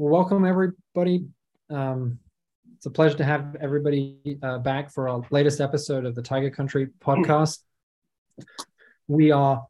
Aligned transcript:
welcome 0.00 0.46
everybody. 0.46 1.26
Um, 1.68 2.18
it's 2.74 2.86
a 2.86 2.90
pleasure 2.90 3.18
to 3.18 3.24
have 3.24 3.54
everybody 3.60 4.38
uh, 4.42 4.56
back 4.56 4.90
for 4.90 5.10
our 5.10 5.20
latest 5.30 5.60
episode 5.60 6.06
of 6.06 6.14
the 6.14 6.22
Tiger 6.22 6.48
Country 6.48 6.88
podcast. 7.00 7.58
We 9.08 9.32
are 9.32 9.66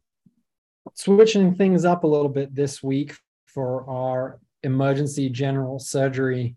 switching 0.95 1.55
things 1.55 1.87
up 1.87 2.05
a 2.05 2.07
little 2.07 2.29
bit 2.29 2.55
this 2.55 2.83
week 2.83 3.17
for 3.47 3.89
our 3.89 4.39
emergency 4.63 5.31
general 5.31 5.79
surgery 5.79 6.57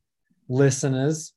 listeners. 0.50 1.34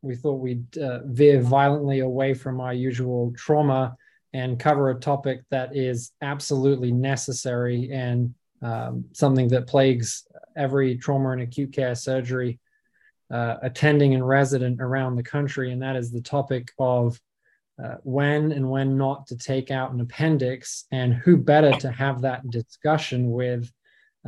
We 0.00 0.16
thought 0.16 0.40
we'd 0.40 0.78
uh, 0.78 1.00
veer 1.04 1.42
violently 1.42 1.98
away 2.00 2.32
from 2.32 2.58
our 2.58 2.72
usual 2.72 3.34
trauma 3.36 3.96
and 4.32 4.58
cover 4.58 4.88
a 4.88 4.94
topic 4.94 5.42
that 5.50 5.76
is 5.76 6.12
absolutely 6.22 6.90
necessary 6.90 7.90
and 7.92 8.34
um, 8.62 9.04
something 9.12 9.48
that 9.48 9.66
plagues 9.66 10.26
every 10.56 10.96
trauma 10.96 11.30
and 11.30 11.42
acute 11.42 11.72
care 11.72 11.94
surgery 11.94 12.58
uh, 13.30 13.56
attending 13.62 14.14
and 14.14 14.26
resident 14.26 14.80
around 14.80 15.16
the 15.16 15.22
country, 15.22 15.72
and 15.72 15.82
that 15.82 15.96
is 15.96 16.10
the 16.10 16.20
topic 16.20 16.72
of 16.78 17.20
uh, 17.82 17.94
when 18.02 18.52
and 18.52 18.68
when 18.68 18.98
not 18.98 19.26
to 19.28 19.36
take 19.36 19.70
out 19.70 19.92
an 19.92 20.00
appendix, 20.00 20.84
and 20.90 21.14
who 21.14 21.36
better 21.36 21.72
to 21.72 21.90
have 21.90 22.20
that 22.22 22.48
discussion 22.50 23.30
with 23.30 23.70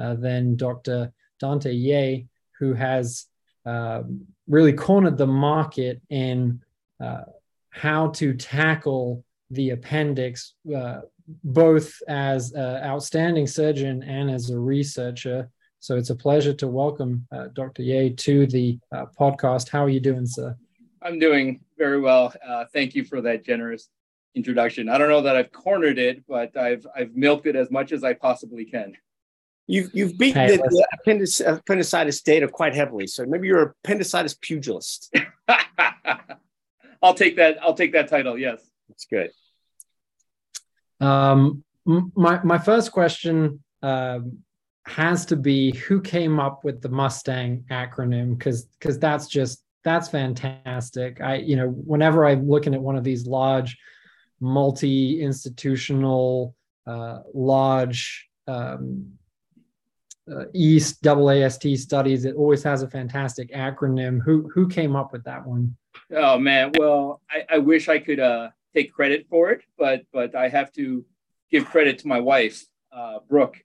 uh, 0.00 0.14
than 0.14 0.56
Dr. 0.56 1.12
Dante 1.40 1.72
Yeh, 1.72 2.22
who 2.58 2.72
has 2.74 3.27
um, 3.66 4.27
really 4.48 4.72
cornered 4.72 5.18
the 5.18 5.27
market 5.27 6.00
in 6.08 6.62
uh, 7.00 7.22
how 7.70 8.08
to 8.08 8.34
tackle 8.34 9.24
the 9.50 9.70
appendix, 9.70 10.54
uh, 10.74 11.00
both 11.44 12.00
as 12.08 12.52
an 12.52 12.82
outstanding 12.84 13.46
surgeon 13.46 14.02
and 14.02 14.30
as 14.30 14.50
a 14.50 14.58
researcher. 14.58 15.50
So 15.82 15.96
it's 15.96 16.10
a 16.10 16.14
pleasure 16.14 16.52
to 16.54 16.68
welcome 16.68 17.27
uh, 17.32 17.48
Dr. 17.54 17.82
Yeh 17.82 18.10
to 18.10 18.47
the 18.47 18.78
uh, 18.94 19.06
podcast. 19.19 19.69
How 19.69 19.84
are 19.84 19.88
you 19.88 19.98
doing, 19.98 20.25
sir? 20.27 20.56
I'm 21.02 21.19
doing 21.19 21.58
very 21.77 22.00
well. 22.00 22.33
Uh, 22.47 22.66
thank 22.72 22.94
you 22.94 23.02
for 23.02 23.20
that 23.22 23.44
generous 23.44 23.88
introduction. 24.36 24.88
I 24.88 24.97
don't 24.97 25.08
know 25.08 25.22
that 25.22 25.34
I've 25.34 25.50
cornered 25.50 25.98
it, 25.98 26.22
but 26.28 26.56
I've 26.56 26.86
I've 26.94 27.16
milked 27.16 27.48
it 27.48 27.56
as 27.56 27.69
much 27.72 27.91
as 27.91 28.05
I 28.05 28.12
possibly 28.12 28.64
can. 28.64 28.92
You've 29.66 29.91
you've 29.92 30.16
beaten 30.16 30.47
hey, 30.47 30.56
the, 30.56 30.62
the 30.62 30.86
appendix, 31.00 31.41
appendicitis 31.41 32.22
data 32.22 32.47
quite 32.47 32.77
heavily, 32.77 33.08
so 33.08 33.27
maybe 33.27 33.48
you're 33.48 33.62
a 33.62 33.75
appendicitis 33.84 34.34
pugilist. 34.34 35.12
I'll 37.03 37.14
take 37.14 37.34
that. 37.38 37.60
I'll 37.60 37.75
take 37.75 37.94
that 37.94 38.06
title. 38.06 38.38
Yes, 38.38 38.64
that's 38.88 39.06
good. 39.06 39.33
Um, 41.05 41.64
my 41.84 42.41
my 42.44 42.58
first 42.58 42.92
question 42.92 43.64
um, 43.83 44.44
has 44.86 45.25
to 45.27 45.36
be 45.36 45.77
who 45.77 46.00
came 46.00 46.41
up 46.41 46.64
with 46.64 46.83
the 46.83 46.88
Mustang 46.88 47.64
acronym 47.70 48.36
because 48.36 48.64
because 48.64 48.98
that's 48.98 49.28
just 49.28 49.64
that's 49.84 50.08
fantastic. 50.08 51.20
I 51.20 51.36
you 51.36 51.56
know 51.56 51.69
whenever 51.69 52.27
I'm 52.27 52.48
looking 52.48 52.75
at 52.75 52.83
one 52.83 52.97
of 52.97 53.05
these 53.05 53.27
large 53.27 53.77
multi-institutional 54.41 56.56
uh, 56.86 57.19
large 57.33 58.28
um, 58.48 59.12
uh, 60.30 60.44
EAST 60.53 61.03
AAST 61.03 61.78
studies, 61.78 62.25
it 62.25 62.34
always 62.34 62.64
has 62.64 62.83
a 62.83 62.88
fantastic 62.88 63.53
acronym. 63.53 64.20
Who 64.25 64.50
who 64.53 64.69
came 64.69 64.97
up 64.97 65.12
with 65.12 65.22
that 65.25 65.47
one? 65.47 65.77
Oh 66.10 66.38
man, 66.38 66.72
well 66.77 67.20
I, 67.30 67.55
I 67.55 67.58
wish 67.58 67.88
I 67.88 68.00
could 68.00 68.19
uh, 68.19 68.48
take 68.75 68.92
credit 68.92 69.27
for 69.30 69.50
it, 69.50 69.62
but 69.78 70.03
but 70.12 70.34
I 70.34 70.48
have 70.48 70.72
to 70.72 71.05
give 71.53 71.66
credit 71.66 71.98
to 72.00 72.08
my 72.08 72.19
wife, 72.19 72.64
uh, 72.92 73.19
Brooke. 73.28 73.58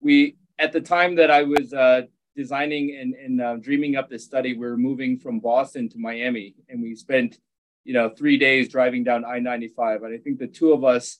We 0.00 0.36
at 0.58 0.72
the 0.72 0.80
time 0.80 1.14
that 1.16 1.30
I 1.30 1.42
was 1.42 1.72
uh, 1.72 2.02
designing 2.36 2.96
and, 3.00 3.14
and 3.14 3.40
uh, 3.40 3.56
dreaming 3.56 3.96
up 3.96 4.08
this 4.08 4.24
study, 4.24 4.54
we 4.54 4.66
were 4.66 4.76
moving 4.76 5.18
from 5.18 5.40
Boston 5.40 5.88
to 5.90 5.98
Miami, 5.98 6.54
and 6.68 6.82
we 6.82 6.94
spent, 6.94 7.38
you 7.84 7.94
know, 7.94 8.10
three 8.10 8.36
days 8.38 8.68
driving 8.68 9.04
down 9.04 9.24
I-95. 9.24 10.04
And 10.04 10.14
I 10.14 10.18
think 10.18 10.38
the 10.38 10.46
two 10.46 10.72
of 10.72 10.84
us, 10.84 11.18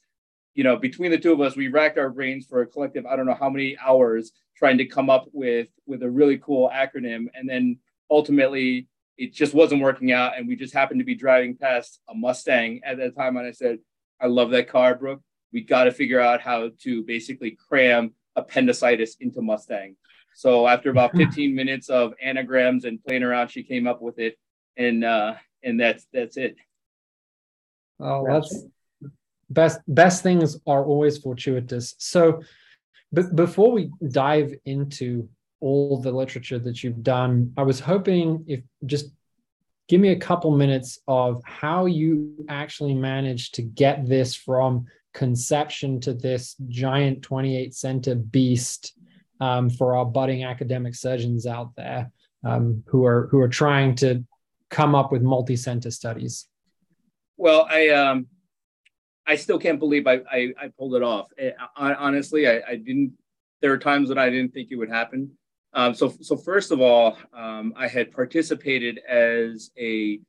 you 0.54 0.64
know, 0.64 0.76
between 0.76 1.10
the 1.10 1.18
two 1.18 1.32
of 1.32 1.40
us, 1.40 1.56
we 1.56 1.68
racked 1.68 1.98
our 1.98 2.10
brains 2.10 2.46
for 2.46 2.62
a 2.62 2.66
collective, 2.66 3.06
I 3.06 3.16
don't 3.16 3.26
know 3.26 3.34
how 3.38 3.50
many 3.50 3.76
hours 3.78 4.32
trying 4.56 4.78
to 4.78 4.84
come 4.84 5.08
up 5.08 5.26
with 5.32 5.68
with 5.86 6.02
a 6.02 6.10
really 6.10 6.38
cool 6.38 6.68
acronym. 6.74 7.26
And 7.34 7.48
then 7.48 7.78
ultimately, 8.10 8.88
it 9.16 9.32
just 9.32 9.54
wasn't 9.54 9.82
working 9.82 10.12
out, 10.12 10.36
and 10.36 10.46
we 10.46 10.56
just 10.56 10.74
happened 10.74 11.00
to 11.00 11.04
be 11.04 11.14
driving 11.14 11.56
past 11.56 12.00
a 12.08 12.14
Mustang 12.14 12.80
at 12.84 12.98
that 12.98 13.16
time, 13.16 13.36
and 13.36 13.46
I 13.46 13.52
said, 13.52 13.78
"I 14.20 14.26
love 14.26 14.50
that 14.50 14.68
car, 14.68 14.94
Brooke. 14.94 15.22
We 15.52 15.62
got 15.62 15.84
to 15.84 15.92
figure 15.92 16.20
out 16.20 16.40
how 16.40 16.70
to 16.82 17.02
basically 17.04 17.52
cram 17.52 18.14
appendicitis 18.38 19.16
into 19.20 19.42
Mustang. 19.42 19.96
So 20.34 20.68
after 20.68 20.90
about 20.90 21.16
15 21.16 21.54
minutes 21.54 21.88
of 21.88 22.14
anagrams 22.22 22.84
and 22.84 23.02
playing 23.02 23.22
around, 23.24 23.48
she 23.48 23.62
came 23.62 23.86
up 23.86 24.00
with 24.00 24.18
it, 24.18 24.38
and 24.76 25.04
uh, 25.04 25.34
and 25.62 25.80
that's 25.80 26.06
that's 26.12 26.36
it. 26.36 26.56
Oh, 27.98 28.24
that's 28.26 28.64
best. 29.50 29.80
Best 29.88 30.22
things 30.22 30.56
are 30.66 30.84
always 30.84 31.18
fortuitous. 31.18 31.94
So, 31.98 32.42
but 33.10 33.34
before 33.34 33.72
we 33.72 33.90
dive 34.08 34.54
into 34.64 35.28
all 35.60 36.00
the 36.00 36.12
literature 36.12 36.60
that 36.60 36.84
you've 36.84 37.02
done, 37.02 37.52
I 37.56 37.62
was 37.62 37.80
hoping 37.80 38.44
if 38.46 38.60
just 38.86 39.10
give 39.88 40.00
me 40.00 40.10
a 40.10 40.18
couple 40.18 40.56
minutes 40.56 41.00
of 41.08 41.42
how 41.44 41.86
you 41.86 42.44
actually 42.48 42.94
managed 42.94 43.54
to 43.54 43.62
get 43.62 44.06
this 44.06 44.34
from 44.34 44.86
conception 45.18 45.98
to 45.98 46.14
this 46.14 46.54
giant 46.68 47.22
28 47.22 47.74
center 47.74 48.14
beast 48.14 48.94
um, 49.40 49.68
for 49.68 49.96
our 49.96 50.04
budding 50.04 50.44
academic 50.44 50.94
surgeons 50.94 51.44
out 51.44 51.72
there 51.76 52.12
um, 52.44 52.84
who 52.86 53.04
are 53.04 53.26
who 53.26 53.40
are 53.40 53.48
trying 53.48 53.96
to 53.96 54.24
come 54.70 54.94
up 54.94 55.10
with 55.10 55.22
multi-center 55.22 55.90
studies? 55.90 56.46
Well, 57.36 57.66
I 57.68 57.88
um, 57.88 58.28
I 59.26 59.34
still 59.34 59.58
can't 59.58 59.80
believe 59.80 60.06
I 60.06 60.20
I, 60.30 60.52
I 60.56 60.68
pulled 60.78 60.94
it 60.94 61.02
off. 61.02 61.26
Eh, 61.36 61.50
I, 61.76 61.94
honestly, 61.94 62.46
I, 62.46 62.62
I, 62.68 62.76
didn't. 62.76 63.12
There 63.60 63.72
are 63.72 63.78
times 63.78 64.08
that 64.10 64.18
I 64.18 64.30
didn't 64.30 64.54
think 64.54 64.68
it 64.70 64.76
would 64.76 64.88
happen. 64.88 65.32
Um, 65.72 65.94
so 65.94 66.14
so 66.20 66.36
first 66.36 66.70
of 66.70 66.80
all, 66.80 67.18
um, 67.34 67.74
I 67.76 67.88
had 67.88 68.12
participated 68.12 69.00
as 69.08 69.72
a 69.76 70.20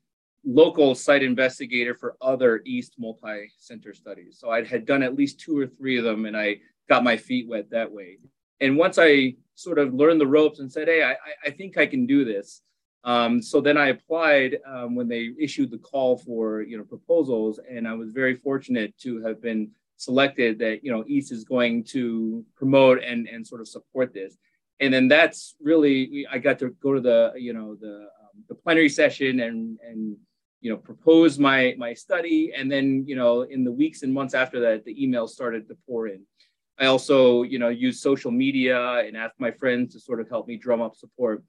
local 0.46 0.96
site 0.96 1.24
investigator 1.24 1.94
for 1.94 2.16
other 2.22 2.62
EAST 2.66 2.96
multi-center 2.98 3.94
studies. 3.94 4.38
So 4.40 4.50
I 4.50 4.64
had 4.64 4.86
done 4.86 5.04
at 5.04 5.16
least 5.16 5.40
two 5.40 5.58
or 5.58 5.68
three 5.68 5.98
of 5.98 6.04
them, 6.04 6.26
and 6.26 6.38
I 6.38 6.60
got 6.88 7.04
my 7.04 7.18
feet 7.18 7.48
wet 7.48 7.70
that 7.72 7.92
way. 7.92 8.18
And 8.62 8.78
once 8.78 8.98
I 9.00 9.36
sort 9.56 9.80
of 9.80 9.94
learned 9.94 10.22
the 10.22 10.28
ropes 10.28 10.60
and 10.60 10.72
said, 10.72 10.88
"Hey, 10.88 11.04
I, 11.04 11.16
I 11.46 11.52
think 11.52 11.78
I 11.78 11.86
can 11.86 12.06
do 12.06 12.26
this," 12.26 12.62
um, 13.04 13.42
so 13.42 13.62
then 13.62 13.78
I 13.78 13.88
applied 13.90 14.58
um, 14.66 14.96
when 14.96 15.08
they 15.08 15.32
issued 15.40 15.72
the 15.72 15.78
call 15.78 16.18
for 16.18 16.62
you 16.62 16.78
know 16.78 16.84
proposals, 16.84 17.60
and 17.70 17.88
I 17.88 17.94
was 17.94 18.12
very 18.12 18.36
fortunate 18.36 18.98
to 19.00 19.22
have 19.24 19.42
been 19.42 19.72
selected. 19.98 20.60
That 20.60 20.84
you 20.84 20.92
know 20.92 21.06
EAST 21.08 21.32
is 21.32 21.44
going 21.44 21.84
to 21.86 22.46
promote 22.56 23.02
and 23.04 23.28
and 23.28 23.46
sort 23.46 23.62
of 23.62 23.68
support 23.68 24.14
this. 24.14 24.38
And 24.82 24.94
then 24.94 25.10
that's 25.10 25.56
really 25.62 26.26
I 26.32 26.38
got 26.38 26.60
to 26.60 26.70
go 26.82 26.94
to 26.94 27.02
the 27.02 27.34
you 27.38 27.54
know 27.54 27.76
the 27.76 27.96
um, 27.96 28.44
the 28.48 28.56
plenary 28.56 28.90
session 28.90 29.40
and 29.42 29.78
and 29.82 30.18
you 30.62 30.72
know 30.72 30.78
propose 30.78 31.40
my 31.40 31.76
my 31.78 31.94
study 31.94 32.52
and 32.56 32.72
then 32.72 33.06
you 33.08 33.16
know 33.16 33.42
in 33.42 33.64
the 33.64 33.72
weeks 33.72 34.04
and 34.04 34.14
months 34.14 34.34
after 34.34 34.60
that 34.60 34.86
the 34.86 34.96
emails 34.96 35.30
started 35.30 35.68
to 35.68 35.78
pour 35.88 36.08
in. 36.08 36.22
I 36.78 36.86
also 36.86 37.44
you 37.44 37.60
know 37.60 37.70
use 37.70 38.02
social 38.02 38.32
media 38.32 39.00
and 39.06 39.18
asked 39.18 39.40
my 39.40 39.52
friends 39.52 39.94
to 39.94 40.00
sort 40.00 40.20
of 40.20 40.30
help 40.30 40.48
me 40.48 40.58
drum 40.58 40.82
up 40.82 40.96
support. 40.96 41.44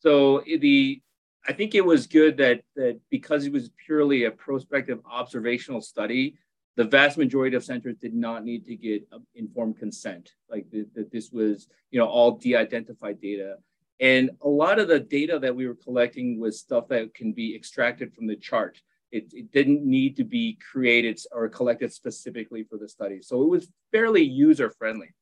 So 0.00 0.42
the 0.60 1.00
i 1.46 1.52
think 1.52 1.74
it 1.74 1.84
was 1.84 2.06
good 2.06 2.36
that 2.38 2.60
that 2.76 2.98
because 3.10 3.44
it 3.44 3.52
was 3.52 3.70
purely 3.86 4.24
a 4.24 4.30
prospective 4.30 4.98
observational 5.10 5.80
study 5.80 6.34
the 6.76 6.84
vast 6.84 7.16
majority 7.18 7.56
of 7.56 7.64
centers 7.64 7.96
did 7.96 8.14
not 8.14 8.44
need 8.44 8.64
to 8.66 8.74
get 8.74 9.06
um, 9.12 9.26
informed 9.34 9.78
consent 9.78 10.32
like 10.50 10.66
that 10.70 11.10
this 11.12 11.30
was 11.30 11.68
you 11.90 11.98
know 11.98 12.06
all 12.06 12.32
de-identified 12.32 13.20
data 13.20 13.56
and 14.00 14.30
a 14.42 14.48
lot 14.48 14.78
of 14.78 14.88
the 14.88 15.00
data 15.00 15.38
that 15.38 15.54
we 15.54 15.66
were 15.66 15.76
collecting 15.76 16.40
was 16.40 16.58
stuff 16.58 16.88
that 16.88 17.14
can 17.14 17.32
be 17.32 17.54
extracted 17.54 18.12
from 18.12 18.26
the 18.26 18.36
chart. 18.36 18.80
It, 19.12 19.32
it, 19.32 19.52
didn't 19.52 19.84
need 19.84 20.16
to 20.16 20.24
be 20.24 20.58
created 20.72 21.20
or 21.30 21.48
collected 21.48 21.92
specifically 21.92 22.64
for 22.64 22.78
the 22.78 22.88
study. 22.88 23.20
So 23.22 23.42
it 23.42 23.48
was 23.48 23.68
fairly 23.92 24.22
user 24.22 24.70
friendly. 24.76 25.14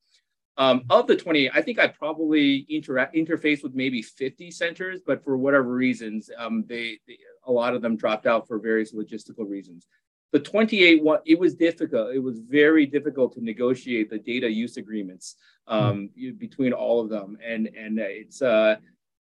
Um, 0.57 0.83
of 0.89 1.05
the 1.05 1.15
20, 1.15 1.51
I 1.51 1.61
think 1.61 1.77
I 1.77 1.87
probably 1.87 2.65
inter- 2.69 3.09
interfaced 3.15 3.61
with 3.61 3.75
maybe 3.75 4.01
50 4.01 4.49
centers, 4.49 5.01
but 5.05 5.23
for 5.23 5.37
whatever 5.37 5.71
reasons, 5.71 6.31
um, 6.37 6.63
they, 6.67 6.99
they, 7.07 7.19
a 7.45 7.51
lot 7.51 7.75
of 7.75 7.83
them 7.83 7.95
dropped 7.95 8.25
out 8.25 8.47
for 8.47 8.57
various 8.57 8.93
logistical 8.93 9.47
reasons 9.47 9.87
the 10.33 10.39
28 10.39 11.01
one 11.01 11.19
it 11.25 11.39
was 11.39 11.55
difficult 11.55 12.13
it 12.13 12.19
was 12.19 12.39
very 12.39 12.85
difficult 12.85 13.33
to 13.33 13.41
negotiate 13.41 14.09
the 14.09 14.17
data 14.17 14.49
use 14.49 14.75
agreements 14.75 15.35
um, 15.67 16.09
mm. 16.19 16.37
between 16.37 16.73
all 16.73 16.99
of 16.99 17.09
them 17.09 17.37
and 17.45 17.67
and 17.67 17.99
it's 17.99 18.41
uh 18.41 18.75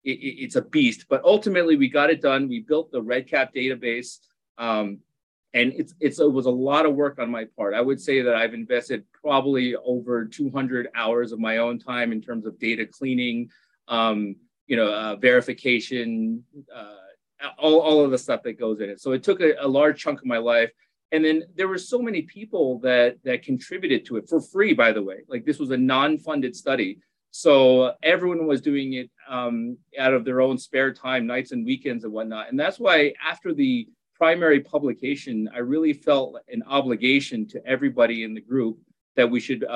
it, 0.04 0.12
it's 0.12 0.56
a 0.56 0.62
beast 0.62 1.06
but 1.10 1.24
ultimately 1.24 1.76
we 1.76 1.90
got 1.90 2.12
it 2.12 2.22
done 2.22 2.48
we 2.48 2.60
built 2.60 2.92
the 2.92 3.02
REDCap 3.02 3.56
database 3.56 4.20
um, 4.60 5.00
and 5.54 5.74
it's, 5.74 5.96
it's 6.00 6.20
it 6.20 6.32
was 6.32 6.46
a 6.46 6.52
lot 6.52 6.86
of 6.86 6.94
work 6.94 7.18
on 7.20 7.32
my 7.32 7.46
part 7.58 7.74
i 7.74 7.82
would 7.82 8.00
say 8.00 8.22
that 8.22 8.36
i've 8.36 8.54
invested 8.54 9.04
probably 9.14 9.76
over 9.78 10.26
200 10.26 10.90
hours 10.94 11.32
of 11.32 11.40
my 11.40 11.58
own 11.58 11.80
time 11.80 12.12
in 12.12 12.22
terms 12.22 12.46
of 12.46 12.60
data 12.60 12.86
cleaning 12.86 13.50
um, 13.88 14.36
you 14.68 14.76
know, 14.76 14.94
uh, 14.94 15.16
verification, 15.16 16.44
uh, 16.74 16.96
all, 17.58 17.80
all 17.80 18.04
of 18.04 18.12
the 18.12 18.18
stuff 18.18 18.44
that 18.44 18.60
goes 18.60 18.82
in 18.82 18.90
it. 18.90 19.00
So 19.00 19.14
it 19.14 19.24
took 19.24 19.40
a, 19.40 19.54
a 19.62 19.68
large 19.68 20.00
chunk 20.00 20.20
of 20.20 20.26
my 20.26 20.38
life. 20.38 20.72
And 21.12 21.24
then 21.24 21.44
there 21.56 21.68
were 21.68 21.78
so 21.78 22.02
many 22.02 22.24
people 22.24 22.80
that 22.80 23.18
that 23.24 23.44
contributed 23.44 24.06
to 24.06 24.18
it 24.18 24.28
for 24.28 24.42
free, 24.42 24.74
by 24.74 24.92
the 24.92 25.02
way. 25.02 25.20
Like 25.28 25.46
this 25.46 25.60
was 25.60 25.72
a 25.72 25.78
non-funded 25.78 26.56
study. 26.56 27.00
So 27.32 27.94
everyone 28.04 28.48
was 28.48 28.62
doing 28.62 28.94
it 28.94 29.10
um, 29.30 29.78
out 30.00 30.14
of 30.14 30.26
their 30.26 30.42
own 30.42 30.58
spare 30.58 30.94
time, 30.94 31.28
nights 31.28 31.52
and 31.52 31.66
weekends 31.66 32.04
and 32.04 32.12
whatnot. 32.12 32.50
And 32.50 32.60
that's 32.60 32.80
why 32.80 33.14
after 33.24 33.54
the 33.54 33.88
primary 34.16 34.60
publication, 34.60 35.48
I 35.54 35.60
really 35.60 35.94
felt 35.94 36.38
an 36.50 36.64
obligation 36.68 37.48
to 37.50 37.66
everybody 37.66 38.24
in 38.24 38.34
the 38.34 38.42
group 38.42 38.80
that 39.16 39.30
we 39.30 39.40
should 39.40 39.64
uh, 39.64 39.68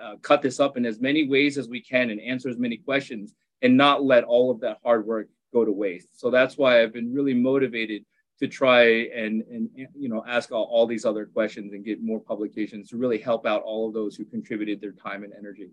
uh, 0.00 0.16
cut 0.22 0.42
this 0.42 0.60
up 0.60 0.76
in 0.76 0.86
as 0.86 1.00
many 1.00 1.26
ways 1.28 1.58
as 1.58 1.68
we 1.68 1.80
can 1.80 2.10
and 2.10 2.20
answer 2.20 2.48
as 2.48 2.58
many 2.58 2.76
questions 2.76 3.34
and 3.62 3.76
not 3.76 4.04
let 4.04 4.24
all 4.24 4.50
of 4.50 4.60
that 4.60 4.78
hard 4.84 5.06
work 5.06 5.28
go 5.52 5.64
to 5.64 5.72
waste. 5.72 6.20
So 6.20 6.30
that's 6.30 6.56
why 6.56 6.82
I've 6.82 6.92
been 6.92 7.12
really 7.12 7.34
motivated 7.34 8.04
to 8.38 8.46
try 8.46 8.82
and 9.14 9.42
and 9.50 9.68
you 9.74 10.08
know 10.08 10.24
ask 10.26 10.52
all, 10.52 10.64
all 10.64 10.86
these 10.86 11.04
other 11.04 11.26
questions 11.26 11.72
and 11.72 11.84
get 11.84 12.02
more 12.02 12.20
publications 12.20 12.90
to 12.90 12.96
really 12.96 13.18
help 13.18 13.46
out 13.46 13.62
all 13.62 13.88
of 13.88 13.94
those 13.94 14.16
who 14.16 14.24
contributed 14.24 14.80
their 14.80 14.92
time 14.92 15.24
and 15.24 15.32
energy. 15.36 15.70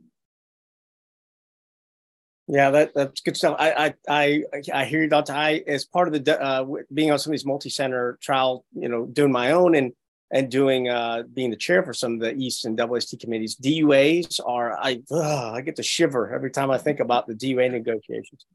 Yeah, 2.48 2.70
that, 2.72 2.94
that's 2.94 3.22
good 3.22 3.38
stuff. 3.38 3.56
I 3.60 3.94
I 4.08 4.44
I, 4.54 4.62
I 4.74 4.86
hear 4.86 5.02
you, 5.02 5.10
Dr. 5.10 5.34
I 5.34 5.64
as 5.68 5.86
part 5.86 6.08
of 6.08 6.24
the 6.24 6.42
uh, 6.42 6.66
being 6.94 7.12
on 7.12 7.20
some 7.20 7.32
of 7.32 7.34
these 7.34 7.46
multi-center 7.46 8.18
trial, 8.22 8.66
you 8.74 8.90
know, 8.90 9.06
doing 9.06 9.32
my 9.32 9.52
own 9.52 9.76
and 9.76 9.94
and 10.36 10.52
doing 10.52 10.90
uh, 10.90 11.24
being 11.34 11.50
the 11.50 11.56
chair 11.56 11.82
for 11.82 11.94
some 11.94 12.16
of 12.16 12.20
the 12.20 12.36
EAST 12.36 12.66
and 12.66 12.78
WST 12.78 13.22
committees. 13.22 13.56
DUAs 13.56 14.42
are 14.46 14.78
I 14.78 15.02
ugh, 15.10 15.56
I 15.56 15.62
get 15.62 15.78
to 15.78 15.84
shiver 15.84 16.34
every 16.36 16.52
time 16.52 16.70
I 16.70 16.78
think 16.78 17.00
about 17.00 17.26
the 17.26 17.34
DUA 17.34 17.72
negotiations. 17.72 18.46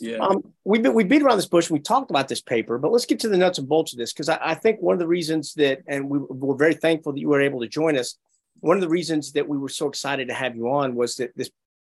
Yeah, 0.00 0.16
um, 0.16 0.42
we 0.64 0.80
we 0.80 1.04
beat 1.04 1.22
around 1.22 1.36
this 1.36 1.46
bush. 1.46 1.70
We 1.70 1.78
talked 1.78 2.10
about 2.10 2.26
this 2.26 2.40
paper, 2.40 2.76
but 2.76 2.90
let's 2.90 3.06
get 3.06 3.20
to 3.20 3.28
the 3.28 3.38
nuts 3.38 3.58
and 3.58 3.68
bolts 3.68 3.92
of 3.92 4.00
this 4.00 4.12
because 4.12 4.28
I, 4.28 4.38
I, 4.42 4.54
think 4.54 4.82
one 4.82 4.94
of 4.94 4.98
the 4.98 5.06
reasons 5.06 5.54
that, 5.54 5.78
and 5.86 6.10
we 6.10 6.18
were 6.18 6.56
very 6.56 6.74
thankful 6.74 7.12
that 7.12 7.20
you 7.20 7.28
were 7.28 7.40
able 7.40 7.60
to 7.60 7.68
join 7.68 7.96
us. 7.96 8.16
One 8.58 8.76
of 8.76 8.80
the 8.80 8.88
reasons 8.88 9.30
that 9.32 9.48
we 9.48 9.56
were 9.56 9.68
so 9.68 9.86
excited 9.86 10.26
to 10.28 10.34
have 10.34 10.56
you 10.56 10.68
on 10.68 10.96
was 10.96 11.14
that 11.16 11.36
this 11.36 11.50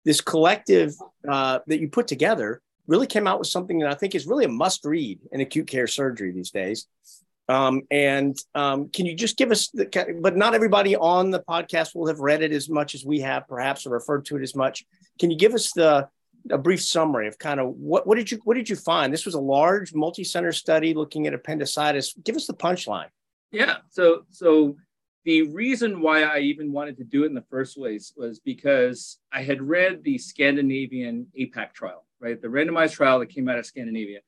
this 0.05 0.21
collective 0.21 0.95
uh, 1.29 1.59
that 1.67 1.81
you 1.81 1.89
put 1.89 2.07
together 2.07 2.63
really 2.87 3.09
came 3.09 3.27
out 3.27 3.41
with 3.41 3.49
something 3.49 3.81
that 3.81 3.91
I 3.91 3.95
think 3.95 4.15
is 4.15 4.25
really 4.25 4.45
a 4.45 4.49
must 4.49 4.85
read 4.85 5.19
in 5.33 5.41
acute 5.41 5.67
care 5.67 5.89
surgery 5.89 6.31
these 6.31 6.53
days. 6.53 6.87
Um, 7.49 7.83
and 7.91 8.37
um, 8.55 8.89
can 8.89 9.05
you 9.05 9.15
just 9.15 9.37
give 9.37 9.51
us 9.51 9.69
the, 9.71 10.17
but 10.21 10.37
not 10.37 10.55
everybody 10.55 10.95
on 10.97 11.31
the 11.31 11.41
podcast 11.41 11.95
will 11.95 12.07
have 12.07 12.21
read 12.21 12.43
it 12.43 12.53
as 12.53 12.69
much 12.69 12.95
as 12.95 13.05
we 13.05 13.21
have, 13.21 13.49
perhaps, 13.49 13.87
or 13.87 13.91
referred 13.91 14.25
to 14.27 14.37
it 14.37 14.43
as 14.43 14.55
much. 14.55 14.85
Can 15.19 15.31
you 15.31 15.37
give 15.37 15.55
us 15.55 15.73
the 15.73 16.09
a 16.51 16.59
brief 16.59 16.83
summary 16.83 17.29
of 17.29 17.39
kind 17.39 17.61
of 17.61 17.69
what, 17.69 18.07
what 18.07 18.17
did 18.17 18.31
you 18.31 18.41
what 18.45 18.55
did 18.55 18.69
you 18.69 18.77
find? 18.77 19.13
This 19.13 19.25
was 19.25 19.35
a 19.35 19.41
large 19.41 19.95
multi-center 19.95 20.53
study 20.53 20.95
looking 20.95 21.27
at 21.27 21.35
appendicitis. 21.35 22.15
Give 22.25 22.37
us 22.37 22.47
the 22.47 22.55
punchline. 22.55 23.09
Yeah. 23.51 23.77
So 23.91 24.25
so 24.31 24.77
the 25.25 25.43
reason 25.43 26.01
why 26.01 26.23
I 26.23 26.39
even 26.39 26.73
wanted 26.73 26.97
to 26.97 27.05
do 27.05 27.23
it 27.23 27.27
in 27.27 27.35
the 27.35 27.45
first 27.49 27.77
place 27.77 28.13
was 28.17 28.41
because 28.41 29.19
I 29.33 29.43
had 29.43 29.63
read 29.63 30.03
the 30.03 30.19
Scandinavian 30.19 31.29
APPAC 31.39 31.73
trial, 31.75 32.07
right? 32.21 32.41
The 32.41 32.49
randomized 32.49 32.95
trial 32.95 33.21
that 33.21 33.27
came 33.27 33.49
out 33.49 33.59
of 33.59 33.67
Scandinavia. 33.67 34.21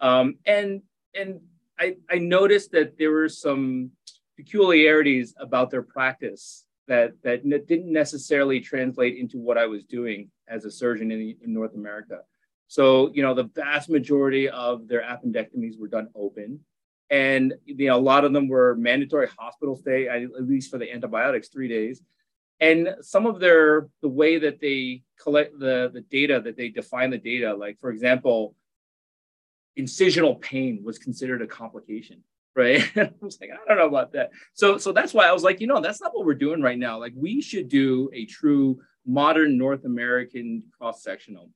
Um, 0.00 0.36
and 0.44 0.82
and 1.14 1.40
I, 1.78 1.96
I 2.10 2.18
noticed 2.18 2.72
that 2.72 2.98
there 2.98 3.10
were 3.10 3.28
some 3.28 3.90
peculiarities 4.36 5.34
about 5.38 5.70
their 5.70 5.82
practice 5.82 6.64
that 6.88 7.12
that 7.22 7.44
didn't 7.44 7.92
necessarily 7.92 8.60
translate 8.60 9.16
into 9.16 9.38
what 9.38 9.58
I 9.58 9.66
was 9.66 9.84
doing 9.84 10.30
as 10.48 10.64
a 10.64 10.70
surgeon 10.70 11.10
in, 11.10 11.36
in 11.42 11.54
North 11.54 11.74
America. 11.74 12.20
So, 12.68 13.10
you 13.12 13.22
know, 13.22 13.34
the 13.34 13.50
vast 13.54 13.90
majority 13.90 14.48
of 14.48 14.88
their 14.88 15.02
appendectomies 15.02 15.78
were 15.78 15.88
done 15.88 16.08
open. 16.14 16.60
And, 17.10 17.54
you 17.66 17.88
know, 17.88 17.96
a 17.96 18.00
lot 18.00 18.24
of 18.24 18.32
them 18.32 18.48
were 18.48 18.74
mandatory 18.76 19.28
hospital 19.38 19.76
stay, 19.76 20.08
at 20.08 20.22
least 20.40 20.70
for 20.70 20.78
the 20.78 20.90
antibiotics, 20.90 21.48
three 21.48 21.68
days. 21.68 22.00
And 22.60 22.96
some 23.02 23.26
of 23.26 23.40
their, 23.40 23.88
the 24.00 24.08
way 24.08 24.38
that 24.38 24.60
they 24.60 25.02
collect 25.20 25.58
the, 25.58 25.90
the 25.92 26.00
data, 26.00 26.40
that 26.40 26.56
they 26.56 26.70
define 26.70 27.10
the 27.10 27.18
data, 27.18 27.54
like, 27.54 27.78
for 27.78 27.90
example, 27.90 28.54
incisional 29.78 30.40
pain 30.40 30.82
was 30.84 30.98
considered 30.98 31.42
a 31.42 31.46
complication 31.46 32.22
right? 32.54 32.90
I 32.96 33.10
was 33.20 33.38
like 33.40 33.50
i 33.50 33.68
don't 33.68 33.78
know 33.78 33.86
about 33.86 34.12
that. 34.12 34.30
So 34.54 34.78
so 34.78 34.92
that's 34.92 35.14
why 35.14 35.26
i 35.26 35.32
was 35.32 35.42
like 35.42 35.60
you 35.60 35.66
know 35.66 35.80
that's 35.80 36.00
not 36.00 36.14
what 36.14 36.26
we're 36.26 36.34
doing 36.34 36.62
right 36.62 36.78
now. 36.78 36.98
Like 36.98 37.12
we 37.16 37.40
should 37.40 37.68
do 37.68 38.10
a 38.12 38.26
true 38.26 38.80
modern 39.04 39.58
north 39.58 39.84
american 39.84 40.62
cross 40.78 41.02
sectional 41.02 41.50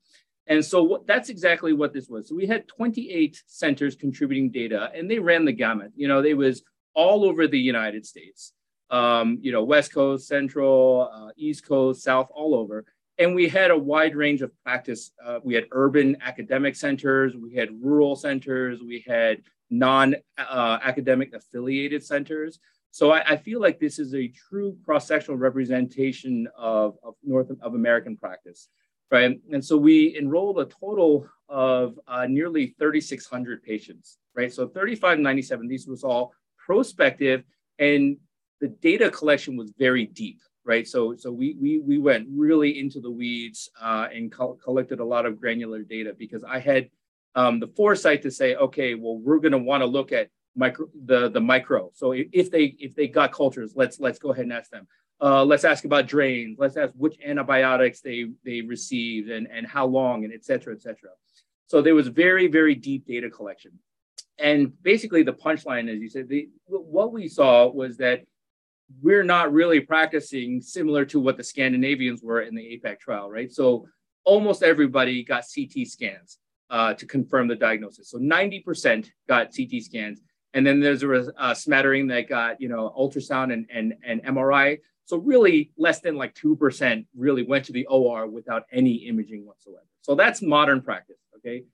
and 0.49 0.65
so 0.65 0.83
what, 0.83 1.07
that's 1.07 1.29
exactly 1.29 1.73
what 1.73 1.93
this 1.93 2.09
was. 2.09 2.29
So 2.29 2.35
we 2.37 2.47
had 2.47 2.69
28 2.69 3.43
centers 3.47 3.97
contributing 3.97 4.51
data 4.51 4.91
and 4.95 5.11
they 5.11 5.19
ran 5.19 5.45
the 5.45 5.53
gamut. 5.53 5.93
You 5.97 6.09
know 6.09 6.23
they 6.23 6.35
was 6.35 6.63
all 6.95 7.25
over 7.25 7.47
the 7.47 7.59
united 7.59 8.07
states. 8.07 8.53
Um, 8.89 9.39
you 9.43 9.51
know 9.51 9.65
west 9.65 9.93
coast 9.93 10.29
central 10.29 11.11
uh, 11.13 11.31
east 11.37 11.67
coast 11.67 12.05
south 12.05 12.29
all 12.33 12.55
over 12.55 12.85
and 13.19 13.35
we 13.35 13.49
had 13.49 13.71
a 13.71 13.79
wide 13.79 14.15
range 14.15 14.43
of 14.43 14.51
practice. 14.63 15.13
Uh, 15.25 15.39
we 15.43 15.55
had 15.55 15.65
urban 15.73 16.17
academic 16.21 16.77
centers, 16.77 17.35
we 17.37 17.55
had 17.55 17.71
rural 17.83 18.17
centers, 18.17 18.81
we 18.83 19.05
had 19.07 19.43
non-academic 19.71 21.35
uh, 21.35 21.39
affiliated 21.39 22.05
centers. 22.05 22.59
So 22.91 23.11
I, 23.11 23.33
I, 23.33 23.37
feel 23.37 23.61
like 23.61 23.81
this 23.81 23.99
is 23.99 24.15
a 24.15 24.29
true 24.29 24.79
cross-sectional 24.85 25.37
representation 25.37 26.49
of, 26.57 26.97
of 27.03 27.15
North 27.23 27.51
of 27.61 27.75
American 27.75 28.17
practice, 28.17 28.69
right? 29.11 29.39
And 29.53 29.65
so 29.65 29.77
we 29.77 30.17
enrolled 30.17 30.61
a 30.61 30.67
total 30.67 31.29
of 31.49 31.99
uh, 32.07 32.27
nearly 32.27 32.75
3,600 32.79 33.63
patients, 33.63 34.19
right? 34.35 34.53
So 34.53 34.69
3597, 34.69 35.69
these 35.69 35.87
was 35.87 36.05
all 36.05 36.33
prospective, 36.65 37.43
and 37.79 38.17
the 38.61 38.69
data 38.69 39.11
collection 39.11 39.57
was 39.57 39.73
very 39.79 40.07
deep, 40.07 40.41
right? 40.67 40.87
So 40.87 41.15
so 41.17 41.33
we 41.33 41.57
we 41.61 41.79
we 41.79 41.99
went 41.99 42.27
really 42.31 42.79
into 42.79 43.01
the 43.01 43.11
weeds 43.11 43.71
uh, 43.81 44.09
and 44.13 44.31
co- 44.31 44.59
collected 44.63 45.01
a 45.01 45.05
lot 45.05 45.25
of 45.25 45.41
granular 45.41 45.83
data 45.83 46.15
because 46.19 46.45
I 46.45 46.59
had 46.59 46.91
um, 47.35 47.61
the 47.61 47.69
foresight 47.69 48.23
to 48.23 48.31
say, 48.31 48.57
okay, 48.57 48.95
well, 48.95 49.19
we're 49.19 49.39
going 49.39 49.53
to 49.53 49.59
want 49.59 49.83
to 49.83 49.87
look 49.87 50.13
at 50.13 50.29
micro 50.57 50.87
the 51.05 51.31
the 51.31 51.41
micro. 51.41 51.91
So 51.95 52.13
if 52.13 52.51
they 52.51 52.75
if 52.79 52.95
they 52.95 53.07
got 53.09 53.33
cultures, 53.33 53.73
let's 53.77 54.01
let's 54.01 54.19
go 54.19 54.33
ahead 54.33 54.45
and 54.45 54.53
ask 54.53 54.71
them. 54.71 54.87
Uh, 55.19 55.45
let's 55.45 55.65
ask 55.65 55.85
about 55.87 56.07
drains. 56.07 56.59
Let's 56.59 56.77
ask 56.77 56.93
which 56.95 57.17
antibiotics 57.25 58.01
they 58.01 58.27
they 58.45 58.61
received 58.61 59.31
and 59.31 59.49
and 59.51 59.67
how 59.67 59.87
long 59.87 60.25
and 60.25 60.33
et 60.33 60.45
cetera, 60.45 60.75
et 60.75 60.83
cetera. 60.83 61.11
So 61.69 61.81
there 61.81 61.94
was 61.94 62.08
very 62.08 62.49
very 62.49 62.75
deep 62.75 63.06
data 63.06 63.31
collection, 63.31 63.73
and 64.39 64.73
basically 64.82 65.23
the 65.23 65.32
punchline, 65.32 65.93
as 65.93 66.01
you 66.01 66.08
said, 66.08 66.29
the, 66.29 66.49
what 66.67 67.13
we 67.13 67.29
saw 67.29 67.69
was 67.69 67.96
that 67.99 68.25
we're 69.02 69.24
not 69.24 69.52
really 69.52 69.81
practicing 69.81 70.60
similar 70.60 71.05
to 71.06 71.20
what 71.20 71.36
the 71.36 71.44
Scandinavians 71.44 72.22
were 72.22 72.43
in 72.43 72.55
the 72.55 72.62
APPAC 72.62 73.00
trial, 73.00 73.31
right? 73.31 73.52
So 73.52 73.86
almost 74.24 74.62
everybody 74.62 75.24
got 75.24 75.44
CT 75.52 75.86
scans 75.86 76.38
uh, 76.70 76.94
to 76.94 77.06
confirm 77.06 77.48
the 77.48 77.56
diagnosis. 77.56 78.10
So 78.10 78.19
90% 78.19 79.08
got 79.28 79.55
CT 79.56 79.82
scans. 79.82 80.20
And 80.55 80.66
then 80.66 80.81
there's 80.81 81.02
a, 81.02 81.32
a 81.38 81.55
smattering 81.55 82.06
that 82.08 82.28
got, 82.28 82.60
you 82.60 82.69
know, 82.69 82.93
ultrasound 82.98 83.52
and, 83.52 83.66
and, 83.72 83.94
and 84.05 84.22
MRI. 84.24 84.78
So 85.05 85.19
really 85.19 85.70
less 85.76 86.00
than 86.00 86.16
like 86.16 86.34
2% 86.34 87.06
really 87.16 87.43
went 87.43 87.64
to 87.66 87.72
the 87.72 87.86
OR 87.86 88.26
without 88.26 88.64
any 88.72 88.94
imaging 89.06 89.46
whatsoever. 89.46 89.86
So 90.02 90.14
that's 90.14 90.43
modern 90.43 90.81
practice, 90.81 91.19
okay? 91.36 91.64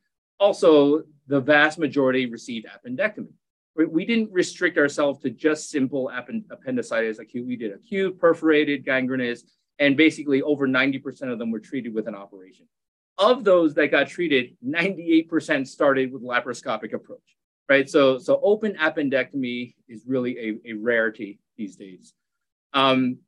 Also, 0.40 1.02
the 1.28 1.40
vast 1.40 1.78
majority 1.78 2.26
received 2.26 2.66
appendectomy 2.66 3.32
we 3.74 4.04
didn't 4.04 4.32
restrict 4.32 4.76
ourselves 4.76 5.20
to 5.20 5.30
just 5.30 5.70
simple 5.70 6.10
appendicitis 6.50 7.18
acute. 7.18 7.46
We 7.46 7.56
did 7.56 7.72
acute, 7.72 8.18
perforated, 8.18 8.84
gangrenous, 8.84 9.44
and 9.78 9.96
basically 9.96 10.42
over 10.42 10.68
90% 10.68 11.32
of 11.32 11.38
them 11.38 11.50
were 11.50 11.60
treated 11.60 11.94
with 11.94 12.06
an 12.06 12.14
operation. 12.14 12.66
Of 13.18 13.44
those 13.44 13.74
that 13.74 13.88
got 13.88 14.08
treated, 14.08 14.56
98% 14.66 15.66
started 15.66 16.12
with 16.12 16.22
laparoscopic 16.22 16.92
approach, 16.92 17.36
right? 17.68 17.88
So, 17.88 18.18
so 18.18 18.40
open 18.42 18.74
appendectomy 18.74 19.74
is 19.88 20.04
really 20.06 20.38
a, 20.66 20.72
a 20.72 20.72
rarity 20.74 21.38
these 21.56 21.76
days. 21.76 22.14
Um, 22.74 23.18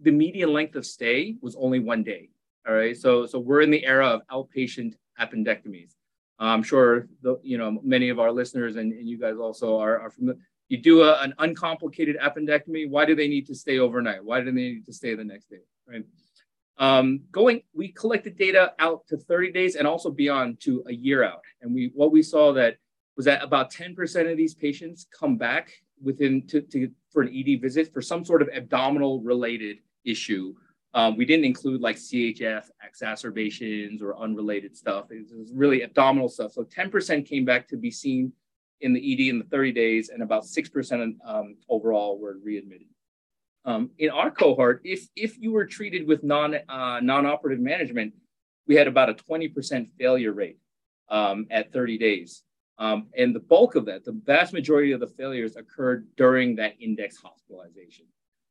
the 0.00 0.10
median 0.10 0.52
length 0.52 0.76
of 0.76 0.86
stay 0.86 1.36
was 1.40 1.56
only 1.56 1.78
one 1.78 2.02
day. 2.02 2.30
All 2.66 2.74
right. 2.74 2.96
So, 2.96 3.26
so 3.26 3.38
we're 3.38 3.62
in 3.62 3.70
the 3.70 3.84
era 3.84 4.06
of 4.06 4.22
outpatient 4.28 4.94
appendectomies. 5.18 5.94
I'm 6.48 6.62
sure 6.62 7.06
the, 7.22 7.38
you 7.42 7.58
know 7.58 7.80
many 7.82 8.08
of 8.08 8.18
our 8.18 8.32
listeners 8.32 8.76
and, 8.76 8.92
and 8.92 9.08
you 9.08 9.18
guys 9.18 9.36
also 9.36 9.78
are, 9.78 9.98
are 10.00 10.10
familiar. 10.10 10.40
You 10.68 10.78
do 10.78 11.02
a, 11.02 11.20
an 11.20 11.34
uncomplicated 11.38 12.16
appendectomy. 12.18 12.88
Why 12.88 13.04
do 13.04 13.14
they 13.14 13.28
need 13.28 13.46
to 13.48 13.54
stay 13.54 13.78
overnight? 13.78 14.24
Why 14.24 14.40
do 14.40 14.46
they 14.46 14.52
need 14.52 14.86
to 14.86 14.92
stay 14.92 15.14
the 15.14 15.24
next 15.24 15.50
day? 15.50 15.58
Right. 15.86 16.04
Um, 16.78 17.20
going, 17.30 17.62
we 17.74 17.88
collected 17.88 18.38
data 18.38 18.72
out 18.78 19.06
to 19.08 19.18
30 19.18 19.52
days 19.52 19.74
and 19.76 19.86
also 19.86 20.10
beyond 20.10 20.60
to 20.60 20.82
a 20.86 20.92
year 20.92 21.22
out. 21.22 21.42
And 21.60 21.74
we 21.74 21.90
what 21.94 22.10
we 22.10 22.22
saw 22.22 22.52
that 22.54 22.76
was 23.16 23.26
that 23.26 23.42
about 23.42 23.70
10% 23.70 24.30
of 24.30 24.36
these 24.36 24.54
patients 24.54 25.06
come 25.18 25.36
back 25.36 25.72
within 26.02 26.46
to, 26.46 26.62
to 26.62 26.90
for 27.12 27.22
an 27.22 27.34
ED 27.34 27.60
visit 27.60 27.92
for 27.92 28.00
some 28.00 28.24
sort 28.24 28.40
of 28.40 28.48
abdominal 28.54 29.20
related 29.20 29.78
issue 30.04 30.54
Um, 30.92 31.16
we 31.16 31.24
didn't 31.24 31.44
include 31.44 31.80
like 31.80 31.96
CHF 31.96 32.64
exacerbations 32.84 34.02
or 34.02 34.18
unrelated 34.18 34.76
stuff. 34.76 35.10
It 35.10 35.26
was 35.32 35.52
really 35.54 35.82
abdominal 35.82 36.28
stuff. 36.28 36.52
So 36.52 36.64
10% 36.64 37.26
came 37.26 37.44
back 37.44 37.68
to 37.68 37.76
be 37.76 37.90
seen 37.90 38.32
in 38.80 38.92
the 38.92 39.12
ED 39.12 39.28
in 39.28 39.38
the 39.38 39.44
30 39.44 39.72
days, 39.72 40.08
and 40.08 40.22
about 40.22 40.44
6% 40.44 41.16
um, 41.24 41.56
overall 41.68 42.18
were 42.18 42.38
readmitted. 42.42 42.88
Um, 43.64 43.90
in 43.98 44.10
our 44.10 44.30
cohort, 44.30 44.80
if, 44.84 45.06
if 45.14 45.38
you 45.38 45.52
were 45.52 45.66
treated 45.66 46.06
with 46.06 46.24
non, 46.24 46.56
uh, 46.68 47.00
non-operative 47.00 47.60
management, 47.60 48.14
we 48.66 48.74
had 48.74 48.88
about 48.88 49.10
a 49.10 49.14
20% 49.14 49.90
failure 49.98 50.32
rate 50.32 50.58
um, 51.10 51.46
at 51.50 51.72
30 51.72 51.98
days. 51.98 52.42
Um, 52.78 53.08
and 53.16 53.34
the 53.34 53.40
bulk 53.40 53.74
of 53.74 53.84
that, 53.86 54.04
the 54.04 54.18
vast 54.24 54.54
majority 54.54 54.92
of 54.92 55.00
the 55.00 55.06
failures 55.06 55.56
occurred 55.56 56.06
during 56.16 56.56
that 56.56 56.74
index 56.80 57.18
hospitalization, 57.18 58.06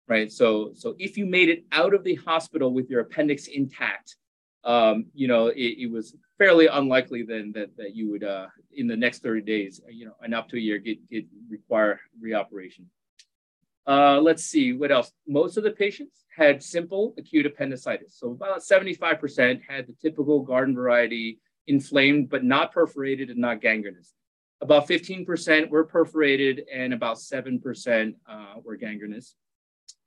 right? 0.09 0.31
So, 0.31 0.71
so 0.73 0.95
if 0.97 1.17
you 1.17 1.25
made 1.25 1.49
it 1.49 1.63
out 1.71 1.93
of 1.93 2.03
the 2.03 2.15
hospital 2.15 2.73
with 2.73 2.89
your 2.89 3.01
appendix 3.01 3.47
intact, 3.47 4.15
um, 4.65 5.05
you 5.13 5.27
know, 5.27 5.47
it, 5.47 5.77
it, 5.83 5.91
was 5.91 6.15
fairly 6.37 6.67
unlikely 6.67 7.23
then 7.23 7.53
that, 7.55 7.77
that 7.77 7.95
you 7.95 8.11
would, 8.11 8.25
uh, 8.25 8.47
in 8.73 8.87
the 8.87 8.97
next 8.97 9.23
30 9.23 9.41
days, 9.41 9.79
you 9.89 10.05
know, 10.05 10.15
and 10.21 10.35
up 10.35 10.49
to 10.49 10.57
a 10.57 10.59
year, 10.59 10.79
get, 10.79 10.97
get 11.09 11.25
require 11.49 12.01
reoperation. 12.21 12.85
Uh, 13.87 14.19
let's 14.19 14.43
see 14.43 14.73
what 14.73 14.91
else. 14.91 15.11
Most 15.27 15.55
of 15.57 15.63
the 15.63 15.71
patients 15.71 16.25
had 16.35 16.61
simple 16.61 17.13
acute 17.17 17.45
appendicitis. 17.45 18.17
So 18.17 18.31
about 18.31 18.59
75% 18.59 19.61
had 19.67 19.87
the 19.87 19.95
typical 20.01 20.41
garden 20.41 20.75
variety 20.75 21.39
inflamed, 21.67 22.29
but 22.29 22.43
not 22.43 22.73
perforated 22.73 23.29
and 23.29 23.39
not 23.39 23.61
gangrenous. 23.61 24.13
About 24.61 24.87
15% 24.87 25.69
were 25.69 25.85
perforated 25.85 26.65
and 26.73 26.93
about 26.93 27.17
7% 27.17 28.13
uh, 28.27 28.45
were 28.61 28.75
gangrenous. 28.75 29.35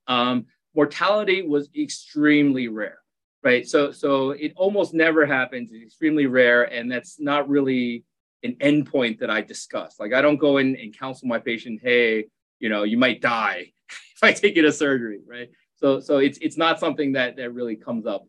Um, 0.07 0.47
mortality 0.75 1.43
was 1.43 1.69
extremely 1.77 2.69
rare, 2.69 2.99
right? 3.43 3.67
So, 3.67 3.93
so 3.93 4.31
it 4.31 4.53
almost 4.57 4.95
never 4.95 5.27
happens. 5.27 5.71
It's 5.73 5.85
extremely 5.85 6.27
rare, 6.27 6.65
and 6.65 6.91
that's 6.91 7.21
not 7.21 7.49
really 7.49 8.05
an 8.43 8.57
endpoint 8.61 9.19
that 9.21 9.31
I 9.31 9.41
discuss. 9.41 10.01
Like 10.01 10.13
I 10.13 10.23
don't 10.23 10.37
go 10.39 10.59
in 10.59 10.77
and 10.77 10.97
counsel 10.97 11.29
my 11.29 11.39
patient, 11.39 11.81
hey, 11.83 12.27
you 12.59 12.69
know, 12.69 12.83
you 12.83 12.99
might 12.99 13.21
die 13.21 13.73
if 13.91 14.23
I 14.23 14.33
take 14.33 14.57
you 14.57 14.63
to 14.63 14.73
surgery, 14.73 15.21
right? 15.27 15.51
So, 15.77 16.01
so 16.01 16.19
it's 16.19 16.39
it's 16.39 16.57
not 16.57 16.79
something 16.79 17.13
that 17.13 17.37
that 17.37 17.51
really 17.53 17.77
comes 17.77 18.07
up. 18.07 18.25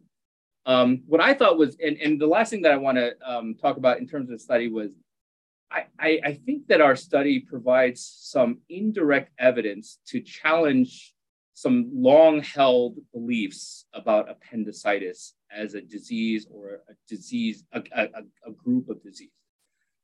Um, 0.66 1.04
what 1.08 1.20
I 1.20 1.34
thought 1.34 1.58
was, 1.58 1.76
and, 1.84 1.98
and 1.98 2.20
the 2.20 2.28
last 2.28 2.50
thing 2.50 2.62
that 2.62 2.72
I 2.72 2.78
want 2.78 2.98
to 2.98 3.14
um, 3.26 3.56
talk 3.56 3.78
about 3.78 4.00
in 4.00 4.08
terms 4.08 4.30
of 4.30 4.38
the 4.38 4.44
study 4.44 4.70
was 4.70 4.92
I, 5.70 5.86
I, 6.00 6.20
I 6.24 6.34
think 6.34 6.68
that 6.68 6.82
our 6.82 6.96
study 6.96 7.40
provides 7.40 8.06
some 8.22 8.60
indirect 8.70 9.32
evidence 9.40 10.00
to 10.08 10.22
challenge 10.22 11.13
some 11.54 11.90
long 11.94 12.42
held 12.42 12.98
beliefs 13.14 13.86
about 13.94 14.30
appendicitis 14.30 15.36
as 15.52 15.76
a 15.76 15.82
disease 15.82 16.48
or 16.50 16.82
a 16.90 16.94
disease, 17.08 17.64
a, 17.74 17.84
a, 17.96 18.08
a 18.48 18.52
group 18.52 18.90
of 18.90 19.04
disease, 19.04 19.30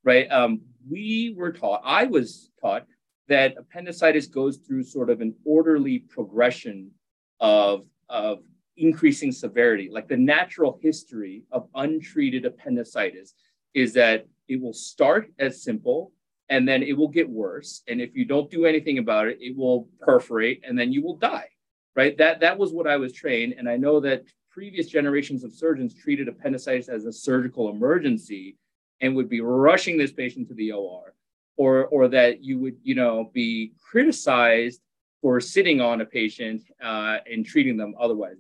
right? 0.03 0.31
Um, 0.31 0.61
we 0.89 1.33
were 1.35 1.51
taught, 1.51 1.81
I 1.83 2.05
was 2.05 2.51
taught 2.61 2.85
that 3.27 3.55
appendicitis 3.57 4.27
goes 4.27 4.57
through 4.57 4.83
sort 4.83 5.09
of 5.09 5.21
an 5.21 5.35
orderly 5.43 5.99
progression 5.99 6.91
of, 7.39 7.85
of 8.09 8.39
increasing 8.77 9.31
severity. 9.31 9.89
Like 9.91 10.07
the 10.07 10.17
natural 10.17 10.79
history 10.81 11.43
of 11.51 11.67
untreated 11.75 12.45
appendicitis 12.45 13.33
is 13.73 13.93
that 13.93 14.25
it 14.47 14.61
will 14.61 14.73
start 14.73 15.31
as 15.39 15.63
simple 15.63 16.11
and 16.49 16.67
then 16.67 16.83
it 16.83 16.97
will 16.97 17.07
get 17.07 17.29
worse. 17.29 17.83
And 17.87 18.01
if 18.01 18.15
you 18.15 18.25
don't 18.25 18.49
do 18.49 18.65
anything 18.65 18.97
about 18.97 19.27
it, 19.27 19.37
it 19.39 19.55
will 19.55 19.87
perforate 19.99 20.63
and 20.67 20.77
then 20.77 20.91
you 20.91 21.03
will 21.03 21.15
die. 21.15 21.49
Right. 21.95 22.17
That 22.17 22.39
that 22.39 22.57
was 22.57 22.71
what 22.71 22.87
I 22.87 22.97
was 22.97 23.11
trained. 23.11 23.55
And 23.57 23.67
I 23.67 23.75
know 23.75 23.99
that 23.99 24.23
previous 24.49 24.87
generations 24.87 25.43
of 25.43 25.53
surgeons 25.53 25.93
treated 25.93 26.27
appendicitis 26.27 26.87
as 26.87 27.05
a 27.05 27.11
surgical 27.11 27.69
emergency 27.69 28.57
and 29.01 29.15
would 29.15 29.29
be 29.29 29.41
rushing 29.41 29.97
this 29.97 30.11
patient 30.11 30.47
to 30.47 30.53
the 30.53 30.71
OR. 30.71 31.13
Or, 31.57 31.87
or 31.87 32.07
that 32.07 32.41
you 32.41 32.57
would, 32.59 32.77
you 32.83 32.95
know, 32.95 33.31
be 33.33 33.73
criticized 33.81 34.79
for 35.21 35.41
sitting 35.41 35.81
on 35.81 35.99
a 35.99 36.05
patient 36.05 36.63
uh, 36.81 37.17
and 37.29 37.45
treating 37.45 37.75
them 37.75 37.95
otherwise. 37.99 38.37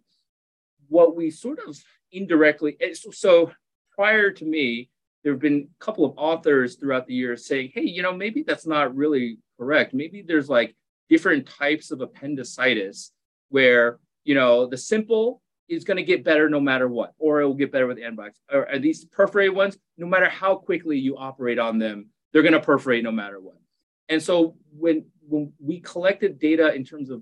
What 0.87 1.17
we 1.17 1.29
sort 1.29 1.59
of 1.67 1.77
indirectly, 2.13 2.77
so 3.11 3.51
prior 3.93 4.31
to 4.31 4.45
me, 4.45 4.89
there 5.23 5.33
have 5.33 5.41
been 5.41 5.67
a 5.79 5.83
couple 5.83 6.05
of 6.05 6.13
authors 6.17 6.75
throughout 6.75 7.07
the 7.07 7.13
years 7.13 7.45
saying, 7.45 7.71
hey, 7.73 7.83
you 7.83 8.01
know, 8.01 8.13
maybe 8.13 8.43
that's 8.43 8.65
not 8.65 8.95
really 8.95 9.37
correct. 9.57 9.93
Maybe 9.93 10.21
there's 10.21 10.49
like 10.49 10.75
different 11.09 11.47
types 11.47 11.91
of 11.91 12.01
appendicitis 12.01 13.11
where, 13.49 13.99
you 14.23 14.35
know, 14.35 14.67
the 14.67 14.77
simple 14.77 15.41
is 15.67 15.83
going 15.83 15.97
to 15.97 16.03
get 16.03 16.23
better 16.23 16.49
no 16.49 16.59
matter 16.59 16.87
what, 16.87 17.13
or 17.19 17.41
it 17.41 17.45
will 17.45 17.53
get 17.53 17.71
better 17.71 17.87
with 17.87 17.99
antibiotics. 17.99 18.39
Or 18.51 18.69
are 18.69 18.79
these 18.79 19.05
perforated 19.05 19.55
ones, 19.55 19.77
no 19.97 20.07
matter 20.07 20.29
how 20.29 20.55
quickly 20.55 20.97
you 20.97 21.17
operate 21.17 21.59
on 21.59 21.77
them, 21.77 22.07
they're 22.31 22.41
going 22.41 22.53
to 22.53 22.59
perforate 22.59 23.03
no 23.03 23.11
matter 23.11 23.39
what. 23.39 23.57
And 24.07 24.21
so 24.21 24.55
when 24.71 25.05
when 25.27 25.53
we 25.59 25.79
collected 25.79 26.39
data 26.39 26.73
in 26.73 26.83
terms 26.83 27.11
of 27.11 27.21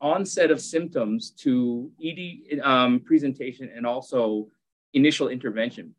onset 0.00 0.52
of 0.52 0.60
symptoms 0.60 1.30
to 1.30 1.90
ED 2.04 2.60
um, 2.60 3.00
presentation 3.00 3.68
and 3.74 3.84
also 3.84 4.46
initial 4.94 5.28
intervention, 5.28 5.92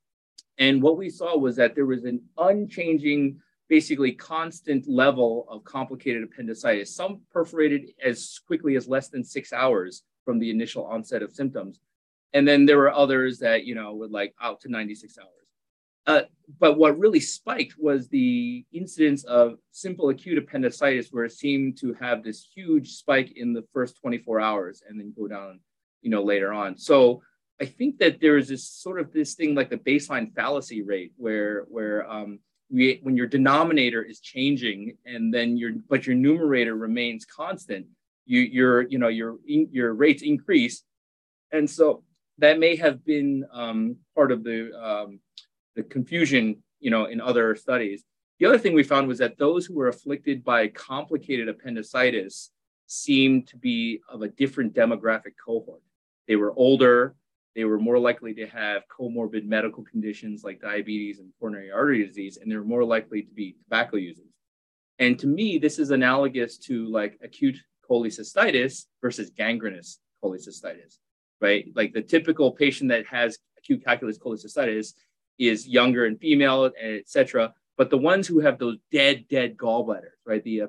and 0.60 0.82
what 0.82 0.98
we 0.98 1.10
saw 1.10 1.38
was 1.38 1.56
that 1.56 1.74
there 1.74 1.86
was 1.86 2.04
an 2.04 2.22
unchanging, 2.38 3.40
basically 3.70 4.12
constant 4.12 4.88
level 4.88 5.46
of 5.50 5.64
complicated 5.64 6.22
appendicitis, 6.22 6.94
some 6.94 7.22
perforated 7.32 7.92
as 8.04 8.40
quickly 8.46 8.76
as 8.76 8.88
less 8.88 9.08
than 9.08 9.24
six 9.24 9.54
hours 9.54 10.04
from 10.26 10.38
the 10.38 10.52
initial 10.52 10.86
onset 10.86 11.24
of 11.24 11.32
symptoms. 11.32 11.80
And 12.34 12.48
then 12.48 12.66
there 12.66 12.78
were 12.78 12.94
others 12.94 13.40
that, 13.40 13.66
you 13.66 13.74
know, 13.74 13.94
would 13.96 14.12
like 14.12 14.36
out 14.42 14.60
to 14.62 14.70
96 14.70 15.18
hours. 15.18 15.30
Uh, 16.06 16.22
but 16.60 16.78
what 16.78 17.00
really 17.00 17.20
spiked 17.20 17.76
was 17.78 18.10
the 18.10 18.66
incidence 18.74 19.24
of 19.24 19.60
simple 19.72 20.10
acute 20.10 20.38
appendicitis, 20.38 21.10
where 21.12 21.26
it 21.26 21.32
seemed 21.32 21.78
to 21.78 21.94
have 21.94 22.24
this 22.24 22.48
huge 22.54 22.90
spike 22.90 23.32
in 23.38 23.54
the 23.54 23.64
first 23.74 24.00
24 24.02 24.40
hours 24.40 24.84
and 24.88 25.00
then 25.00 25.14
go 25.18 25.28
down, 25.28 25.60
you 26.02 26.10
know, 26.10 26.24
later 26.24 26.52
on. 26.52 26.78
So 26.78 27.22
I 27.62 27.66
think 27.66 28.00
that 28.00 28.22
there 28.22 28.38
is 28.38 28.48
this 28.48 28.64
sort 28.64 29.00
of 29.00 29.12
this 29.12 29.34
thing 29.34 29.54
like 29.54 29.70
the 29.70 29.78
baseline 29.78 30.34
fallacy 30.34 30.82
rate 30.82 31.12
where 31.18 31.66
where 31.68 32.10
um, 32.10 32.40
we, 32.72 33.00
when 33.04 33.18
your 33.18 33.28
denominator 33.28 34.02
is 34.02 34.20
changing 34.20 34.98
and 35.06 35.34
then 35.34 35.58
your 35.58 35.74
but 35.90 36.06
your 36.06 36.16
numerator 36.16 36.76
remains 36.76 37.26
constant, 37.26 37.86
you 38.26 38.42
your 38.42 38.84
you 38.84 38.98
know 38.98 39.10
your 39.10 39.38
your 39.46 39.94
rates 39.94 40.24
increase, 40.24 40.84
and 41.52 41.70
so 41.70 42.04
that 42.38 42.60
may 42.60 42.78
have 42.78 43.04
been 43.04 43.46
um, 43.52 43.98
part 44.16 44.32
of 44.32 44.44
the 44.44 44.72
um, 44.82 45.20
the 45.76 45.84
confusion 45.84 46.64
you 46.80 46.92
know 46.92 47.06
in 47.06 47.20
other 47.20 47.56
studies. 47.56 48.04
The 48.40 48.46
other 48.46 48.58
thing 48.58 48.74
we 48.74 48.84
found 48.84 49.10
was 49.10 49.18
that 49.18 49.38
those 49.38 49.66
who 49.66 49.74
were 49.74 49.90
afflicted 49.90 50.46
by 50.46 50.70
complicated 50.70 51.50
appendicitis 51.50 52.52
seemed 52.88 53.48
to 53.48 53.58
be 53.58 54.00
of 54.08 54.22
a 54.22 54.30
different 54.30 54.74
demographic 54.74 55.34
cohort. 55.46 55.82
They 56.26 56.38
were 56.38 56.54
older, 56.56 57.16
they 57.56 57.66
were 57.66 57.80
more 57.80 58.00
likely 58.00 58.34
to 58.36 58.48
have 58.48 58.84
comorbid 58.88 59.46
medical 59.46 59.84
conditions 59.84 60.44
like 60.44 60.62
diabetes 60.62 61.20
and 61.20 61.32
coronary 61.40 61.72
artery 61.72 62.06
disease, 62.06 62.38
and 62.38 62.52
they 62.52 62.56
were 62.56 62.64
more 62.64 62.86
likely 62.86 63.24
to 63.24 63.34
be 63.34 63.56
tobacco 63.64 63.98
users. 63.98 64.26
And 65.00 65.18
to 65.20 65.28
me, 65.28 65.58
this 65.58 65.80
is 65.80 65.92
analogous 65.92 66.58
to 66.60 66.88
like 66.88 67.18
acute 67.24 67.58
cholecystitis 67.90 68.86
versus 69.02 69.32
gangrenous 69.32 70.00
cholecystitis, 70.24 70.98
right? 71.42 71.66
Like 71.76 71.94
the 71.94 72.02
typical 72.02 72.52
patient 72.52 72.90
that 72.90 73.06
has 73.08 73.40
acute 73.58 73.84
calculous 73.84 74.20
cholecystitis 74.20 74.94
is 75.40 75.68
younger 75.68 76.06
and 76.06 76.20
female, 76.20 76.72
etc. 76.82 77.54
But 77.78 77.90
the 77.90 77.98
ones 77.98 78.28
who 78.28 78.40
have 78.42 78.60
those 78.60 78.78
dead, 78.92 79.26
dead 79.30 79.58
gallbladders, 79.58 80.20
right? 80.26 80.44
The 80.44 80.64
uh, 80.64 80.68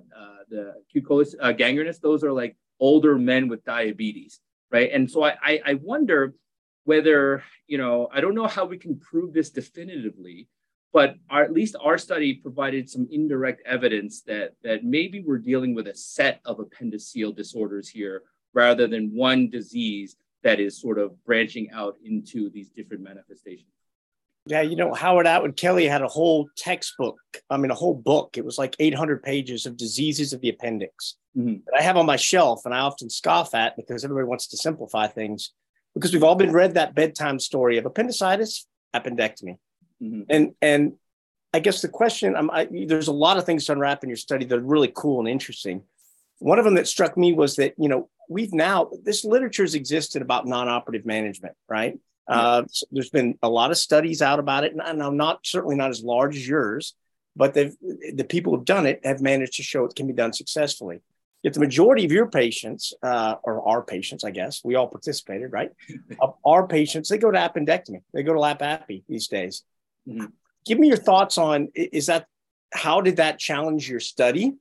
the 0.49 0.75
acute 0.89 1.35
uh, 1.41 1.53
gangrenous, 1.53 1.99
those 1.99 2.25
are 2.25 2.33
like 2.33 2.57
older 2.79 3.19
men 3.19 3.49
with 3.49 3.65
diabetes, 3.65 4.41
right? 4.71 4.91
And 4.93 5.11
so 5.11 5.25
I, 5.25 5.61
I 5.65 5.75
wonder 5.75 6.35
whether 6.91 7.45
you 7.69 7.79
know 7.79 8.09
i 8.13 8.21
don't 8.21 8.35
know 8.35 8.49
how 8.49 8.65
we 8.65 8.77
can 8.77 8.99
prove 8.99 9.33
this 9.33 9.51
definitively 9.51 10.49
but 10.93 11.15
our, 11.31 11.45
at 11.45 11.53
least 11.53 11.77
our 11.81 11.97
study 11.97 12.35
provided 12.35 12.91
some 12.91 13.07
indirect 13.13 13.63
evidence 13.65 14.23
that 14.23 14.49
that 14.65 14.83
maybe 14.83 15.23
we're 15.23 15.47
dealing 15.51 15.73
with 15.73 15.87
a 15.87 15.95
set 15.95 16.41
of 16.45 16.59
appendiceal 16.59 17.33
disorders 17.43 17.89
here 17.89 18.23
rather 18.55 18.89
than 18.89 19.15
one 19.15 19.49
disease 19.49 20.17
that 20.43 20.59
is 20.59 20.81
sort 20.81 20.99
of 20.99 21.09
branching 21.25 21.71
out 21.71 21.95
into 22.05 22.51
these 22.51 22.71
different 22.71 23.05
manifestations 23.05 23.71
yeah, 24.47 24.63
you 24.63 24.75
know, 24.75 24.95
Howard 24.95 25.27
Atwood 25.27 25.57
Kelly 25.57 25.87
had 25.87 26.01
a 26.01 26.09
whole 26.09 26.49
textbook. 26.57 27.19
I 27.51 27.59
mean, 27.59 27.71
a 27.71 27.75
whole 27.75 27.95
book. 27.95 28.39
It 28.39 28.45
was 28.45 28.57
like 28.57 28.75
800 28.81 29.23
pages 29.23 29.67
of 29.67 29.77
diseases 29.77 30.33
of 30.33 30.41
the 30.41 30.49
appendix 30.49 31.17
mm-hmm. 31.37 31.59
that 31.67 31.79
I 31.79 31.83
have 31.83 31.99
on 31.99 32.07
my 32.07 32.17
shelf, 32.17 32.63
and 32.65 32.75
I 32.75 32.81
often 32.81 33.11
scoff 33.11 33.55
at 33.55 33.77
because 33.77 34.03
everybody 34.03 34.27
wants 34.27 34.47
to 34.49 34.57
simplify 34.57 35.07
things 35.09 35.53
because 35.95 36.13
we've 36.13 36.25
all 36.25 36.35
been 36.35 36.53
read 36.53 36.75
that 36.75 36.95
bedtime 36.95 37.39
story 37.39 37.79
of 37.79 37.87
appendicitis, 37.87 38.67
appendectomy, 38.95 39.59
mm-hmm. 40.03 40.23
and 40.29 40.55
and 40.63 40.93
I 41.53 41.61
guess 41.61 41.83
the 41.83 41.89
question 41.89 42.37
I, 42.37 42.69
there's 42.87 43.09
a 43.09 43.13
lot 43.13 43.37
of 43.37 43.45
things 43.45 43.67
to 43.67 43.73
unwrap 43.73 44.05
in 44.05 44.11
your 44.11 44.17
study 44.17 44.45
that 44.45 44.59
are 44.59 44.63
really 44.63 44.93
cool 44.95 45.19
and 45.21 45.29
interesting. 45.29 45.83
One 46.39 46.59
of 46.59 46.65
them 46.65 46.75
that 46.75 46.89
struck 46.89 47.17
me 47.17 47.33
was 47.33 47.57
that 47.57 47.75
you 47.77 47.89
know 47.89 48.09
we've 48.29 48.53
now 48.53 48.91
this 49.05 49.25
literature 49.25 49.65
has 49.65 49.75
existed 49.75 50.23
about 50.23 50.47
non-operative 50.47 51.05
management, 51.05 51.55
right? 51.69 51.99
Uh, 52.29 52.63
so 52.71 52.87
there's 52.93 53.11
been 53.11 53.37
a 53.43 53.49
lot 53.49 53.73
of 53.73 53.77
studies 53.77 54.23
out 54.23 54.39
about 54.39 54.63
it, 54.63 54.73
and 54.73 55.03
I'm 55.03 55.17
not 55.17 55.41
certainly 55.45 55.75
not 55.75 55.91
as 55.91 56.05
large 56.05 56.37
as 56.37 56.47
yours, 56.47 56.95
but 57.35 57.55
the 57.55 57.75
the 58.15 58.25
people 58.25 58.55
who've 58.55 58.65
done 58.65 58.87
it 58.87 59.01
have 59.05 59.21
managed 59.21 59.55
to 59.55 59.65
show 59.65 59.85
it 59.85 59.97
can 59.97 60.07
be 60.07 60.13
done 60.13 60.33
successfully. 60.33 61.01
Yet 61.43 61.55
the 61.55 61.61
majority 61.61 62.05
of 62.05 62.13
your 62.13 62.27
patients, 62.27 62.93
uh, 63.03 63.37
or 63.43 63.67
our 63.67 63.83
patients, 63.83 64.25
I 64.25 64.31
guess, 64.31 64.61
we 64.63 64.75
all 64.75 64.89
participated, 64.89 65.53
right? 65.53 65.71
of 66.21 66.35
our 66.45 66.67
patients, 66.67 67.09
they 67.09 67.19
go 67.19 67.31
to 67.31 67.39
appendectomy. 67.39 68.03
They 68.13 68.23
go 68.23 68.35
to 68.35 68.41
lap 68.41 68.61
appy 68.63 69.05
these 69.09 69.29
days. 69.29 69.63
Mm-hmm. 70.07 70.27
Give 70.67 70.79
me 70.79 70.89
your 70.89 70.99
thoughts 70.99 71.39
on 71.39 71.69
is 71.75 72.07
that 72.07 72.27
how 72.73 73.01
did 73.01 73.17
that 73.17 73.39
challenge 73.39 73.89
your 73.89 74.01
study? 74.01 74.53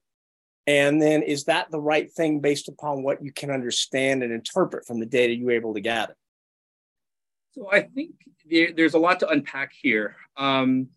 And 0.67 1.01
then 1.01 1.23
is 1.23 1.45
that 1.45 1.71
the 1.71 1.81
right 1.81 2.11
thing 2.11 2.39
based 2.39 2.69
upon 2.69 3.03
what 3.03 3.23
you 3.23 3.31
can 3.31 3.49
understand 3.49 4.23
and 4.23 4.31
interpret 4.31 4.85
from 4.85 4.99
the 4.99 5.05
data 5.05 5.33
you 5.33 5.45
were 5.45 5.51
able 5.51 5.73
to 5.73 5.81
gather? 5.81 6.15
So 7.53 7.69
I 7.71 7.81
think 7.81 8.11
there, 8.49 8.71
there's 8.71 8.93
a 8.93 8.99
lot 8.99 9.19
to 9.21 9.27
unpack 9.27 9.71
here. 9.73 10.15
Um, 10.37 10.89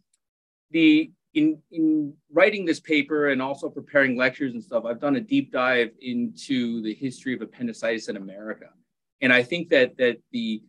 the 0.70 1.10
in 1.34 1.58
in 1.70 2.14
writing 2.30 2.64
this 2.64 2.80
paper 2.80 3.28
and 3.30 3.40
also 3.40 3.68
preparing 3.68 4.16
lectures 4.16 4.52
and 4.54 4.62
stuff, 4.62 4.84
I've 4.84 5.00
done 5.00 5.16
a 5.16 5.20
deep 5.20 5.52
dive 5.52 5.90
into 6.00 6.82
the 6.82 6.94
history 6.94 7.34
of 7.34 7.42
appendicitis 7.42 8.08
in 8.08 8.16
America, 8.16 8.66
and 9.20 9.32
I 9.32 9.42
think 9.42 9.68
that 9.70 9.96
that 9.98 10.18
the 10.32 10.62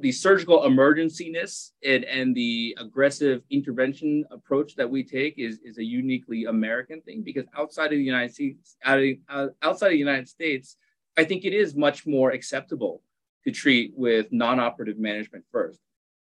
the 0.00 0.12
surgical 0.12 0.60
emergenciness 0.60 1.72
and, 1.84 2.04
and 2.04 2.34
the 2.34 2.76
aggressive 2.78 3.42
intervention 3.50 4.24
approach 4.30 4.76
that 4.76 4.88
we 4.88 5.02
take 5.02 5.34
is, 5.36 5.58
is 5.64 5.78
a 5.78 5.84
uniquely 5.84 6.44
American 6.44 7.00
thing 7.00 7.22
because 7.22 7.44
outside 7.56 7.86
of 7.86 7.98
the 7.98 8.02
United 8.02 8.32
States, 8.32 8.76
outside 8.84 9.86
of 9.86 9.92
the 9.92 9.96
United 9.96 10.28
States, 10.28 10.76
I 11.16 11.24
think 11.24 11.44
it 11.44 11.52
is 11.52 11.74
much 11.74 12.06
more 12.06 12.30
acceptable 12.30 13.02
to 13.44 13.50
treat 13.50 13.92
with 13.96 14.28
non-operative 14.30 14.98
management 14.98 15.44
first. 15.50 15.80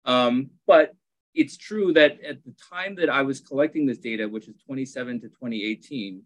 Um, 0.04 0.50
but 0.66 0.94
it's 1.34 1.56
true 1.56 1.92
that 1.94 2.20
at 2.22 2.44
the 2.44 2.54
time 2.70 2.94
that 2.96 3.08
I 3.08 3.22
was 3.22 3.40
collecting 3.40 3.86
this 3.86 3.98
data, 3.98 4.28
which 4.28 4.48
is 4.48 4.56
27 4.66 5.20
to 5.20 5.28
2018, 5.28 6.22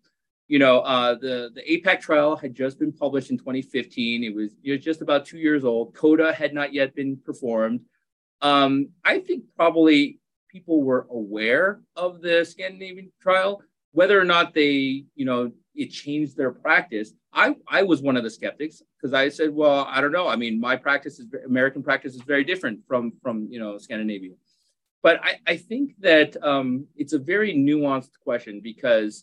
you 0.48 0.58
know, 0.58 0.80
uh, 0.80 1.14
the 1.14 1.50
the 1.54 1.62
APPAC 1.62 2.00
trial 2.00 2.36
had 2.36 2.54
just 2.54 2.78
been 2.78 2.92
published 2.92 3.30
in 3.30 3.38
2015. 3.38 4.22
It 4.22 4.34
was, 4.34 4.52
it 4.62 4.72
was 4.72 4.80
just 4.80 5.02
about 5.02 5.26
two 5.26 5.38
years 5.38 5.64
old. 5.64 5.94
CODA 5.94 6.32
had 6.32 6.54
not 6.54 6.72
yet 6.72 6.94
been 6.94 7.16
performed. 7.16 7.80
Um, 8.42 8.90
I 9.04 9.18
think 9.20 9.44
probably 9.56 10.20
people 10.48 10.82
were 10.82 11.06
aware 11.10 11.80
of 11.96 12.20
the 12.20 12.44
Scandinavian 12.44 13.10
trial, 13.20 13.62
whether 13.92 14.20
or 14.20 14.24
not 14.24 14.54
they, 14.54 15.04
you 15.14 15.24
know, 15.24 15.52
it 15.74 15.90
changed 15.90 16.36
their 16.36 16.52
practice. 16.52 17.12
I, 17.32 17.56
I 17.68 17.82
was 17.82 18.00
one 18.00 18.16
of 18.16 18.22
the 18.22 18.30
skeptics 18.30 18.82
because 18.96 19.12
I 19.12 19.28
said, 19.28 19.52
well, 19.52 19.86
I 19.90 20.00
don't 20.00 20.12
know. 20.12 20.26
I 20.28 20.36
mean, 20.36 20.58
my 20.58 20.76
practice 20.76 21.18
is 21.18 21.26
American 21.44 21.82
practice 21.82 22.14
is 22.14 22.22
very 22.22 22.44
different 22.44 22.80
from 22.88 23.12
from 23.22 23.48
you 23.50 23.58
know 23.58 23.78
Scandinavia. 23.78 24.34
But 25.06 25.20
I, 25.22 25.38
I 25.46 25.56
think 25.56 25.94
that 26.00 26.36
um, 26.42 26.88
it's 26.96 27.12
a 27.12 27.18
very 27.20 27.54
nuanced 27.54 28.18
question 28.24 28.60
because 28.60 29.22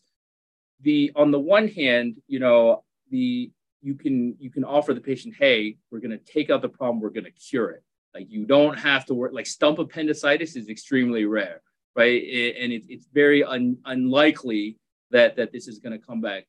the 0.79 1.11
on 1.13 1.29
the 1.29 1.39
one 1.41 1.67
hand, 1.67 2.21
you 2.25 2.39
know, 2.39 2.85
the 3.11 3.51
you 3.81 3.95
can 3.95 4.37
you 4.39 4.49
can 4.49 4.63
offer 4.63 4.93
the 4.93 5.01
patient, 5.01 5.35
hey, 5.37 5.75
we're 5.91 5.99
going 5.99 6.17
to 6.17 6.23
take 6.23 6.49
out 6.49 6.61
the 6.61 6.69
problem, 6.69 7.01
we're 7.01 7.09
going 7.09 7.25
to 7.25 7.31
cure 7.31 7.71
it. 7.71 7.83
Like 8.13 8.31
you 8.31 8.45
don't 8.45 8.79
have 8.79 9.05
to 9.07 9.13
work. 9.13 9.33
Like 9.33 9.45
stump 9.45 9.77
appendicitis 9.77 10.55
is 10.55 10.69
extremely 10.69 11.25
rare, 11.25 11.61
right? 11.97 12.23
It, 12.23 12.55
and 12.61 12.71
it, 12.71 12.83
it's 12.87 13.07
very 13.13 13.43
un, 13.43 13.77
unlikely 13.83 14.77
that 15.11 15.35
that 15.35 15.51
this 15.51 15.67
is 15.67 15.79
going 15.79 15.99
to 15.99 16.05
come 16.07 16.21
back. 16.21 16.45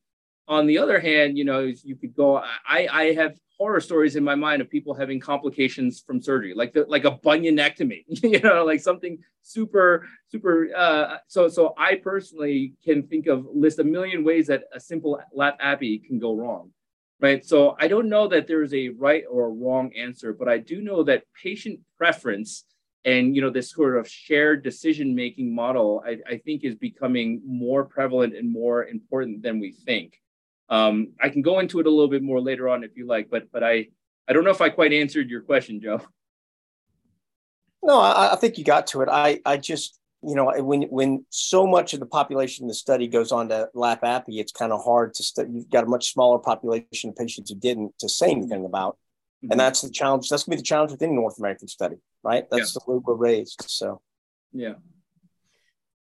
On 0.47 0.67
the 0.67 0.79
other 0.79 1.01
hand, 1.01 1.39
you 1.39 1.45
know, 1.45 1.61
you 1.61 1.97
could 1.97 2.15
go. 2.15 2.37
I 2.37 2.89
I 2.91 3.13
have 3.15 3.35
horror 3.57 3.81
stories 3.81 4.17
in 4.17 4.25
my 4.25 4.35
mind 4.35 4.61
of 4.61 4.69
people 4.69 4.95
having 4.95 5.21
complications 5.21 6.03
from 6.05 6.21
surgery, 6.21 6.55
like 6.55 6.73
the, 6.73 6.85
like 6.89 7.05
a 7.05 7.13
bunionectomy, 7.13 8.05
you 8.23 8.41
know, 8.41 8.65
like 8.65 8.81
something 8.81 9.19
super 9.43 10.07
super. 10.29 10.69
Uh, 10.77 11.17
so 11.29 11.49
so 11.49 11.75
I 11.79 11.97
personally 11.97 12.75
can 12.85 13.07
think 13.07 13.26
of 13.26 13.47
list 13.52 13.78
a 13.78 13.85
million 13.85 14.25
ways 14.25 14.49
that 14.49 14.65
a 14.73 14.80
simple 14.80 15.21
lap 15.33 15.57
appy 15.61 15.99
can 15.99 16.19
go 16.19 16.35
wrong, 16.35 16.73
right? 17.21 17.45
So 17.45 17.76
I 17.80 17.89
don't 17.89 18.09
know 18.09 18.28
that 18.28 18.47
there 18.47 18.63
is 18.63 18.75
a 18.75 18.91
right 18.91 19.25
or 19.30 19.47
a 19.47 19.50
wrong 19.50 19.93
answer, 19.95 20.33
but 20.33 20.49
I 20.49 20.59
do 20.59 20.83
know 20.83 21.04
that 21.04 21.25
patient 21.43 21.80
preference 21.97 22.65
and 23.04 23.37
you 23.37 23.43
know 23.43 23.50
this 23.50 23.71
sort 23.71 23.97
of 23.97 24.09
shared 24.09 24.63
decision 24.63 25.15
making 25.15 25.54
model 25.54 26.02
I, 26.07 26.19
I 26.26 26.39
think 26.39 26.65
is 26.65 26.75
becoming 26.75 27.43
more 27.47 27.85
prevalent 27.85 28.35
and 28.35 28.50
more 28.50 28.87
important 28.87 29.43
than 29.43 29.61
we 29.61 29.73
think 29.73 30.21
um, 30.69 31.13
I 31.21 31.29
can 31.29 31.43
go 31.43 31.59
into 31.59 31.81
it 31.81 31.87
a 31.87 31.91
little 31.91 32.09
bit 32.09 32.23
more 32.23 32.41
later 32.41 32.69
on 32.69 32.85
if 32.85 32.97
you 32.97 33.07
like, 33.07 33.29
but 33.31 33.50
but 33.53 33.63
I 33.63 33.89
I 34.27 34.33
don't 34.33 34.45
know 34.45 34.50
if 34.50 34.61
I 34.61 34.71
quite 34.71 34.93
answered 34.93 35.29
your 35.29 35.43
question, 35.43 35.81
Joe. 35.81 36.00
No, 37.83 38.00
I, 38.00 38.33
I 38.33 38.37
think 38.37 38.57
you 38.57 38.65
got 38.65 38.87
to 38.89 39.03
it. 39.03 39.09
I 39.11 39.41
I 39.45 39.59
just 39.59 39.99
you 40.23 40.35
know 40.35 40.50
when 40.63 40.83
when 40.85 41.27
so 41.29 41.67
much 41.67 41.93
of 41.93 42.00
the 42.00 42.07
population 42.07 42.65
in 42.65 42.69
the 42.69 42.75
study 42.75 43.09
goes 43.09 43.31
on 43.31 43.50
to 43.50 43.69
lap 43.75 44.00
appy, 44.03 44.41
it's 44.41 44.53
kind 44.53 44.73
of 44.73 44.83
hard 44.83 45.13
to 45.15 45.47
you've 45.53 45.71
got 45.71 45.85
a 45.85 45.89
much 45.89 46.13
smaller 46.13 46.39
population 46.39 47.11
of 47.11 47.17
patients 47.17 47.50
who 47.50 47.57
didn't 47.57 47.99
to 47.99 48.09
say 48.09 48.31
anything 48.31 48.65
about, 48.65 48.97
mm-hmm. 49.45 49.53
and 49.53 49.61
that's 49.61 49.83
the 49.83 49.91
challenge. 49.91 50.31
That's 50.31 50.45
gonna 50.45 50.57
be 50.57 50.61
the 50.61 50.67
challenge 50.67 50.93
with 50.93 51.03
any 51.03 51.13
North 51.13 51.39
American 51.39 51.69
study, 51.69 51.97
right? 52.23 52.47
That's 52.50 52.75
yeah. 52.75 52.81
the 52.87 52.93
way 52.93 53.03
we're 53.05 53.15
raised. 53.15 53.65
So, 53.67 54.00
yeah. 54.53 54.75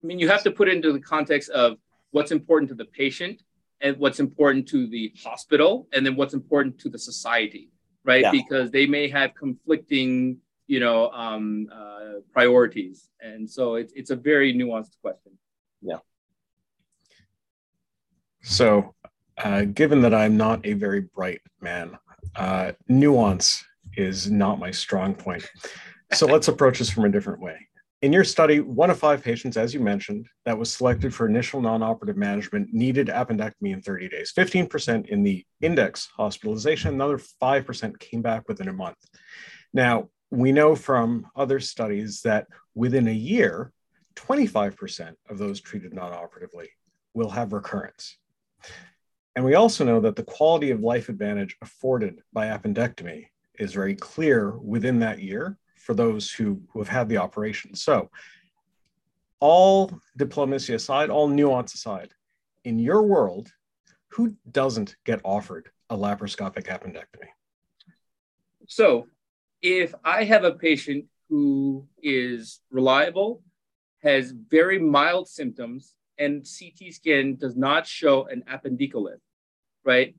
I 0.02 0.06
mean, 0.06 0.18
you 0.18 0.28
have 0.28 0.42
to 0.44 0.50
put 0.50 0.68
it 0.68 0.74
into 0.74 0.92
the 0.92 1.00
context 1.00 1.50
of 1.50 1.76
what's 2.10 2.30
important 2.30 2.68
to 2.70 2.74
the 2.74 2.86
patient 2.86 3.42
and 3.80 3.96
what's 3.98 4.20
important 4.20 4.68
to 4.68 4.86
the 4.86 5.12
hospital 5.22 5.88
and 5.92 6.04
then 6.04 6.16
what's 6.16 6.34
important 6.34 6.78
to 6.80 6.88
the 6.88 6.98
society 6.98 7.70
right? 8.04 8.22
Yeah. 8.22 8.30
because 8.30 8.70
they 8.70 8.86
may 8.86 9.08
have 9.08 9.34
conflicting 9.34 10.38
you 10.66 10.80
know 10.80 11.10
um, 11.10 11.68
uh, 11.72 12.20
priorities. 12.32 13.08
And 13.20 13.48
so 13.48 13.74
it's, 13.74 13.92
it's 13.94 14.10
a 14.10 14.16
very 14.16 14.54
nuanced 14.54 14.96
question. 15.02 15.32
Yeah. 15.82 15.98
So 18.42 18.94
uh, 19.36 19.62
given 19.64 20.02
that 20.02 20.12
i'm 20.14 20.36
not 20.36 20.64
a 20.66 20.74
very 20.74 21.00
bright 21.00 21.40
man 21.60 21.98
uh, 22.36 22.72
nuance 22.88 23.64
is 23.96 24.30
not 24.30 24.58
my 24.58 24.70
strong 24.70 25.14
point. 25.14 25.44
So 26.12 26.26
let's 26.26 26.48
approach 26.48 26.78
this 26.78 26.90
from 26.90 27.04
a 27.04 27.08
different 27.08 27.40
way 27.40 27.66
in 28.02 28.12
your 28.12 28.24
study, 28.24 28.60
one 28.60 28.88
of 28.88 28.98
five 28.98 29.22
patients, 29.22 29.58
as 29.58 29.74
you 29.74 29.80
mentioned, 29.80 30.26
that 30.46 30.56
was 30.56 30.72
selected 30.72 31.14
for 31.14 31.28
initial 31.28 31.60
non-operative 31.60 32.16
management 32.16 32.72
needed 32.72 33.08
appendectomy 33.08 33.72
in 33.74 33.82
30 33.82 34.08
days. 34.08 34.32
15% 34.36 35.08
in 35.08 35.22
the 35.22 35.44
index 35.60 36.08
hospitalization, 36.16 36.94
another 36.94 37.18
5% 37.18 37.98
came 37.98 38.22
back 38.22 38.48
within 38.48 38.68
a 38.68 38.72
month. 38.72 38.96
Now, 39.74 40.08
we 40.30 40.50
know 40.50 40.74
from 40.74 41.26
other 41.36 41.60
studies 41.60 42.22
that 42.22 42.46
within 42.74 43.06
a 43.06 43.12
year, 43.12 43.70
25% 44.16 45.14
of 45.28 45.36
those 45.36 45.60
treated 45.60 45.92
non-operatively 45.92 46.70
will 47.12 47.30
have 47.30 47.52
recurrence. 47.52 48.16
And 49.36 49.44
we 49.44 49.54
also 49.54 49.84
know 49.84 50.00
that 50.00 50.16
the 50.16 50.22
quality 50.22 50.70
of 50.70 50.80
life 50.80 51.08
advantage 51.08 51.56
afforded 51.60 52.20
by 52.32 52.46
appendectomy 52.46 53.26
is 53.58 53.74
very 53.74 53.94
clear 53.94 54.56
within 54.58 55.00
that 55.00 55.20
year 55.20 55.58
for 55.90 55.94
those 55.94 56.30
who, 56.30 56.62
who 56.72 56.78
have 56.78 56.88
had 56.88 57.08
the 57.08 57.16
operation. 57.16 57.74
So, 57.74 58.10
all 59.40 59.90
diplomacy 60.16 60.72
aside, 60.74 61.10
all 61.10 61.26
nuance 61.26 61.74
aside, 61.74 62.14
in 62.62 62.78
your 62.78 63.02
world, 63.02 63.50
who 64.10 64.36
doesn't 64.52 64.94
get 65.04 65.20
offered 65.24 65.68
a 65.88 65.96
laparoscopic 65.96 66.66
appendectomy? 66.68 67.30
So, 68.68 69.08
if 69.62 69.92
I 70.04 70.22
have 70.22 70.44
a 70.44 70.52
patient 70.52 71.06
who 71.28 71.88
is 72.00 72.60
reliable, 72.70 73.42
has 74.04 74.30
very 74.30 74.78
mild 74.78 75.26
symptoms, 75.26 75.96
and 76.18 76.46
CT 76.46 76.94
scan 76.94 77.34
does 77.34 77.56
not 77.56 77.84
show 77.84 78.28
an 78.28 78.44
appendicolith, 78.48 79.24
right? 79.84 80.14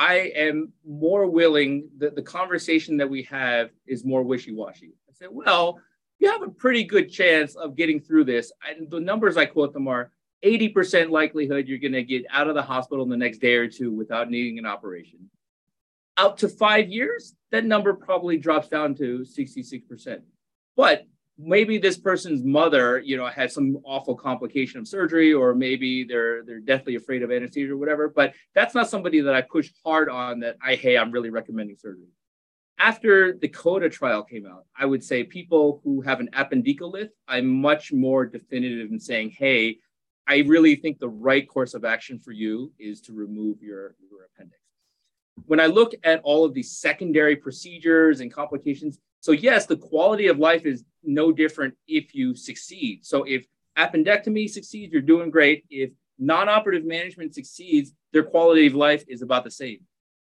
I 0.00 0.32
am 0.34 0.72
more 0.82 1.26
willing, 1.26 1.90
the, 1.98 2.08
the 2.08 2.22
conversation 2.22 2.96
that 2.96 3.10
we 3.10 3.22
have 3.24 3.68
is 3.86 4.02
more 4.02 4.22
wishy 4.22 4.50
washy. 4.50 4.94
I 5.06 5.12
say, 5.12 5.26
well, 5.30 5.78
you 6.18 6.32
have 6.32 6.40
a 6.40 6.48
pretty 6.48 6.84
good 6.84 7.12
chance 7.12 7.54
of 7.54 7.76
getting 7.76 8.00
through 8.00 8.24
this. 8.24 8.50
And 8.66 8.90
the 8.90 8.98
numbers 8.98 9.36
I 9.36 9.44
quote 9.44 9.74
them 9.74 9.88
are 9.88 10.10
80% 10.42 11.10
likelihood 11.10 11.68
you're 11.68 11.78
going 11.78 11.92
to 11.92 12.02
get 12.02 12.24
out 12.30 12.48
of 12.48 12.54
the 12.54 12.62
hospital 12.62 13.04
in 13.04 13.10
the 13.10 13.16
next 13.18 13.42
day 13.42 13.56
or 13.56 13.68
two 13.68 13.92
without 13.92 14.30
needing 14.30 14.58
an 14.58 14.64
operation. 14.64 15.28
Out 16.16 16.38
to 16.38 16.48
five 16.48 16.88
years, 16.88 17.34
that 17.50 17.66
number 17.66 17.92
probably 17.92 18.38
drops 18.38 18.68
down 18.68 18.94
to 18.94 19.18
66%. 19.18 20.22
But 20.78 21.06
maybe 21.42 21.78
this 21.78 21.98
person's 21.98 22.42
mother, 22.44 22.98
you 23.00 23.16
know, 23.16 23.26
had 23.26 23.50
some 23.50 23.78
awful 23.84 24.14
complication 24.14 24.80
of 24.80 24.88
surgery, 24.88 25.32
or 25.32 25.54
maybe 25.54 26.04
they're 26.04 26.44
they're 26.44 26.60
deathly 26.60 26.96
afraid 26.96 27.22
of 27.22 27.30
anesthesia 27.30 27.72
or 27.72 27.76
whatever. 27.76 28.08
But 28.08 28.34
that's 28.54 28.74
not 28.74 28.90
somebody 28.90 29.20
that 29.20 29.34
I 29.34 29.42
push 29.42 29.70
hard 29.84 30.08
on. 30.08 30.40
That 30.40 30.56
I 30.64 30.74
hey, 30.74 30.96
I'm 30.98 31.10
really 31.10 31.30
recommending 31.30 31.76
surgery. 31.76 32.08
After 32.78 33.34
the 33.34 33.48
CODA 33.48 33.90
trial 33.90 34.22
came 34.22 34.46
out, 34.46 34.64
I 34.78 34.86
would 34.86 35.04
say 35.04 35.22
people 35.24 35.80
who 35.84 36.00
have 36.00 36.20
an 36.20 36.30
appendicolith, 36.32 37.10
I'm 37.28 37.46
much 37.46 37.92
more 37.92 38.24
definitive 38.24 38.90
in 38.90 38.98
saying, 38.98 39.34
hey, 39.38 39.78
I 40.26 40.38
really 40.46 40.76
think 40.76 40.98
the 40.98 41.08
right 41.08 41.46
course 41.46 41.74
of 41.74 41.84
action 41.84 42.18
for 42.18 42.32
you 42.32 42.72
is 42.78 43.02
to 43.02 43.12
remove 43.12 43.62
your, 43.62 43.96
your 44.10 44.28
appendix. 44.32 44.62
when 45.46 45.60
I 45.60 45.66
look 45.66 45.92
at 46.04 46.20
all 46.22 46.44
of 46.44 46.54
these 46.54 46.78
secondary 46.78 47.36
procedures 47.36 48.20
and 48.20 48.32
complications, 48.32 48.98
so 49.20 49.32
yes, 49.32 49.66
the 49.66 49.76
quality 49.76 50.28
of 50.28 50.38
life 50.38 50.64
is 50.64 50.84
no 51.04 51.30
different 51.32 51.74
if 51.86 52.14
you 52.14 52.34
succeed. 52.34 53.04
So 53.04 53.24
if 53.24 53.46
appendectomy 53.78 54.48
succeeds, 54.48 54.92
you're 54.92 55.02
doing 55.02 55.30
great. 55.30 55.64
If 55.70 55.90
non-operative 56.18 56.84
management 56.84 57.34
succeeds, 57.34 57.92
their 58.12 58.24
quality 58.24 58.66
of 58.66 58.74
life 58.74 59.04
is 59.08 59.22
about 59.22 59.44
the 59.44 59.50
same. 59.50 59.80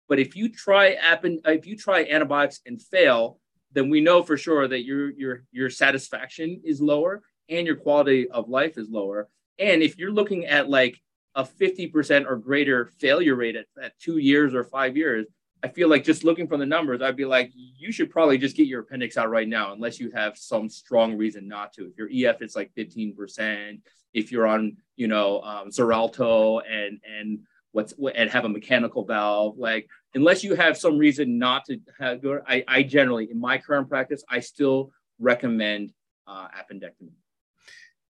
But 0.09 0.19
if 0.19 0.37
you 0.37 0.49
try 0.49 0.97
append- 1.03 1.41
if 1.47 1.67
you 1.67 1.77
try 1.77 2.05
antibiotics 2.05 2.61
and 2.67 2.81
fail, 2.81 3.39
then 3.73 3.91
we 3.91 4.01
know 4.01 4.23
for 4.23 4.37
sure 4.37 4.67
that 4.69 4.85
your 4.85 5.11
your 5.13 5.45
your 5.53 5.71
satisfaction 5.71 6.61
is 6.65 6.81
lower 6.81 7.23
and 7.49 7.67
your 7.67 7.77
quality 7.77 8.29
of 8.29 8.49
life 8.49 8.79
is 8.79 8.89
lower. 8.89 9.29
And 9.59 9.83
if 9.83 9.99
you're 9.99 10.13
looking 10.13 10.47
at 10.47 10.69
like 10.69 11.01
a 11.35 11.45
50% 11.45 12.27
or 12.27 12.37
greater 12.37 12.87
failure 12.99 13.35
rate 13.35 13.57
at, 13.57 13.67
at 13.81 13.99
two 13.99 14.17
years 14.17 14.55
or 14.55 14.65
five 14.65 14.97
years, 14.97 15.27
I 15.67 15.69
feel 15.69 15.89
like 15.89 16.05
just 16.05 16.23
looking 16.23 16.47
from 16.47 16.61
the 16.61 16.67
numbers, 16.67 17.03
I'd 17.03 17.17
be 17.17 17.25
like, 17.25 17.51
you 17.53 17.91
should 17.91 18.09
probably 18.09 18.39
just 18.39 18.55
get 18.55 18.69
your 18.69 18.83
appendix 18.83 19.17
out 19.17 19.31
right 19.31 19.49
now, 19.49 19.73
unless 19.73 19.99
you 19.99 20.13
have 20.13 20.39
some 20.39 20.69
strong 20.69 21.17
reason 21.17 21.49
not 21.49 21.73
to. 21.73 21.87
If 21.87 21.99
your 21.99 22.31
EF 22.31 22.41
is 22.41 22.55
like 22.55 22.71
15%, 22.79 23.81
if 24.15 24.31
you're 24.31 24.47
on, 24.47 24.77
you 24.95 25.09
know, 25.09 25.41
um, 25.43 25.71
Xarelto 25.71 26.63
and 26.71 27.01
and 27.05 27.41
what's 27.73 27.95
and 28.15 28.31
have 28.31 28.45
a 28.45 28.49
mechanical 28.49 29.05
valve, 29.05 29.59
like 29.59 29.89
unless 30.15 30.45
you 30.45 30.55
have 30.55 30.77
some 30.79 30.99
reason 30.99 31.37
not 31.37 31.65
to 31.65 31.81
have, 31.99 32.25
I, 32.47 32.63
I 32.69 32.85
generally 32.85 33.29
in 33.29 33.41
my 33.41 33.59
current 33.59 33.89
practice, 33.89 34.23
I 34.31 34.39
still 34.39 34.93
recommend 35.19 35.93
uh, 36.29 36.47
appendectomy. 36.47 37.11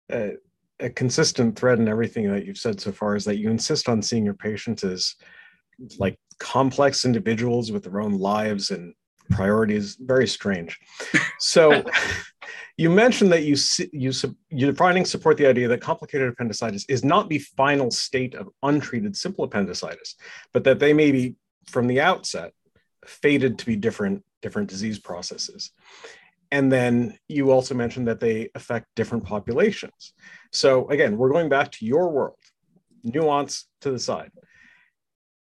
Uh, 0.09 0.37
a 0.79 0.89
consistent 0.89 1.59
thread 1.59 1.79
in 1.79 1.89
everything 1.89 2.31
that 2.31 2.45
you've 2.45 2.57
said 2.57 2.79
so 2.79 2.93
far 2.93 3.17
is 3.17 3.25
that 3.25 3.39
you 3.39 3.49
insist 3.49 3.89
on 3.89 4.01
seeing 4.01 4.23
your 4.23 4.35
patients 4.35 4.85
as 4.85 5.15
like 5.99 6.17
complex 6.41 7.05
individuals 7.05 7.71
with 7.71 7.83
their 7.83 8.01
own 8.01 8.17
lives 8.17 8.71
and 8.71 8.95
priorities. 9.29 9.95
Very 9.99 10.27
strange. 10.27 10.77
So, 11.39 11.83
you 12.77 12.89
mentioned 12.89 13.31
that 13.31 13.43
you 13.43 13.55
you 13.93 14.11
you're 14.49 14.73
finding 14.73 15.05
support 15.05 15.37
the 15.37 15.45
idea 15.45 15.67
that 15.67 15.81
complicated 15.81 16.27
appendicitis 16.29 16.85
is 16.89 17.05
not 17.05 17.29
the 17.29 17.37
final 17.37 17.91
state 17.91 18.33
of 18.33 18.49
untreated 18.63 19.15
simple 19.15 19.45
appendicitis, 19.45 20.15
but 20.51 20.63
that 20.63 20.79
they 20.79 20.93
may 20.93 21.11
be 21.11 21.35
from 21.67 21.85
the 21.85 22.01
outset 22.01 22.53
fated 23.05 23.59
to 23.59 23.65
be 23.67 23.75
different 23.75 24.23
different 24.41 24.67
disease 24.67 24.97
processes. 24.97 25.71
And 26.51 26.71
then 26.71 27.17
you 27.27 27.51
also 27.51 27.75
mentioned 27.75 28.07
that 28.07 28.19
they 28.19 28.49
affect 28.55 28.87
different 28.95 29.23
populations. 29.23 30.13
So 30.51 30.89
again, 30.89 31.17
we're 31.17 31.31
going 31.31 31.49
back 31.49 31.71
to 31.73 31.85
your 31.85 32.09
world, 32.09 32.43
nuance 33.03 33.67
to 33.81 33.91
the 33.91 33.99
side. 33.99 34.31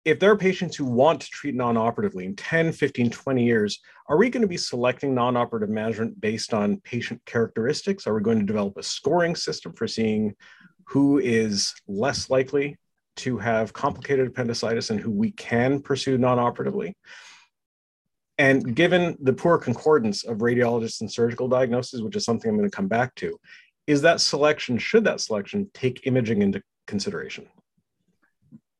If 0.04 0.18
there 0.18 0.30
are 0.30 0.36
patients 0.36 0.76
who 0.76 0.86
want 0.86 1.20
to 1.20 1.28
treat 1.28 1.54
non-operatively 1.54 2.24
in 2.24 2.34
10, 2.34 2.72
15, 2.72 3.10
20 3.10 3.44
years, 3.44 3.80
are 4.08 4.16
we 4.16 4.30
going 4.30 4.40
to 4.40 4.48
be 4.48 4.56
selecting 4.56 5.14
non-operative 5.14 5.68
management 5.68 6.18
based 6.20 6.54
on 6.54 6.80
patient 6.80 7.20
characteristics? 7.26 8.06
Are 8.06 8.14
we 8.14 8.22
going 8.22 8.38
to 8.38 8.46
develop 8.46 8.78
a 8.78 8.82
scoring 8.82 9.36
system 9.36 9.74
for 9.74 9.86
seeing 9.86 10.34
who 10.86 11.18
is 11.18 11.74
less 11.86 12.30
likely 12.30 12.78
to 13.16 13.36
have 13.36 13.74
complicated 13.74 14.26
appendicitis 14.26 14.88
and 14.88 14.98
who 14.98 15.10
we 15.10 15.32
can 15.32 15.82
pursue 15.82 16.16
non-operatively? 16.16 16.96
And 18.38 18.74
given 18.74 19.18
the 19.20 19.34
poor 19.34 19.58
concordance 19.58 20.24
of 20.24 20.38
radiologists 20.38 21.02
and 21.02 21.12
surgical 21.12 21.46
diagnosis, 21.46 22.00
which 22.00 22.16
is 22.16 22.24
something 22.24 22.48
I'm 22.50 22.56
going 22.56 22.70
to 22.70 22.74
come 22.74 22.88
back 22.88 23.14
to, 23.16 23.38
is 23.86 24.00
that 24.00 24.22
selection, 24.22 24.78
should 24.78 25.04
that 25.04 25.20
selection 25.20 25.70
take 25.74 26.06
imaging 26.06 26.40
into 26.40 26.62
consideration? 26.86 27.46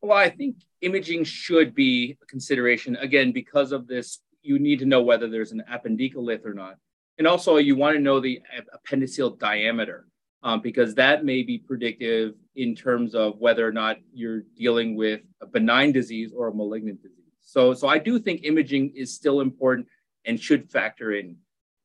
Well, 0.02 0.16
I 0.16 0.30
think 0.30 0.56
imaging 0.80 1.24
should 1.24 1.74
be 1.74 2.16
a 2.22 2.26
consideration. 2.26 2.96
Again, 2.96 3.32
because 3.32 3.72
of 3.72 3.86
this, 3.86 4.20
you 4.42 4.58
need 4.58 4.78
to 4.78 4.86
know 4.86 5.02
whether 5.02 5.28
there's 5.28 5.52
an 5.52 5.62
appendicolith 5.70 6.46
or 6.46 6.54
not. 6.54 6.76
And 7.18 7.26
also, 7.26 7.56
you 7.56 7.76
want 7.76 7.96
to 7.96 8.02
know 8.02 8.18
the 8.18 8.40
appendiceal 8.74 9.38
diameter 9.38 10.06
um, 10.42 10.60
because 10.60 10.94
that 10.94 11.24
may 11.24 11.42
be 11.42 11.58
predictive 11.58 12.34
in 12.56 12.74
terms 12.74 13.14
of 13.14 13.38
whether 13.38 13.66
or 13.66 13.72
not 13.72 13.98
you're 14.12 14.42
dealing 14.56 14.96
with 14.96 15.20
a 15.42 15.46
benign 15.46 15.92
disease 15.92 16.32
or 16.34 16.48
a 16.48 16.54
malignant 16.54 17.02
disease. 17.02 17.16
So, 17.42 17.74
so 17.74 17.88
I 17.88 17.98
do 17.98 18.18
think 18.18 18.44
imaging 18.44 18.94
is 18.96 19.14
still 19.14 19.40
important 19.40 19.86
and 20.24 20.40
should 20.40 20.70
factor 20.70 21.12
in. 21.12 21.36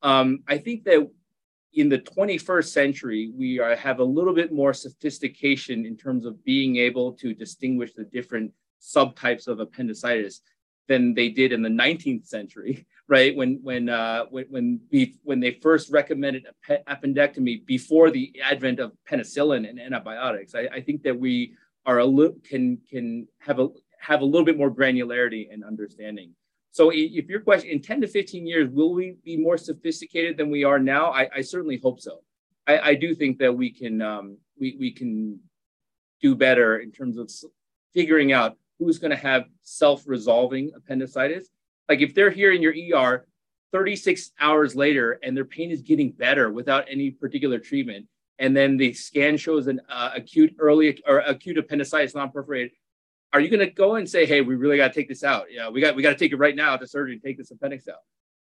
Um, 0.01 0.43
I 0.47 0.57
think 0.57 0.85
that 0.85 1.09
in 1.75 1.89
the 1.89 1.99
21st 1.99 2.67
century, 2.67 3.31
we 3.37 3.59
are, 3.59 3.75
have 3.75 3.99
a 3.99 4.03
little 4.03 4.33
bit 4.33 4.51
more 4.51 4.73
sophistication 4.73 5.85
in 5.85 5.97
terms 5.97 6.25
of 6.25 6.43
being 6.45 6.77
able 6.77 7.11
to 7.13 7.33
distinguish 7.33 7.93
the 7.93 8.05
different 8.05 8.51
subtypes 8.81 9.47
of 9.47 9.59
appendicitis 9.59 10.41
than 10.87 11.13
they 11.13 11.29
did 11.29 11.51
in 11.51 11.61
the 11.61 11.69
19th 11.69 12.27
century, 12.27 12.87
right? 13.07 13.35
When 13.35 13.59
when 13.61 13.89
uh, 13.89 14.25
when 14.29 14.45
when, 14.49 14.79
when 15.23 15.39
they 15.39 15.59
first 15.61 15.91
recommended 15.91 16.47
appendectomy 16.69 17.65
before 17.65 18.09
the 18.09 18.33
advent 18.41 18.79
of 18.79 18.93
penicillin 19.09 19.69
and 19.69 19.79
antibiotics, 19.79 20.55
I, 20.55 20.69
I 20.71 20.81
think 20.81 21.03
that 21.03 21.19
we 21.19 21.55
are 21.85 21.99
a 21.99 22.05
little 22.05 22.37
can 22.47 22.77
can 22.89 23.27
have 23.39 23.59
a 23.59 23.67
have 23.99 24.21
a 24.21 24.25
little 24.25 24.45
bit 24.45 24.57
more 24.57 24.71
granularity 24.71 25.51
and 25.51 25.63
understanding. 25.63 26.35
So 26.75 26.91
if 26.93 27.29
your 27.29 27.39
question 27.39 27.69
in 27.69 27.81
10 27.81 28.01
to 28.01 28.07
15 28.07 28.45
years, 28.45 28.67
will 28.67 28.93
we 28.93 29.15
be 29.23 29.37
more 29.37 29.57
sophisticated 29.57 30.35
than 30.35 30.49
we 30.49 30.65
are 30.65 30.77
now? 30.77 31.09
I, 31.09 31.29
I 31.37 31.39
certainly 31.39 31.77
hope 31.77 32.01
so. 32.01 32.19
I, 32.67 32.79
I, 32.89 32.95
do 32.95 33.15
think 33.15 33.37
that 33.37 33.55
we 33.55 33.69
can 33.69 34.01
um, 34.01 34.37
we, 34.59 34.75
we 34.77 34.91
can 34.91 35.39
do 36.21 36.35
better 36.35 36.79
in 36.79 36.91
terms 36.91 37.15
of 37.17 37.31
figuring 37.93 38.33
out 38.33 38.57
who's 38.77 38.99
going 38.99 39.11
to 39.11 39.15
have 39.15 39.45
self-resolving 39.61 40.71
appendicitis. 40.75 41.47
Like 41.87 42.01
if 42.01 42.13
they're 42.13 42.29
here 42.29 42.51
in 42.51 42.61
your 42.61 42.73
ER 42.73 43.25
36 43.71 44.33
hours 44.41 44.75
later 44.75 45.17
and 45.23 45.35
their 45.35 45.45
pain 45.45 45.71
is 45.71 45.81
getting 45.81 46.11
better 46.11 46.51
without 46.51 46.83
any 46.89 47.09
particular 47.09 47.57
treatment, 47.57 48.05
and 48.37 48.53
then 48.53 48.75
the 48.75 48.91
scan 48.91 49.37
shows 49.37 49.67
an 49.67 49.79
uh, 49.87 50.09
acute 50.13 50.53
early 50.59 51.01
or 51.07 51.19
acute 51.19 51.57
appendicitis 51.57 52.15
non-perforated, 52.15 52.71
are 53.35 53.41
you 53.41 53.49
going 53.49 53.59
to 53.59 53.69
go 53.69 53.95
and 53.95 54.09
say, 54.09 54.25
hey, 54.25 54.39
we 54.39 54.55
really 54.55 54.77
got 54.77 54.87
to 54.87 54.93
take 54.93 55.09
this 55.09 55.21
out? 55.21 55.47
Yeah, 55.51 55.67
we 55.67 55.81
got 55.81 55.93
we 55.93 56.01
got 56.01 56.11
to 56.11 56.15
take 56.15 56.31
it 56.31 56.37
right 56.37 56.55
now 56.55 56.77
to 56.77 56.87
surgery 56.87 57.15
and 57.15 57.21
take 57.21 57.37
this 57.37 57.51
appendix 57.51 57.85
out. 57.89 57.97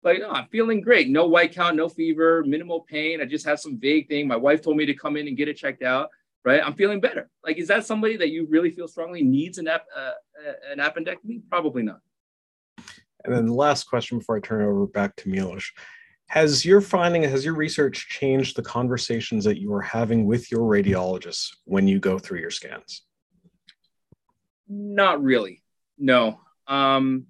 Like, 0.02 0.18
no, 0.18 0.32
I'm 0.32 0.48
feeling 0.48 0.82
great. 0.82 1.10
No 1.10 1.28
white 1.28 1.54
count, 1.54 1.76
no 1.76 1.88
fever, 1.88 2.44
minimal 2.44 2.82
pain. 2.90 3.22
I 3.22 3.26
just 3.26 3.46
have 3.46 3.60
some 3.60 3.78
vague 3.78 4.08
thing. 4.08 4.28
My 4.28 4.36
wife 4.36 4.64
told 4.64 4.78
me 4.78 4.88
to 4.88 4.96
come 4.96 5.16
in 5.16 5.28
and 5.28 5.38
get 5.38 5.48
it 5.48 5.58
checked 5.58 5.84
out. 5.84 6.10
Right, 6.44 6.60
I'm 6.66 6.74
feeling 6.74 7.00
better. 7.00 7.30
Like, 7.44 7.58
is 7.58 7.68
that 7.68 7.86
somebody 7.86 8.18
that 8.18 8.30
you 8.30 8.48
really 8.50 8.72
feel 8.72 8.88
strongly 8.88 9.22
needs 9.22 9.60
an 9.60 9.68
ap- 9.68 9.86
uh, 9.96 10.00
uh 10.00 10.54
an 10.72 10.80
appendectomy? 10.80 11.44
Probably 11.52 11.84
not. 11.84 12.00
And 13.24 13.36
then 13.36 13.46
the 13.46 13.54
last 13.54 13.84
question 13.84 14.18
before 14.18 14.38
I 14.38 14.40
turn 14.40 14.62
it 14.62 14.66
over 14.66 14.88
back 14.88 15.16
to 15.18 15.30
Milos. 15.30 15.72
Has 16.30 16.66
your 16.66 16.82
finding, 16.82 17.22
has 17.24 17.46
your 17.46 17.56
research 17.56 18.08
changed 18.10 18.56
the 18.56 18.64
conversations 18.64 19.44
that 19.44 19.60
you 19.60 19.72
are 19.72 19.82
having 19.82 20.26
with 20.26 20.52
your 20.52 20.62
radiologists 20.62 21.50
when 21.66 21.88
you 21.88 22.00
go 22.00 22.18
through 22.18 22.40
your 22.40 22.52
scans? 22.52 23.04
Not 24.70 25.22
really. 25.22 25.64
No. 25.98 26.40
Um, 26.68 27.26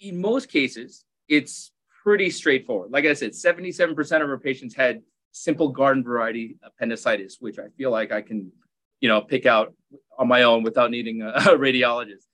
in 0.00 0.20
most 0.20 0.48
cases, 0.48 1.04
it's 1.28 1.70
pretty 2.02 2.30
straightforward. 2.30 2.90
Like 2.90 3.04
I 3.04 3.14
said, 3.14 3.32
77% 3.32 4.22
of 4.22 4.28
our 4.28 4.38
patients 4.38 4.74
had 4.74 5.02
simple 5.32 5.68
garden 5.68 6.04
variety 6.04 6.56
appendicitis, 6.62 7.38
which 7.40 7.58
I 7.58 7.68
feel 7.76 7.90
like 7.90 8.12
I 8.12 8.22
can, 8.22 8.52
you 9.00 9.08
know, 9.08 9.20
pick 9.20 9.46
out 9.46 9.74
on 10.18 10.28
my 10.28 10.42
own 10.42 10.62
without 10.62 10.90
needing 10.90 11.22
a, 11.22 11.32
radiologist. 11.32 12.24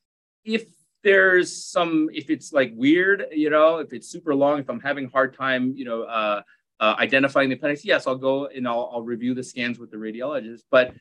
If 0.44 0.66
there's 1.02 1.64
some, 1.64 2.08
if 2.12 2.30
it's 2.30 2.52
like 2.52 2.72
weird, 2.74 3.26
you 3.32 3.50
know, 3.50 3.78
if 3.78 3.92
it's 3.92 4.08
super 4.08 4.34
long, 4.34 4.60
if 4.60 4.68
I'm 4.68 4.80
having 4.80 5.06
a 5.06 5.08
hard 5.08 5.36
time, 5.36 5.74
you 5.76 5.84
know, 5.84 6.02
uh, 6.02 6.42
uh, 6.78 6.94
identifying 6.98 7.48
the 7.48 7.56
appendix, 7.56 7.84
yes, 7.84 8.06
I'll 8.06 8.16
go 8.16 8.46
and 8.46 8.66
I'll, 8.66 8.90
I'll 8.92 9.02
review 9.02 9.34
the 9.34 9.44
scans 9.44 9.78
with 9.78 9.90
the 9.90 9.96
radiologist. 9.96 10.62
But 10.70 10.94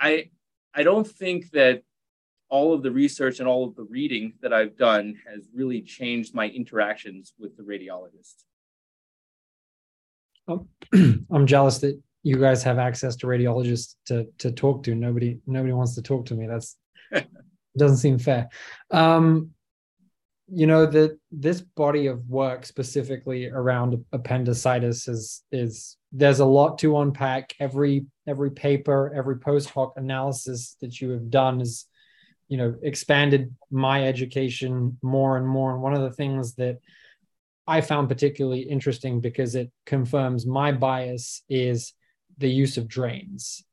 I, 0.00 0.30
I 0.74 0.82
don't 0.82 1.06
think 1.06 1.50
that 1.50 1.82
all 2.48 2.72
of 2.72 2.82
the 2.82 2.90
research 2.90 3.40
and 3.40 3.48
all 3.48 3.64
of 3.64 3.74
the 3.74 3.84
reading 3.84 4.34
that 4.40 4.52
I've 4.52 4.76
done 4.76 5.14
has 5.30 5.48
really 5.52 5.82
changed 5.82 6.34
my 6.34 6.48
interactions 6.48 7.32
with 7.38 7.56
the 7.56 7.62
radiologist. 7.62 8.44
Oh, 10.48 10.66
I'm 11.30 11.46
jealous 11.46 11.78
that 11.78 12.00
you 12.22 12.36
guys 12.36 12.62
have 12.62 12.78
access 12.78 13.16
to 13.16 13.26
radiologists 13.26 13.96
to 14.06 14.26
to 14.38 14.52
talk 14.52 14.82
to. 14.84 14.94
Nobody 14.94 15.38
nobody 15.46 15.72
wants 15.72 15.94
to 15.96 16.02
talk 16.02 16.26
to 16.26 16.34
me. 16.34 16.46
That's 16.46 16.76
doesn't 17.76 17.98
seem 17.98 18.18
fair. 18.18 18.48
Um, 18.90 19.50
you 20.48 20.68
know 20.68 20.86
that 20.86 21.18
this 21.32 21.60
body 21.60 22.06
of 22.06 22.28
work 22.28 22.64
specifically 22.64 23.48
around 23.48 24.04
appendicitis 24.12 25.08
is 25.08 25.42
is 25.50 25.96
there's 26.12 26.38
a 26.40 26.44
lot 26.44 26.78
to 26.78 26.98
unpack. 26.98 27.54
Every 27.58 28.06
every 28.28 28.50
paper, 28.50 29.12
every 29.14 29.38
post 29.38 29.70
hoc 29.70 29.94
analysis 29.96 30.76
that 30.80 31.00
you 31.00 31.10
have 31.10 31.30
done 31.30 31.60
is 31.60 31.86
you 32.48 32.56
know 32.56 32.74
expanded 32.82 33.54
my 33.70 34.06
education 34.06 34.98
more 35.02 35.36
and 35.36 35.46
more 35.46 35.72
and 35.72 35.82
one 35.82 35.94
of 35.94 36.02
the 36.02 36.12
things 36.12 36.54
that 36.54 36.78
i 37.66 37.80
found 37.80 38.08
particularly 38.08 38.60
interesting 38.60 39.20
because 39.20 39.54
it 39.54 39.70
confirms 39.84 40.46
my 40.46 40.72
bias 40.72 41.42
is 41.48 41.92
the 42.38 42.50
use 42.50 42.76
of 42.76 42.88
drains 42.88 43.64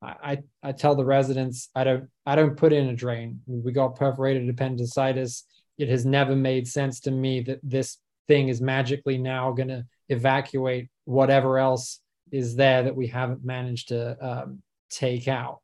I, 0.00 0.38
I 0.62 0.72
tell 0.72 0.94
the 0.94 1.04
residents 1.04 1.70
I 1.74 1.84
don't 1.84 2.08
I 2.24 2.36
don't 2.36 2.56
put 2.56 2.72
in 2.72 2.88
a 2.88 2.94
drain. 2.94 3.40
We 3.46 3.72
got 3.72 3.96
perforated 3.96 4.48
appendicitis. 4.48 5.44
It 5.76 5.88
has 5.88 6.06
never 6.06 6.36
made 6.36 6.68
sense 6.68 7.00
to 7.00 7.10
me 7.10 7.40
that 7.42 7.60
this 7.62 7.98
thing 8.28 8.48
is 8.48 8.60
magically 8.60 9.18
now 9.18 9.52
going 9.52 9.68
to 9.68 9.84
evacuate 10.08 10.88
whatever 11.04 11.58
else 11.58 12.00
is 12.30 12.54
there 12.54 12.84
that 12.84 12.94
we 12.94 13.06
haven't 13.06 13.44
managed 13.44 13.88
to 13.88 14.16
um, 14.24 14.62
take 14.90 15.26
out. 15.26 15.60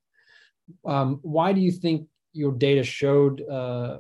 Um, 0.84 1.20
why 1.22 1.52
do 1.52 1.60
you 1.60 1.70
think 1.70 2.08
your 2.34 2.52
data 2.52 2.82
showed 2.82 3.40
uh, 3.48 3.98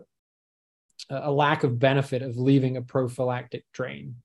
a 1.10 1.30
lack 1.30 1.64
of 1.64 1.78
benefit 1.78 2.22
of 2.22 2.36
leaving 2.36 2.76
a 2.76 2.82
prophylactic 2.82 3.64
drain? 3.72 4.16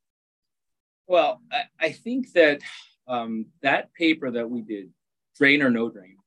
Well, 1.08 1.42
I, 1.52 1.64
I 1.80 1.92
think 1.92 2.34
that 2.34 2.62
um, 3.08 3.48
that 3.62 3.94
paper 3.94 4.30
that 4.32 4.50
we 4.50 4.62
did 4.62 4.90
drain 5.36 5.62
or 5.62 5.70
no 5.70 5.90
drain. 5.90 6.18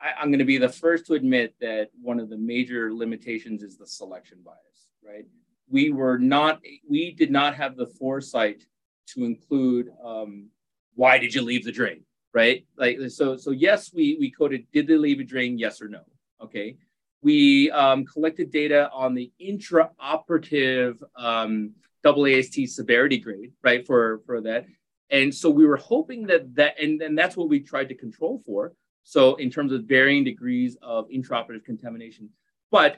I, 0.00 0.22
am 0.22 0.30
going 0.30 0.38
to 0.38 0.44
be 0.46 0.56
the 0.56 0.68
first 0.68 1.06
to 1.06 1.14
admit 1.14 1.54
that 1.60 1.90
one 2.00 2.20
of 2.20 2.30
the 2.30 2.38
major 2.38 2.92
limitations 2.94 3.62
is 3.62 3.76
the 3.76 3.86
selection 3.86 4.38
bias, 4.42 4.88
right? 5.04 5.26
We 5.68 5.90
were 5.90 6.18
not, 6.18 6.60
we 6.88 7.12
did 7.12 7.30
not 7.30 7.54
have 7.56 7.76
the 7.76 7.86
foresight 7.86 8.64
to 9.08 9.24
include 9.24 9.90
um, 10.02 10.48
why 10.94 11.18
did 11.18 11.34
you 11.34 11.42
leave 11.42 11.64
the 11.64 11.72
drain, 11.72 12.04
right? 12.32 12.64
Like 12.76 12.98
so, 13.08 13.36
so 13.36 13.50
yes, 13.50 13.92
we 13.92 14.16
we 14.18 14.30
coded 14.30 14.66
did 14.72 14.86
they 14.86 14.96
leave 14.96 15.20
a 15.20 15.24
drain, 15.24 15.58
yes 15.58 15.80
or 15.82 15.88
no, 15.88 16.00
okay. 16.42 16.76
We 17.22 17.70
um, 17.70 18.04
collected 18.04 18.50
data 18.50 18.90
on 18.92 19.14
the 19.14 19.30
intraoperative 19.40 20.96
um, 21.16 21.72
AAST 22.04 22.68
severity 22.68 23.18
grade, 23.18 23.52
right, 23.62 23.86
for 23.86 24.22
for 24.26 24.40
that, 24.42 24.66
and 25.10 25.34
so 25.34 25.50
we 25.50 25.66
were 25.66 25.76
hoping 25.76 26.26
that 26.28 26.54
that, 26.54 26.80
and, 26.80 27.02
and 27.02 27.18
that's 27.18 27.36
what 27.36 27.48
we 27.48 27.60
tried 27.60 27.88
to 27.90 27.94
control 27.94 28.42
for. 28.46 28.72
So 29.02 29.34
in 29.36 29.50
terms 29.50 29.72
of 29.72 29.84
varying 29.84 30.24
degrees 30.24 30.76
of 30.82 31.08
intraoperative 31.08 31.64
contamination, 31.64 32.30
but 32.70 32.96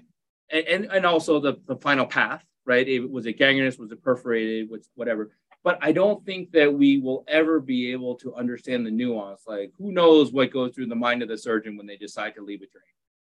and 0.50 0.84
and 0.84 1.06
also 1.06 1.40
the, 1.40 1.54
the 1.66 1.76
final 1.76 2.06
path, 2.06 2.44
right? 2.66 2.86
It, 2.86 3.10
was 3.10 3.26
it 3.26 3.38
gangrenous? 3.38 3.78
Was 3.78 3.90
it 3.92 4.02
perforated? 4.02 4.70
Was 4.70 4.88
whatever. 4.94 5.30
But 5.64 5.78
I 5.80 5.92
don't 5.92 6.24
think 6.26 6.50
that 6.52 6.72
we 6.72 6.98
will 6.98 7.24
ever 7.28 7.60
be 7.60 7.92
able 7.92 8.16
to 8.16 8.34
understand 8.34 8.84
the 8.84 8.90
nuance. 8.90 9.42
Like, 9.46 9.70
who 9.78 9.92
knows 9.92 10.32
what 10.32 10.52
goes 10.52 10.74
through 10.74 10.86
the 10.86 10.96
mind 10.96 11.22
of 11.22 11.28
the 11.28 11.38
surgeon 11.38 11.76
when 11.76 11.86
they 11.86 11.96
decide 11.96 12.34
to 12.34 12.44
leave 12.44 12.62
a 12.62 12.66
drain? 12.66 12.82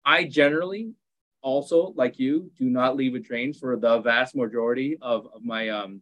I 0.04 0.24
generally 0.24 0.92
also, 1.42 1.92
like 1.96 2.18
you, 2.18 2.50
do 2.58 2.64
not 2.64 2.96
leave 2.96 3.14
a 3.14 3.18
drain 3.18 3.52
for 3.52 3.76
the 3.76 4.00
vast 4.00 4.34
majority 4.34 4.96
of, 5.02 5.28
of 5.34 5.44
my 5.44 5.68
um, 5.68 6.00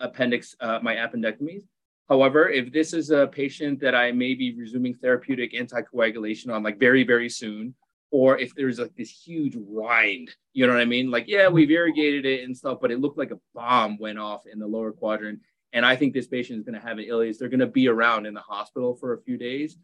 appendix, 0.00 0.54
uh, 0.60 0.78
my 0.82 0.96
appendectomies. 0.96 1.62
However, 2.08 2.48
if 2.48 2.72
this 2.72 2.92
is 2.92 3.10
a 3.10 3.26
patient 3.26 3.80
that 3.80 3.94
I 3.94 4.12
may 4.12 4.34
be 4.34 4.54
resuming 4.54 4.94
therapeutic 4.94 5.52
anticoagulation 5.54 6.52
on 6.52 6.62
like 6.62 6.78
very, 6.78 7.04
very 7.04 7.28
soon, 7.28 7.74
or 8.12 8.38
if 8.38 8.54
there's 8.54 8.78
like 8.78 8.94
this 8.96 9.10
huge 9.10 9.56
rind, 9.56 10.30
you 10.52 10.66
know 10.66 10.72
what 10.72 10.82
I 10.82 10.86
mean? 10.86 11.10
Like, 11.10 11.24
yeah, 11.26 11.48
we've 11.48 11.70
irrigated 11.70 12.24
it 12.24 12.44
and 12.44 12.56
stuff, 12.56 12.78
but 12.80 12.92
it 12.92 13.00
looked 13.00 13.18
like 13.18 13.32
a 13.32 13.40
bomb 13.54 13.98
went 13.98 14.18
off 14.18 14.42
in 14.46 14.58
the 14.58 14.66
lower 14.66 14.92
quadrant. 14.92 15.40
And 15.72 15.84
I 15.84 15.96
think 15.96 16.14
this 16.14 16.28
patient 16.28 16.58
is 16.58 16.64
going 16.64 16.80
to 16.80 16.86
have 16.86 16.98
an 16.98 17.04
ileus. 17.04 17.38
They're 17.38 17.48
going 17.48 17.60
to 17.60 17.66
be 17.66 17.88
around 17.88 18.26
in 18.26 18.34
the 18.34 18.40
hospital 18.40 18.94
for 18.94 19.14
a 19.14 19.22
few 19.22 19.36
days. 19.36 19.76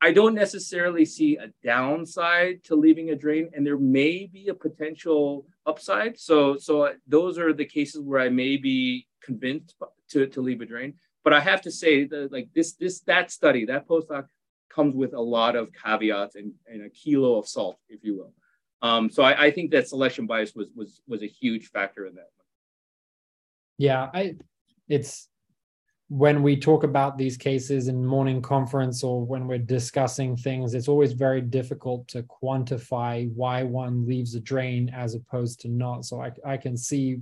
I 0.00 0.12
don't 0.12 0.34
necessarily 0.34 1.04
see 1.04 1.36
a 1.36 1.48
downside 1.64 2.62
to 2.64 2.76
leaving 2.76 3.10
a 3.10 3.16
drain, 3.16 3.50
and 3.54 3.66
there 3.66 3.78
may 3.78 4.26
be 4.32 4.48
a 4.48 4.54
potential 4.54 5.46
upside. 5.66 6.18
So, 6.18 6.56
so 6.56 6.92
those 7.06 7.38
are 7.38 7.52
the 7.52 7.64
cases 7.64 8.02
where 8.02 8.20
I 8.20 8.28
may 8.28 8.56
be 8.56 9.06
convinced 9.22 9.74
to, 10.10 10.26
to 10.28 10.40
leave 10.40 10.60
a 10.60 10.66
drain. 10.66 10.94
But 11.24 11.32
I 11.32 11.40
have 11.40 11.62
to 11.62 11.70
say 11.70 12.04
that 12.04 12.32
like 12.32 12.48
this, 12.54 12.74
this, 12.74 13.00
that 13.00 13.30
study, 13.32 13.64
that 13.66 13.88
post 13.88 14.08
hoc 14.10 14.26
comes 14.68 14.94
with 14.94 15.14
a 15.14 15.20
lot 15.20 15.56
of 15.56 15.72
caveats 15.72 16.36
and, 16.36 16.52
and 16.66 16.84
a 16.84 16.90
kilo 16.90 17.36
of 17.38 17.48
salt, 17.48 17.78
if 17.88 18.04
you 18.04 18.16
will. 18.16 18.32
Um, 18.80 19.10
so 19.10 19.22
I, 19.22 19.46
I 19.46 19.50
think 19.50 19.72
that 19.72 19.88
selection 19.88 20.26
bias 20.26 20.54
was 20.54 20.68
was 20.76 21.02
was 21.08 21.22
a 21.22 21.26
huge 21.26 21.70
factor 21.70 22.06
in 22.06 22.14
that. 22.14 22.30
Yeah, 23.76 24.08
I 24.14 24.36
it's 24.88 25.28
when 26.08 26.42
we 26.42 26.56
talk 26.56 26.84
about 26.84 27.18
these 27.18 27.36
cases 27.36 27.88
in 27.88 28.04
morning 28.04 28.40
conference 28.40 29.04
or 29.04 29.22
when 29.22 29.46
we're 29.46 29.58
discussing 29.58 30.36
things, 30.36 30.72
it's 30.72 30.88
always 30.88 31.12
very 31.12 31.42
difficult 31.42 32.08
to 32.08 32.22
quantify 32.22 33.30
why 33.34 33.62
one 33.62 34.06
leaves 34.06 34.34
a 34.34 34.40
drain 34.40 34.88
as 34.88 35.14
opposed 35.14 35.60
to 35.60 35.68
not. 35.68 36.06
So 36.06 36.22
I, 36.22 36.32
I 36.46 36.56
can 36.56 36.78
see 36.78 37.18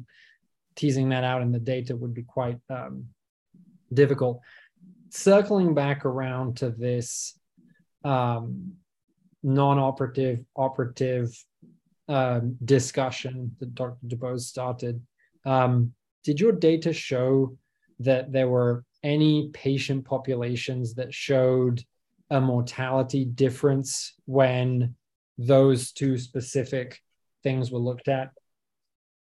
teasing 0.77 1.09
that 1.09 1.25
out 1.25 1.43
in 1.43 1.51
the 1.51 1.59
data 1.59 1.97
would 1.97 2.15
be 2.15 2.23
quite 2.23 2.59
um, 2.71 3.07
difficult. 3.93 4.41
Circling 5.11 5.75
back 5.75 6.05
around 6.05 6.59
to 6.59 6.71
this 6.71 7.37
um, 8.05 8.75
non-operative 9.43 10.45
operative 10.55 11.37
um, 12.09 12.57
discussion 12.65 13.57
that 13.59 13.75
Dr. 13.75 13.97
DuBose 14.07 14.43
started, 14.43 15.05
um, 15.45 15.93
did 16.23 16.39
your 16.39 16.53
data 16.53 16.93
show 16.93 17.57
that 18.01 18.33
there 18.33 18.49
were 18.49 18.85
any 19.03 19.51
patient 19.53 20.05
populations 20.05 20.95
that 20.95 21.15
showed 21.15 21.83
a 22.31 22.41
mortality 22.41 23.25
difference 23.25 24.15
when 24.25 24.95
those 25.39 25.93
two 25.93 26.19
specific 26.19 27.01
things 27.43 27.71
were 27.71 27.79
looked 27.79 28.09
at? 28.09 28.33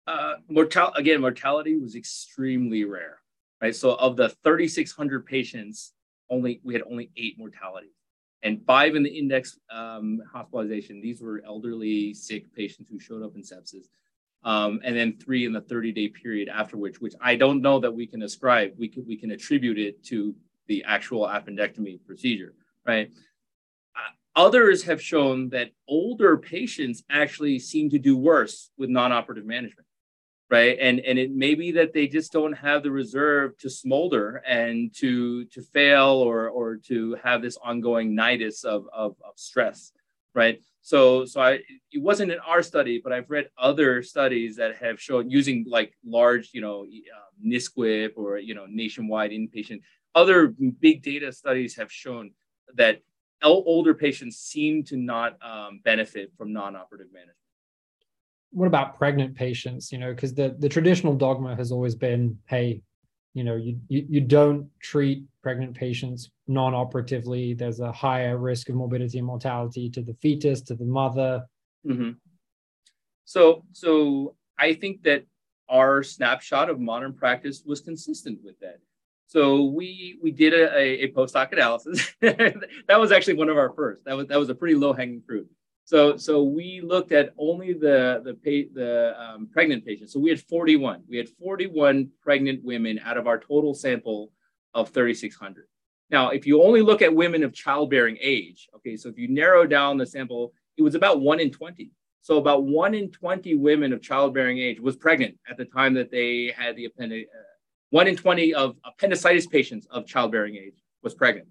Uh, 0.08 0.36
mortal 0.48 0.92
again, 0.96 1.22
mortality 1.22 1.78
was 1.78 1.96
extremely 1.96 2.84
rare 2.84 3.20
right? 3.62 3.76
So 3.76 3.96
of 3.96 4.16
the 4.16 4.30
3,600 4.44 5.26
patients, 5.26 5.94
only 6.30 6.62
we 6.64 6.74
had 6.74 6.84
only 6.90 7.12
eight 7.18 7.38
mortalities 7.38 7.96
and 8.44 8.64
five 8.66 8.96
in 8.96 9.04
the 9.04 9.10
index 9.10 9.60
um, 9.72 10.22
hospitalization. 10.32 11.02
These 11.02 11.22
were 11.22 11.42
elderly, 11.46 12.14
sick 12.14 12.54
patients 12.54 12.90
who 12.90 13.00
showed 13.00 13.24
up 13.24 13.36
in 13.36 13.42
sepsis. 13.42 13.88
Um, 14.44 14.80
and 14.86 14.96
then 14.96 15.18
three 15.18 15.46
in 15.46 15.52
the 15.52 15.62
30 15.62 15.92
day 15.92 16.08
period 16.08 16.48
after 16.48 16.78
which, 16.78 17.02
which 17.02 17.14
I 17.20 17.36
don't 17.36 17.62
know 17.62 17.80
that 17.80 17.92
we 17.92 18.08
can 18.08 18.22
ascribe, 18.22 18.74
we 18.78 18.88
can, 18.88 19.06
we 19.06 19.18
can 19.18 19.32
attribute 19.32 19.78
it 19.78 20.04
to 20.06 20.34
the 20.68 20.84
actual 20.86 21.28
appendectomy 21.28 22.00
procedure, 22.06 22.54
right? 22.86 23.12
Uh, 23.96 24.40
others 24.40 24.84
have 24.84 25.02
shown 25.02 25.50
that 25.50 25.72
older 25.88 26.38
patients 26.38 27.04
actually 27.10 27.60
seem 27.60 27.90
to 27.90 28.00
do 28.00 28.16
worse 28.16 28.72
with 28.78 28.90
non-operative 28.90 29.46
management 29.46 29.88
right 30.50 30.78
and 30.82 31.00
and 31.02 31.20
it 31.20 31.32
may 31.32 31.56
be 31.56 31.72
that 31.72 31.94
they 31.94 32.08
just 32.08 32.32
don't 32.32 32.54
have 32.54 32.84
the 32.84 32.92
reserve 32.92 33.58
to 33.58 33.70
smolder 33.70 34.42
and 34.48 34.94
to 34.96 35.46
to 35.46 35.62
fail 35.62 36.08
or 36.08 36.50
or 36.50 36.76
to 36.76 37.16
have 37.24 37.42
this 37.42 37.58
ongoing 37.64 38.16
nidus 38.16 38.66
of 38.66 38.88
of, 38.94 39.16
of 39.24 39.34
stress 39.36 39.92
right 40.34 40.62
so 40.90 41.24
so 41.24 41.40
i 41.40 41.52
it 41.92 42.02
wasn't 42.10 42.32
in 42.32 42.40
our 42.40 42.64
study 42.64 43.00
but 43.04 43.14
i've 43.14 43.30
read 43.30 43.48
other 43.58 44.02
studies 44.02 44.56
that 44.56 44.76
have 44.76 45.00
shown 45.00 45.30
using 45.30 45.64
like 45.68 45.94
large 46.04 46.50
you 46.52 46.62
know 46.62 46.78
um, 46.82 47.52
NSQIP 47.52 48.14
or 48.16 48.40
you 48.40 48.56
know 48.56 48.66
nationwide 48.68 49.32
inpatient 49.32 49.82
other 50.16 50.38
big 50.80 51.04
data 51.04 51.32
studies 51.32 51.76
have 51.76 51.92
shown 51.92 52.32
that 52.76 53.02
older 53.44 53.94
patients 53.94 54.38
seem 54.38 54.84
to 54.84 54.98
not 54.98 55.38
um, 55.44 55.80
benefit 55.84 56.32
from 56.38 56.52
non-operative 56.52 57.14
management 57.14 57.36
what 58.52 58.66
about 58.66 58.98
pregnant 58.98 59.36
patients? 59.36 59.92
You 59.92 60.00
know, 60.00 60.12
because 60.12 60.34
the 60.34 60.56
the 60.58 60.68
traditional 60.68 61.14
dogma 61.14 61.56
has 61.56 61.72
always 61.72 61.94
been, 61.94 62.40
hey, 62.48 62.82
you 63.40 63.46
know, 63.46 63.56
you, 63.56 63.80
you 63.88 64.06
you 64.10 64.20
don't 64.20 64.68
treat 64.82 65.24
pregnant 65.42 65.74
patients 65.74 66.30
non-operatively. 66.48 67.54
There's 67.54 67.80
a 67.80 67.90
higher 67.90 68.38
risk 68.38 68.68
of 68.68 68.76
morbidity 68.76 69.18
and 69.18 69.28
mortality 69.28 69.90
to 69.92 70.02
the 70.02 70.14
fetus, 70.16 70.60
to 70.64 70.76
the 70.76 70.84
mother. 70.84 71.46
Mm-hmm. 71.88 72.12
So 73.24 73.64
so 73.72 74.36
I 74.58 74.74
think 74.74 75.04
that 75.04 75.24
our 75.70 76.04
snapshot 76.04 76.70
of 76.70 76.82
modern 76.82 77.14
practice 77.14 77.64
was 77.66 77.80
consistent 77.80 78.40
with 78.44 78.60
that. 78.60 78.80
So 79.28 79.64
we 79.64 80.20
we 80.22 80.32
did 80.32 80.54
a, 80.54 80.78
a, 80.78 81.14
a 81.16 81.48
analysis. 81.54 82.14
that 82.20 83.00
was 83.00 83.14
actually 83.14 83.36
one 83.36 83.48
of 83.48 83.56
our 83.56 83.72
first. 83.72 84.04
That 84.04 84.18
was 84.18 84.28
that 84.28 84.38
was 84.38 84.50
a 84.50 84.56
pretty 84.56 84.76
low 84.76 84.92
hanging 84.92 85.22
fruit. 85.26 85.50
So, 85.90 86.18
so 86.18 86.44
we 86.44 86.82
looked 86.82 87.12
at 87.14 87.34
only 87.40 87.74
the 87.74 88.22
the 88.24 88.36
pa- 88.36 88.72
the 88.76 89.20
um, 89.20 89.50
pregnant 89.52 89.84
patients. 89.84 90.14
So 90.14 90.20
we 90.20 90.30
had 90.30 90.40
41. 90.40 91.02
We 91.10 91.18
had 91.18 91.28
41 91.28 92.12
pregnant 92.22 92.64
women 92.64 93.00
out 93.04 93.18
of 93.18 93.26
our 93.26 93.40
total 93.40 93.74
sample 93.74 94.32
of 94.76 94.90
3,600. 94.90 95.66
Now, 96.12 96.30
if 96.30 96.46
you 96.46 96.62
only 96.62 96.84
look 96.84 97.02
at 97.02 97.16
women 97.16 97.44
of 97.44 97.56
childbearing 97.56 98.20
age, 98.22 98.70
okay, 98.76 98.98
so 98.98 99.10
if 99.10 99.18
you 99.18 99.30
narrow 99.30 99.66
down 99.66 99.98
the 99.98 100.06
sample, 100.06 100.54
it 100.78 100.84
was 100.84 100.94
about 100.94 101.22
one 101.22 101.40
in 101.40 101.50
20. 101.50 101.90
So 102.22 102.38
about 102.38 102.66
one 102.66 102.94
in 102.94 103.10
20 103.10 103.56
women 103.56 103.92
of 103.92 104.00
childbearing 104.00 104.60
age 104.60 104.80
was 104.80 104.96
pregnant 104.96 105.40
at 105.50 105.58
the 105.58 105.66
time 105.66 105.96
that 105.96 106.12
they 106.12 106.54
had 106.56 106.76
the 106.76 106.86
appendix. 106.86 107.28
Uh, 107.36 107.42
one 107.90 108.08
in 108.08 108.16
20 108.16 108.54
of 108.54 108.76
appendicitis 108.86 109.48
patients 109.48 109.88
of 109.90 110.06
childbearing 110.06 110.56
age 110.56 110.84
was 111.02 111.16
pregnant 111.16 111.48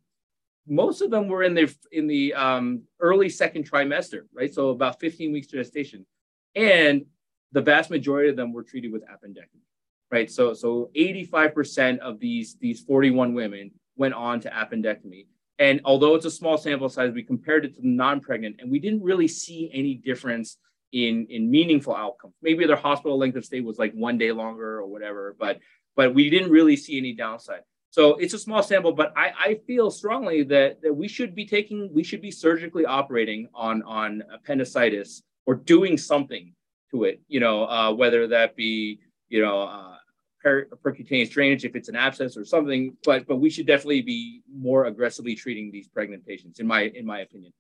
most 0.68 1.00
of 1.00 1.11
them 1.11 1.28
were 1.28 1.42
in 1.42 1.54
the 1.54 1.74
in 1.92 2.07
the 2.07 2.35
um, 2.35 2.83
early 3.00 3.28
second 3.28 3.68
trimester, 3.68 4.22
right? 4.35 4.52
So 4.52 4.70
about 4.70 5.00
15 5.00 5.33
weeks 5.33 5.46
gestation, 5.46 6.07
and 6.54 7.07
the 7.52 7.62
vast 7.62 7.90
majority 7.90 8.28
of 8.28 8.37
them 8.37 8.52
were 8.52 8.62
treated 8.62 8.92
with 8.92 9.02
appendectomy, 9.02 9.62
right? 10.11 10.31
So 10.31 10.54
so 10.54 10.90
85% 10.96 11.98
of 11.98 12.20
these 12.20 12.57
these 12.61 12.81
41 12.81 13.35
women 13.35 13.70
went 13.96 14.14
on 14.14 14.40
to 14.40 14.50
appendectomy, 14.50 15.26
And 15.59 15.81
although 15.85 16.14
it's 16.14 16.26
a 16.26 16.31
small 16.31 16.57
sample 16.57 16.88
size, 16.88 17.12
we 17.12 17.22
compared 17.22 17.64
it 17.64 17.74
to 17.74 17.81
the 17.81 17.88
non-pregnant, 17.88 18.57
and 18.61 18.70
we 18.70 18.78
didn't 18.78 19.02
really 19.02 19.28
see 19.28 19.70
any 19.72 19.94
difference 19.94 20.59
in 20.92 21.26
in 21.28 21.50
meaningful 21.50 21.94
outcomes. 21.94 22.35
Maybe 22.42 22.66
their 22.66 22.76
hospital 22.76 23.18
length 23.18 23.37
of 23.37 23.44
stay 23.44 23.61
was 23.61 23.78
like 23.78 23.92
one 23.92 24.18
day 24.18 24.33
longer 24.33 24.78
or 24.78 24.87
whatever, 24.87 25.35
but 25.38 25.59
but 25.96 26.14
we 26.14 26.31
didn't 26.31 26.50
really 26.50 26.76
see 26.76 26.98
any 26.98 27.12
downside. 27.12 27.62
So 27.90 28.16
it's 28.16 28.35
a 28.35 28.38
small 28.38 28.62
sample, 28.62 28.92
but 28.92 29.12
I, 29.16 29.33
I 29.38 29.61
feel 29.66 29.90
strongly 29.90 30.42
that, 30.44 30.83
that 30.83 30.94
we 30.94 31.09
should 31.09 31.35
be 31.35 31.46
taking, 31.46 31.90
we 31.92 32.05
should 32.05 32.20
be 32.20 32.31
surgically 32.31 32.85
operating 32.85 33.48
on, 33.55 33.83
on 33.83 34.22
appendicitis 34.33 35.22
or 35.46 35.55
doing 35.55 35.96
something 35.96 36.53
to 36.90 37.05
it, 37.05 37.20
you 37.29 37.40
know, 37.40 37.64
uh, 37.64 37.92
whether 37.92 38.27
that 38.29 38.57
be, 38.57 39.01
you 39.29 39.42
know, 39.42 39.62
uh, 39.62 39.96
per- 40.42 40.68
percutaneous 40.85 41.31
drainage 41.31 41.64
if 41.64 41.74
it's 41.74 41.88
an 41.88 41.96
abscess 41.96 42.37
or 42.37 42.44
something, 42.44 42.96
but 43.05 43.27
but 43.27 43.37
we 43.37 43.51
should 43.51 43.66
definitely 43.66 44.03
be 44.03 44.42
more 44.53 44.87
aggressively 44.87 45.35
treating 45.35 45.70
these 45.70 45.88
pregnant 45.88 46.27
patients, 46.27 46.61
in 46.61 46.66
my 46.66 46.83
in 46.94 47.05
my 47.07 47.20
opinion. 47.20 47.53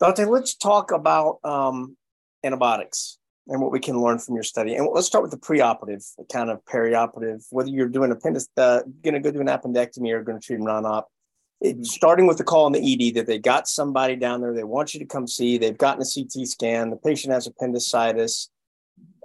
Dante, 0.00 0.24
let's 0.24 0.54
talk 0.54 0.92
about 0.92 1.38
um, 1.44 1.96
antibiotics 2.44 3.17
and 3.48 3.60
what 3.60 3.72
we 3.72 3.80
can 3.80 4.00
learn 4.00 4.18
from 4.18 4.34
your 4.34 4.44
study. 4.44 4.74
And 4.74 4.88
let's 4.92 5.06
start 5.06 5.22
with 5.22 5.30
the 5.30 5.38
preoperative, 5.38 6.04
kind 6.30 6.50
of 6.50 6.64
perioperative, 6.66 7.46
whether 7.50 7.70
you're 7.70 7.88
doing 7.88 8.12
appendix, 8.12 8.48
uh, 8.56 8.82
going 9.02 9.14
to 9.14 9.20
go 9.20 9.30
do 9.30 9.40
an 9.40 9.46
appendectomy 9.46 10.12
or 10.12 10.22
going 10.22 10.38
to 10.38 10.46
treat 10.46 10.56
them 10.56 10.66
non-op. 10.66 11.08
It, 11.60 11.84
starting 11.86 12.26
with 12.26 12.38
the 12.38 12.44
call 12.44 12.68
in 12.68 12.72
the 12.72 13.10
ED 13.10 13.14
that 13.16 13.26
they 13.26 13.38
got 13.38 13.66
somebody 13.66 14.14
down 14.14 14.40
there 14.40 14.54
they 14.54 14.62
want 14.62 14.94
you 14.94 15.00
to 15.00 15.06
come 15.06 15.26
see. 15.26 15.58
They've 15.58 15.76
gotten 15.76 16.02
a 16.02 16.04
CT 16.04 16.46
scan. 16.46 16.90
The 16.90 16.96
patient 16.96 17.32
has 17.32 17.48
appendicitis. 17.48 18.50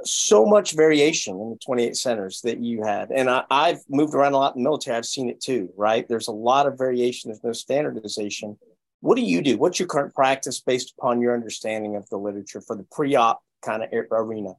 So 0.04 0.46
much 0.46 0.74
variation 0.74 1.40
in 1.40 1.52
the 1.52 1.58
28 1.64 1.96
centers 1.96 2.42
that 2.42 2.60
you 2.60 2.84
had. 2.84 3.12
And 3.12 3.30
I, 3.30 3.44
I've 3.52 3.82
moved 3.88 4.16
around 4.16 4.34
a 4.34 4.38
lot 4.38 4.56
in 4.56 4.64
the 4.64 4.68
military. 4.68 4.98
I've 4.98 5.06
seen 5.06 5.30
it 5.30 5.42
too, 5.42 5.70
right? 5.78 6.08
There's 6.08 6.28
a 6.28 6.34
lot 6.34 6.66
of 6.66 6.78
variation. 6.78 7.30
There's 7.30 7.44
no 7.44 7.54
standardization. 7.54 8.58
What 9.02 9.16
do 9.16 9.22
you 9.22 9.42
do? 9.42 9.58
What's 9.58 9.80
your 9.80 9.88
current 9.88 10.16
practice 10.16 10.60
based 10.60 10.94
upon 10.98 11.22
your 11.22 11.36
understanding 11.36 11.96
of 11.96 12.10
the 12.10 12.18
literature 12.18 12.62
for 12.62 12.76
the 12.76 12.86
pre-op 12.92 13.42
kind 13.64 13.84
of 13.84 13.90
arena? 14.12 14.54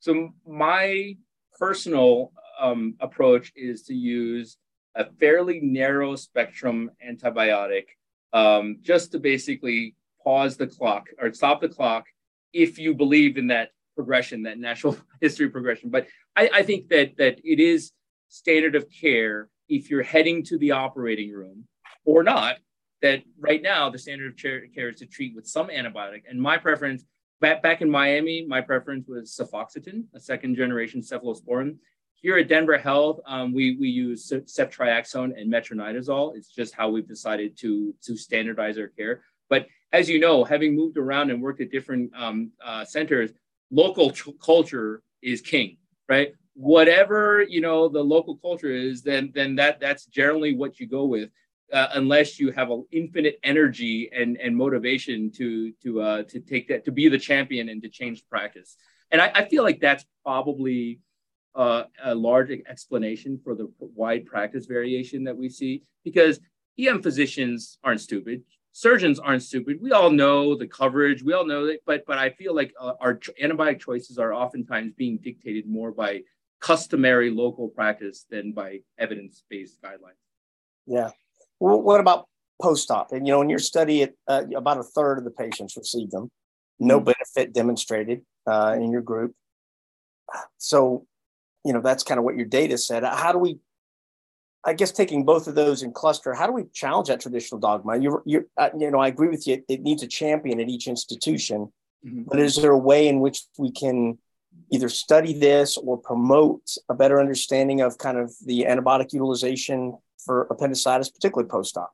So 0.00 0.30
my 0.46 1.16
personal 1.58 2.32
um, 2.60 2.94
approach 3.00 3.52
is 3.56 3.82
to 3.84 3.94
use 3.94 4.56
a 4.94 5.06
fairly 5.18 5.60
narrow 5.60 6.16
spectrum 6.16 6.90
antibiotic 7.06 7.84
um, 8.32 8.78
just 8.82 9.12
to 9.12 9.18
basically 9.18 9.94
pause 10.22 10.56
the 10.56 10.66
clock 10.66 11.06
or 11.20 11.32
stop 11.32 11.60
the 11.60 11.68
clock 11.68 12.06
if 12.52 12.78
you 12.78 12.94
believe 12.94 13.36
in 13.36 13.48
that 13.48 13.70
progression, 13.94 14.42
that 14.44 14.58
natural 14.58 14.96
history 15.20 15.48
progression. 15.48 15.90
But 15.90 16.06
I, 16.34 16.50
I 16.52 16.62
think 16.62 16.88
that 16.88 17.16
that 17.18 17.40
it 17.44 17.60
is 17.60 17.92
standard 18.28 18.74
of 18.74 18.86
care 18.90 19.48
if 19.68 19.90
you're 19.90 20.02
heading 20.02 20.44
to 20.44 20.58
the 20.58 20.72
operating 20.72 21.32
room 21.32 21.64
or 22.04 22.22
not 22.22 22.56
that 23.02 23.22
right 23.38 23.62
now 23.62 23.90
the 23.90 23.98
standard 23.98 24.32
of 24.32 24.36
care 24.38 24.88
is 24.88 24.96
to 24.96 25.06
treat 25.06 25.34
with 25.34 25.46
some 25.46 25.68
antibiotic. 25.68 26.22
And 26.28 26.40
my 26.40 26.56
preference 26.56 27.04
back, 27.40 27.62
back 27.62 27.82
in 27.82 27.90
Miami, 27.90 28.44
my 28.46 28.60
preference 28.60 29.06
was 29.08 29.30
cefoxitin, 29.30 30.04
a 30.14 30.20
second 30.20 30.56
generation 30.56 31.00
cephalosporin. 31.00 31.76
Here 32.14 32.38
at 32.38 32.48
Denver 32.48 32.78
Health, 32.78 33.20
um, 33.26 33.52
we, 33.52 33.76
we 33.76 33.88
use 33.88 34.30
ceftriaxone 34.30 35.38
and 35.38 35.52
metronidazole. 35.52 36.36
It's 36.36 36.48
just 36.48 36.74
how 36.74 36.88
we've 36.88 37.06
decided 37.06 37.56
to, 37.58 37.94
to 38.04 38.16
standardize 38.16 38.78
our 38.78 38.88
care. 38.88 39.22
But 39.48 39.66
as 39.92 40.08
you 40.08 40.18
know, 40.18 40.42
having 40.42 40.74
moved 40.74 40.96
around 40.96 41.30
and 41.30 41.42
worked 41.42 41.60
at 41.60 41.70
different 41.70 42.10
um, 42.16 42.50
uh, 42.64 42.84
centers, 42.84 43.30
local 43.70 44.12
culture 44.42 45.02
is 45.22 45.40
king, 45.40 45.76
right? 46.08 46.32
Whatever 46.54 47.44
you 47.48 47.60
know 47.60 47.88
the 47.88 48.02
local 48.02 48.36
culture 48.36 48.70
is, 48.70 49.02
then 49.02 49.30
then 49.34 49.56
that 49.56 49.78
that's 49.78 50.06
generally 50.06 50.54
what 50.54 50.80
you 50.80 50.86
go 50.86 51.04
with 51.04 51.30
uh, 51.72 51.88
unless 51.94 52.38
you 52.38 52.52
have 52.52 52.70
an 52.70 52.84
infinite 52.92 53.38
energy 53.42 54.10
and, 54.14 54.36
and 54.38 54.56
motivation 54.56 55.30
to 55.32 55.72
to 55.82 56.00
uh, 56.00 56.22
to 56.24 56.40
take 56.40 56.68
that 56.68 56.84
to 56.84 56.92
be 56.92 57.08
the 57.08 57.18
champion 57.18 57.68
and 57.68 57.82
to 57.82 57.88
change 57.88 58.22
practice. 58.28 58.76
And 59.10 59.20
I, 59.20 59.30
I 59.34 59.48
feel 59.48 59.62
like 59.62 59.80
that's 59.80 60.04
probably 60.24 61.00
uh, 61.54 61.84
a 62.04 62.14
large 62.14 62.50
explanation 62.50 63.40
for 63.42 63.54
the 63.54 63.70
wide 63.80 64.26
practice 64.26 64.66
variation 64.66 65.24
that 65.24 65.36
we 65.36 65.48
see 65.48 65.82
because 66.04 66.38
EM 66.78 67.02
physicians 67.02 67.78
aren't 67.82 68.00
stupid. 68.00 68.42
Surgeons 68.72 69.18
aren't 69.18 69.42
stupid. 69.42 69.78
We 69.80 69.92
all 69.92 70.10
know 70.10 70.54
the 70.54 70.66
coverage. 70.66 71.22
We 71.22 71.32
all 71.32 71.46
know 71.46 71.66
that, 71.66 71.78
but 71.86 72.04
but 72.06 72.18
I 72.18 72.30
feel 72.30 72.54
like 72.54 72.74
uh, 72.78 72.92
our 73.00 73.18
antibiotic 73.42 73.80
choices 73.80 74.18
are 74.18 74.34
oftentimes 74.34 74.92
being 74.92 75.18
dictated 75.18 75.66
more 75.66 75.92
by 75.92 76.22
customary 76.60 77.30
local 77.30 77.68
practice 77.68 78.26
than 78.30 78.52
by 78.52 78.80
evidence-based 78.98 79.80
guidelines. 79.82 80.20
Yeah, 80.86 81.10
what 81.58 82.00
about 82.00 82.26
post-op? 82.60 83.12
And 83.12 83.26
you 83.26 83.32
know, 83.32 83.42
in 83.42 83.50
your 83.50 83.58
study, 83.58 84.02
it, 84.02 84.16
uh, 84.28 84.44
about 84.56 84.78
a 84.78 84.82
third 84.82 85.18
of 85.18 85.24
the 85.24 85.30
patients 85.30 85.76
received 85.76 86.12
them. 86.12 86.30
No 86.78 86.98
mm-hmm. 86.98 87.12
benefit 87.12 87.54
demonstrated 87.54 88.22
uh, 88.46 88.76
in 88.76 88.90
your 88.90 89.02
group. 89.02 89.34
So, 90.58 91.06
you 91.64 91.72
know, 91.72 91.80
that's 91.80 92.02
kind 92.02 92.18
of 92.18 92.24
what 92.24 92.36
your 92.36 92.46
data 92.46 92.78
said. 92.78 93.04
How 93.04 93.32
do 93.32 93.38
we? 93.38 93.58
I 94.64 94.72
guess 94.72 94.90
taking 94.90 95.24
both 95.24 95.46
of 95.46 95.54
those 95.54 95.84
in 95.84 95.92
cluster, 95.92 96.34
how 96.34 96.48
do 96.48 96.52
we 96.52 96.64
challenge 96.74 97.06
that 97.06 97.20
traditional 97.20 97.60
dogma? 97.60 97.98
You, 97.98 98.20
you, 98.26 98.50
uh, 98.56 98.70
you 98.76 98.90
know, 98.90 98.98
I 98.98 99.06
agree 99.06 99.28
with 99.28 99.46
you. 99.46 99.62
It 99.68 99.82
needs 99.82 100.02
a 100.02 100.08
champion 100.08 100.58
at 100.58 100.68
each 100.68 100.88
institution, 100.88 101.72
mm-hmm. 102.04 102.22
but 102.26 102.40
is 102.40 102.56
there 102.56 102.72
a 102.72 102.78
way 102.78 103.06
in 103.06 103.20
which 103.20 103.44
we 103.58 103.70
can 103.70 104.18
either 104.72 104.88
study 104.88 105.38
this 105.38 105.76
or 105.76 105.96
promote 105.96 106.62
a 106.88 106.94
better 106.94 107.20
understanding 107.20 107.80
of 107.80 107.96
kind 107.98 108.18
of 108.18 108.34
the 108.44 108.66
antibiotic 108.68 109.12
utilization 109.12 109.96
for 110.26 110.46
appendicitis, 110.50 111.08
particularly 111.08 111.48
post-op. 111.48 111.90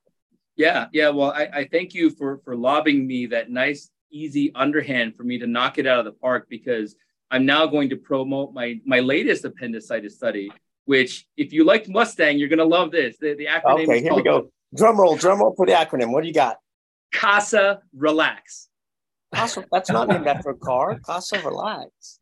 Yeah, 0.56 0.86
yeah. 0.92 1.10
Well, 1.10 1.30
I, 1.30 1.48
I 1.60 1.68
thank 1.70 1.94
you 1.94 2.10
for 2.10 2.40
for 2.44 2.56
lobbing 2.56 3.06
me 3.06 3.26
that 3.26 3.50
nice, 3.50 3.90
easy 4.10 4.52
underhand 4.54 5.16
for 5.16 5.22
me 5.22 5.38
to 5.38 5.46
knock 5.46 5.78
it 5.78 5.86
out 5.86 5.98
of 5.98 6.04
the 6.04 6.12
park 6.12 6.46
because 6.50 6.96
I'm 7.30 7.46
now 7.46 7.66
going 7.66 7.88
to 7.90 7.96
promote 7.96 8.52
my 8.52 8.80
my 8.84 9.00
latest 9.00 9.44
appendicitis 9.44 10.16
study. 10.16 10.50
Which, 10.84 11.26
if 11.36 11.52
you 11.52 11.64
liked 11.64 11.88
Mustang, 11.88 12.38
you're 12.38 12.48
going 12.48 12.58
to 12.58 12.64
love 12.64 12.90
this. 12.90 13.16
The, 13.16 13.34
the 13.34 13.46
acronym. 13.46 13.84
Okay, 13.84 14.02
here 14.02 14.14
we 14.14 14.22
go. 14.24 14.50
Drum 14.74 14.98
roll, 14.98 15.16
drum 15.16 15.38
roll 15.38 15.54
for 15.56 15.64
the 15.64 15.72
acronym. 15.72 16.10
What 16.10 16.22
do 16.22 16.26
you 16.26 16.34
got? 16.34 16.56
CASA 17.12 17.80
Relax. 17.96 18.68
CASA, 19.32 19.64
that's 19.70 19.90
not 19.90 20.08
named 20.08 20.26
after 20.26 20.50
a 20.50 20.56
car. 20.56 20.98
CASA 21.06 21.40
Relax. 21.44 22.18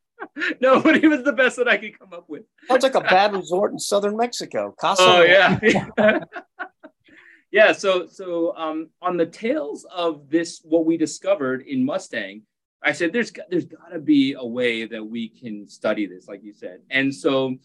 No, 0.60 0.80
but 0.80 0.96
it 0.96 1.08
was 1.08 1.22
the 1.22 1.32
best 1.32 1.56
that 1.56 1.68
I 1.68 1.76
could 1.76 1.98
come 1.98 2.12
up 2.12 2.28
with. 2.28 2.42
Sounds 2.68 2.82
like 2.82 2.94
a 2.94 3.00
bad 3.16 3.32
resort 3.32 3.72
in 3.72 3.78
southern 3.78 4.16
Mexico. 4.16 4.74
Casa. 4.78 5.02
Oh 5.02 5.22
yeah. 5.22 5.58
yeah. 7.50 7.72
So 7.72 8.06
so 8.08 8.56
um, 8.56 8.90
on 9.02 9.16
the 9.16 9.26
tails 9.26 9.86
of 9.92 10.28
this, 10.30 10.60
what 10.64 10.84
we 10.84 10.96
discovered 10.96 11.62
in 11.62 11.84
Mustang, 11.84 12.42
I 12.82 12.92
said 12.92 13.12
there's 13.12 13.32
there's 13.48 13.66
got 13.66 13.92
to 13.92 13.98
be 13.98 14.34
a 14.38 14.46
way 14.46 14.86
that 14.86 15.04
we 15.04 15.28
can 15.28 15.68
study 15.68 16.06
this, 16.06 16.28
like 16.28 16.42
you 16.42 16.52
said, 16.52 16.80
and 16.90 17.14
so 17.14 17.56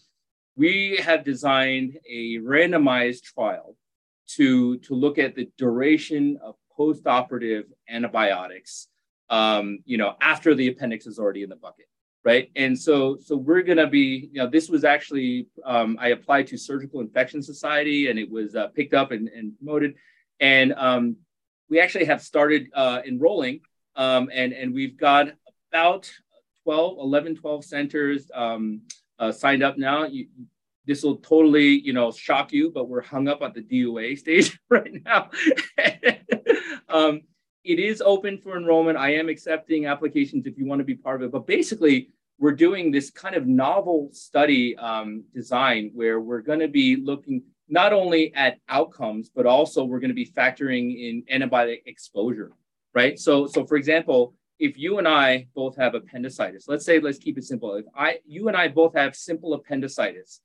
we 0.56 0.98
have 1.02 1.22
designed 1.24 1.98
a 2.10 2.38
randomized 2.38 3.22
trial 3.22 3.76
to 4.28 4.78
to 4.78 4.94
look 4.94 5.18
at 5.18 5.34
the 5.34 5.48
duration 5.56 6.38
of 6.42 6.56
post-operative 6.76 7.64
antibiotics 7.88 8.88
um, 9.30 9.78
you 9.84 9.96
know 9.96 10.14
after 10.20 10.54
the 10.54 10.68
appendix 10.68 11.06
is 11.06 11.18
already 11.18 11.42
in 11.42 11.48
the 11.48 11.56
bucket 11.56 11.86
right? 12.26 12.50
And 12.56 12.76
so, 12.76 13.18
so 13.20 13.36
we're 13.36 13.62
going 13.62 13.78
to 13.78 13.86
be, 13.86 14.28
you 14.32 14.42
know, 14.42 14.48
this 14.48 14.68
was 14.68 14.82
actually, 14.82 15.46
um, 15.64 15.96
I 16.00 16.08
applied 16.08 16.48
to 16.48 16.58
Surgical 16.58 16.98
Infection 16.98 17.40
Society 17.40 18.10
and 18.10 18.18
it 18.18 18.28
was 18.28 18.56
uh, 18.56 18.66
picked 18.74 18.94
up 18.94 19.12
and, 19.12 19.28
and 19.28 19.56
promoted. 19.56 19.94
And 20.40 20.74
um, 20.76 21.18
we 21.70 21.78
actually 21.78 22.06
have 22.06 22.20
started 22.20 22.66
uh, 22.74 23.00
enrolling 23.06 23.60
um, 23.94 24.28
and, 24.34 24.52
and 24.52 24.74
we've 24.74 24.96
got 24.96 25.28
about 25.70 26.10
12, 26.64 26.98
11, 26.98 27.36
12 27.36 27.64
centers 27.64 28.28
um, 28.34 28.80
uh, 29.20 29.30
signed 29.30 29.62
up 29.62 29.78
now. 29.78 30.02
You, 30.02 30.26
this 30.84 31.04
will 31.04 31.18
totally, 31.18 31.78
you 31.78 31.92
know, 31.92 32.10
shock 32.10 32.52
you, 32.52 32.72
but 32.72 32.88
we're 32.88 33.02
hung 33.02 33.28
up 33.28 33.40
at 33.42 33.54
the 33.54 33.62
DOA 33.62 34.18
stage 34.24 34.58
right 34.68 35.00
now. 35.04 35.30
um, 36.88 37.20
it 37.66 37.80
is 37.80 38.00
open 38.00 38.38
for 38.38 38.56
enrollment. 38.56 38.96
I 38.96 39.14
am 39.14 39.28
accepting 39.28 39.86
applications 39.86 40.46
if 40.46 40.56
you 40.56 40.66
want 40.66 40.78
to 40.78 40.84
be 40.84 40.94
part 40.94 41.22
of 41.22 41.28
it. 41.28 41.32
But 41.32 41.46
basically, 41.46 42.10
we're 42.38 42.52
doing 42.52 42.90
this 42.90 43.10
kind 43.10 43.34
of 43.34 43.46
novel 43.46 44.10
study 44.12 44.76
um, 44.76 45.24
design 45.34 45.90
where 45.94 46.20
we're 46.20 46.42
going 46.42 46.60
to 46.60 46.68
be 46.68 46.96
looking 46.96 47.42
not 47.68 47.92
only 47.92 48.32
at 48.34 48.58
outcomes, 48.68 49.30
but 49.34 49.46
also 49.46 49.84
we're 49.84 50.00
going 50.00 50.10
to 50.10 50.14
be 50.14 50.26
factoring 50.26 50.96
in 50.96 51.24
antibiotic 51.32 51.82
exposure, 51.86 52.52
right? 52.94 53.18
So, 53.18 53.46
so 53.46 53.66
for 53.66 53.76
example, 53.76 54.34
if 54.58 54.78
you 54.78 54.98
and 54.98 55.08
I 55.08 55.48
both 55.54 55.76
have 55.76 55.94
appendicitis, 55.94 56.68
let's 56.68 56.84
say, 56.84 57.00
let's 57.00 57.18
keep 57.18 57.36
it 57.38 57.44
simple. 57.44 57.74
If 57.74 57.86
I, 57.94 58.18
you 58.24 58.48
and 58.48 58.56
I 58.56 58.68
both 58.68 58.94
have 58.94 59.16
simple 59.16 59.54
appendicitis, 59.54 60.40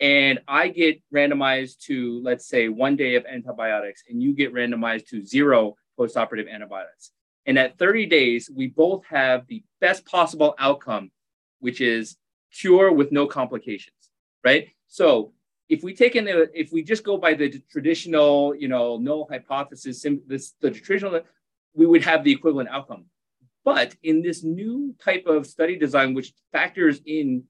and 0.00 0.40
I 0.48 0.68
get 0.68 1.00
randomized 1.14 1.78
to, 1.84 2.20
let's 2.24 2.48
say, 2.48 2.68
one 2.68 2.96
day 2.96 3.14
of 3.14 3.24
antibiotics, 3.26 4.02
and 4.08 4.22
you 4.22 4.34
get 4.34 4.52
randomized 4.52 5.06
to 5.08 5.24
zero 5.24 5.76
postoperative 5.98 6.50
antibiotics. 6.50 7.12
And 7.46 7.58
at 7.58 7.78
30 7.78 8.06
days, 8.06 8.50
we 8.52 8.68
both 8.68 9.04
have 9.06 9.46
the 9.46 9.62
best 9.80 10.04
possible 10.06 10.54
outcome 10.58 11.10
which 11.58 11.80
is 11.80 12.16
cure 12.52 12.92
with 12.92 13.12
no 13.12 13.26
complications, 13.26 14.10
right? 14.44 14.68
So 14.88 15.32
if 15.68 15.82
we 15.82 15.94
take 15.94 16.14
in 16.16 16.24
the 16.24 16.50
if 16.54 16.72
we 16.72 16.82
just 16.82 17.04
go 17.04 17.16
by 17.16 17.34
the 17.34 17.62
traditional, 17.70 18.54
you 18.54 18.68
know, 18.68 18.98
null 18.98 19.26
hypothesis, 19.30 20.04
this 20.26 20.52
the 20.60 20.70
traditional, 20.70 21.20
we 21.74 21.86
would 21.86 22.04
have 22.04 22.24
the 22.24 22.32
equivalent 22.32 22.68
outcome. 22.68 23.06
But 23.64 23.96
in 24.02 24.22
this 24.22 24.44
new 24.44 24.94
type 25.02 25.26
of 25.26 25.46
study 25.46 25.76
design, 25.76 26.12
which 26.14 26.34
factors 26.52 27.00
in 27.06 27.44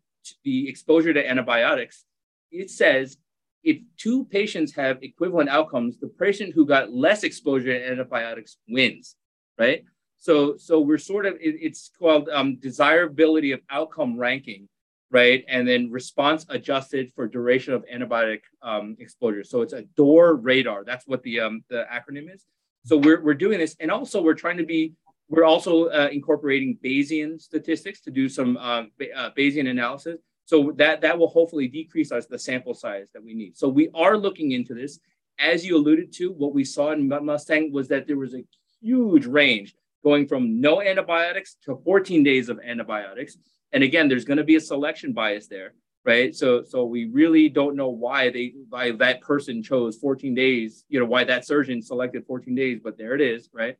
the 0.44 0.68
exposure 0.68 1.12
to 1.12 1.28
antibiotics, 1.28 2.04
it 2.50 2.70
says 2.70 3.18
if 3.64 3.78
two 3.96 4.26
patients 4.26 4.74
have 4.74 5.02
equivalent 5.02 5.48
outcomes, 5.48 5.98
the 5.98 6.06
patient 6.06 6.54
who 6.54 6.66
got 6.66 6.92
less 6.92 7.24
exposure 7.24 7.72
to 7.72 7.90
antibiotics 7.90 8.58
wins, 8.68 9.16
right? 9.58 9.84
So, 10.24 10.56
so 10.56 10.80
we're 10.80 10.96
sort 10.96 11.26
of 11.26 11.34
it, 11.34 11.56
it's 11.60 11.90
called 11.98 12.30
um, 12.30 12.56
desirability 12.56 13.52
of 13.52 13.60
outcome 13.68 14.18
ranking, 14.18 14.70
right? 15.10 15.44
And 15.48 15.68
then 15.68 15.90
response 15.90 16.46
adjusted 16.48 17.12
for 17.14 17.28
duration 17.28 17.74
of 17.74 17.84
antibiotic 17.94 18.40
um, 18.62 18.96
exposure. 18.98 19.44
So 19.44 19.60
it's 19.60 19.74
a 19.74 19.82
DOOR 19.98 20.36
RADAR. 20.36 20.84
That's 20.86 21.06
what 21.06 21.22
the 21.24 21.40
um, 21.40 21.62
the 21.68 21.84
acronym 21.92 22.34
is. 22.34 22.46
So 22.86 22.96
we're 22.96 23.20
we're 23.20 23.34
doing 23.34 23.58
this, 23.58 23.76
and 23.80 23.90
also 23.90 24.22
we're 24.22 24.32
trying 24.32 24.56
to 24.56 24.64
be 24.64 24.94
we're 25.28 25.44
also 25.44 25.88
uh, 25.88 26.08
incorporating 26.10 26.78
Bayesian 26.82 27.38
statistics 27.38 28.00
to 28.00 28.10
do 28.10 28.26
some 28.30 28.56
uh, 28.56 28.84
uh, 29.14 29.30
Bayesian 29.36 29.68
analysis. 29.68 30.16
So 30.46 30.72
that, 30.76 31.02
that 31.02 31.18
will 31.18 31.28
hopefully 31.28 31.68
decrease 31.68 32.12
us 32.12 32.26
the 32.26 32.38
sample 32.38 32.74
size 32.74 33.08
that 33.12 33.22
we 33.22 33.34
need. 33.34 33.58
So 33.58 33.68
we 33.68 33.90
are 33.94 34.16
looking 34.16 34.52
into 34.52 34.72
this. 34.72 35.00
As 35.38 35.66
you 35.66 35.76
alluded 35.76 36.12
to, 36.14 36.32
what 36.32 36.54
we 36.54 36.64
saw 36.64 36.92
in 36.92 37.08
Mustang 37.08 37.72
was 37.72 37.88
that 37.88 38.06
there 38.06 38.18
was 38.18 38.34
a 38.34 38.44
huge 38.80 39.24
range 39.24 39.74
going 40.04 40.28
from 40.28 40.60
no 40.60 40.82
antibiotics 40.82 41.56
to 41.64 41.80
14 41.84 42.22
days 42.22 42.48
of 42.48 42.60
antibiotics. 42.64 43.36
And 43.72 43.82
again, 43.82 44.08
there's 44.08 44.24
going 44.24 44.36
to 44.36 44.44
be 44.44 44.56
a 44.56 44.60
selection 44.60 45.12
bias 45.12 45.48
there, 45.48 45.74
right? 46.04 46.34
So, 46.34 46.62
so 46.62 46.84
we 46.84 47.06
really 47.06 47.48
don't 47.48 47.74
know 47.74 47.88
why 47.88 48.30
they 48.30 48.52
why 48.68 48.92
that 48.92 49.22
person 49.22 49.62
chose 49.62 49.96
14 49.96 50.34
days. 50.34 50.84
You 50.88 51.00
know 51.00 51.06
why 51.06 51.24
that 51.24 51.46
surgeon 51.46 51.82
selected 51.82 52.26
14 52.26 52.54
days, 52.54 52.80
but 52.84 52.96
there 52.96 53.14
it 53.14 53.20
is, 53.20 53.48
right? 53.52 53.76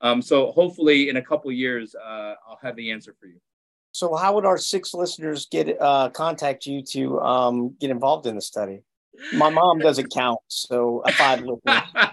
Um, 0.00 0.22
so 0.22 0.50
hopefully, 0.52 1.08
in 1.08 1.16
a 1.16 1.22
couple 1.22 1.52
years, 1.52 1.94
uh, 1.94 2.34
I'll 2.48 2.58
have 2.62 2.76
the 2.76 2.90
answer 2.90 3.14
for 3.20 3.26
you. 3.26 3.40
So, 3.92 4.14
how 4.14 4.34
would 4.34 4.46
our 4.46 4.58
six 4.58 4.94
listeners 4.94 5.46
get 5.50 5.80
uh, 5.80 6.10
contact 6.10 6.66
you 6.66 6.82
to 6.92 7.20
um, 7.20 7.76
get 7.80 7.90
involved 7.90 8.26
in 8.26 8.34
the 8.34 8.40
study? 8.40 8.80
My 9.32 9.50
mom 9.50 9.80
doesn't 9.80 10.12
count, 10.12 10.38
so 10.46 11.02
a 11.04 11.12
five 11.12 11.40
listeners. 11.40 11.82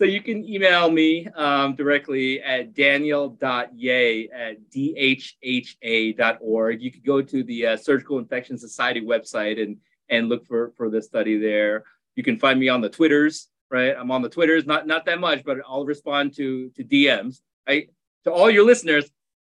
so 0.00 0.06
you 0.06 0.22
can 0.22 0.48
email 0.48 0.90
me 0.90 1.28
um, 1.36 1.76
directly 1.76 2.40
at 2.40 2.72
daniel.yeh 2.72 4.24
at 4.34 4.56
dhha.org. 4.70 6.82
You 6.82 6.90
could 6.90 7.04
go 7.04 7.20
to 7.20 7.44
the 7.44 7.66
uh, 7.66 7.76
Surgical 7.76 8.18
Infection 8.18 8.56
Society 8.56 9.02
website 9.02 9.62
and, 9.62 9.76
and 10.08 10.30
look 10.30 10.46
for, 10.46 10.72
for 10.78 10.88
the 10.88 11.02
study 11.02 11.36
there. 11.36 11.84
You 12.16 12.22
can 12.22 12.38
find 12.38 12.58
me 12.58 12.70
on 12.70 12.80
the 12.80 12.88
Twitters 12.88 13.48
right? 13.70 13.94
I'm 13.96 14.10
on 14.10 14.22
the 14.22 14.28
Twitters, 14.28 14.66
not 14.66 14.88
not 14.88 15.04
that 15.04 15.20
much, 15.20 15.44
but 15.44 15.58
I'll 15.68 15.84
respond 15.84 16.34
to 16.36 16.70
to 16.70 16.82
DMs. 16.82 17.42
I 17.68 17.88
to 18.24 18.32
all 18.32 18.50
your 18.50 18.64
listeners, 18.64 19.08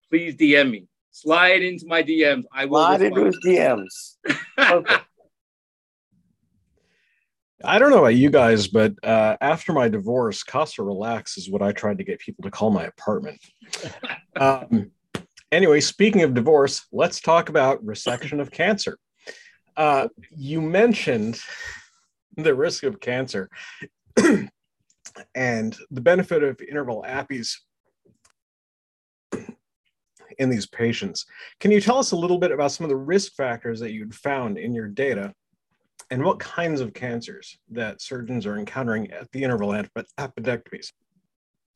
please 0.08 0.34
DM 0.34 0.70
me. 0.70 0.86
Slide 1.10 1.62
into 1.62 1.86
my 1.86 2.02
DMs. 2.02 2.44
I 2.52 2.64
will 2.64 2.78
slide 2.78 3.02
into 3.02 3.26
his 3.26 3.38
DMs. 3.44 4.16
I 7.64 7.78
don't 7.78 7.90
know 7.90 7.98
about 7.98 8.14
you 8.14 8.30
guys, 8.30 8.68
but 8.68 8.92
uh, 9.02 9.36
after 9.40 9.72
my 9.72 9.88
divorce, 9.88 10.42
Casa 10.42 10.82
Relax 10.82 11.36
is 11.36 11.50
what 11.50 11.62
I 11.62 11.72
tried 11.72 11.98
to 11.98 12.04
get 12.04 12.20
people 12.20 12.44
to 12.44 12.50
call 12.50 12.70
my 12.70 12.84
apartment. 12.84 13.40
um, 14.36 14.92
anyway, 15.50 15.80
speaking 15.80 16.22
of 16.22 16.34
divorce, 16.34 16.86
let's 16.92 17.20
talk 17.20 17.48
about 17.48 17.84
resection 17.84 18.40
of 18.40 18.50
cancer. 18.50 18.98
Uh, 19.76 20.08
you 20.36 20.60
mentioned 20.60 21.40
the 22.36 22.54
risk 22.54 22.84
of 22.84 23.00
cancer. 23.00 23.50
and 25.34 25.76
the 25.90 26.00
benefit 26.00 26.42
of 26.42 26.60
interval 26.60 27.04
appies 27.06 27.56
in 30.38 30.50
these 30.50 30.66
patients. 30.66 31.26
Can 31.60 31.70
you 31.70 31.80
tell 31.80 31.98
us 31.98 32.12
a 32.12 32.16
little 32.16 32.38
bit 32.38 32.52
about 32.52 32.72
some 32.72 32.84
of 32.84 32.90
the 32.90 32.96
risk 32.96 33.34
factors 33.34 33.80
that 33.80 33.92
you'd 33.92 34.14
found 34.14 34.58
in 34.58 34.74
your 34.74 34.86
data 34.86 35.34
and 36.10 36.24
what 36.24 36.38
kinds 36.38 36.80
of 36.80 36.94
cancers 36.94 37.58
that 37.70 38.00
surgeons 38.00 38.46
are 38.46 38.58
encountering 38.58 39.10
at 39.10 39.30
the 39.32 39.42
interval 39.42 39.70
appendectomies? 40.18 40.92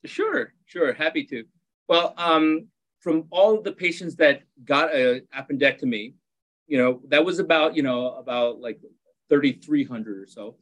Sure, 0.05 0.53
sure, 0.66 0.93
happy 0.93 1.25
to. 1.25 1.45
Well, 1.89 2.14
um, 2.16 2.68
from 3.01 3.27
all 3.31 3.61
the 3.61 3.73
patients 3.73 4.16
that 4.16 4.43
got 4.64 4.95
an 4.95 5.27
appendectomy, 5.37 6.14
you 6.66 6.79
know, 6.79 7.01
that 7.09 7.25
was 7.25 7.39
about, 7.39 7.77
you 7.77 7.83
know, 7.83 8.14
about 8.14 8.61
like 8.61 8.81
3,300 9.29 10.23
or 10.23 10.27
so 10.27 10.57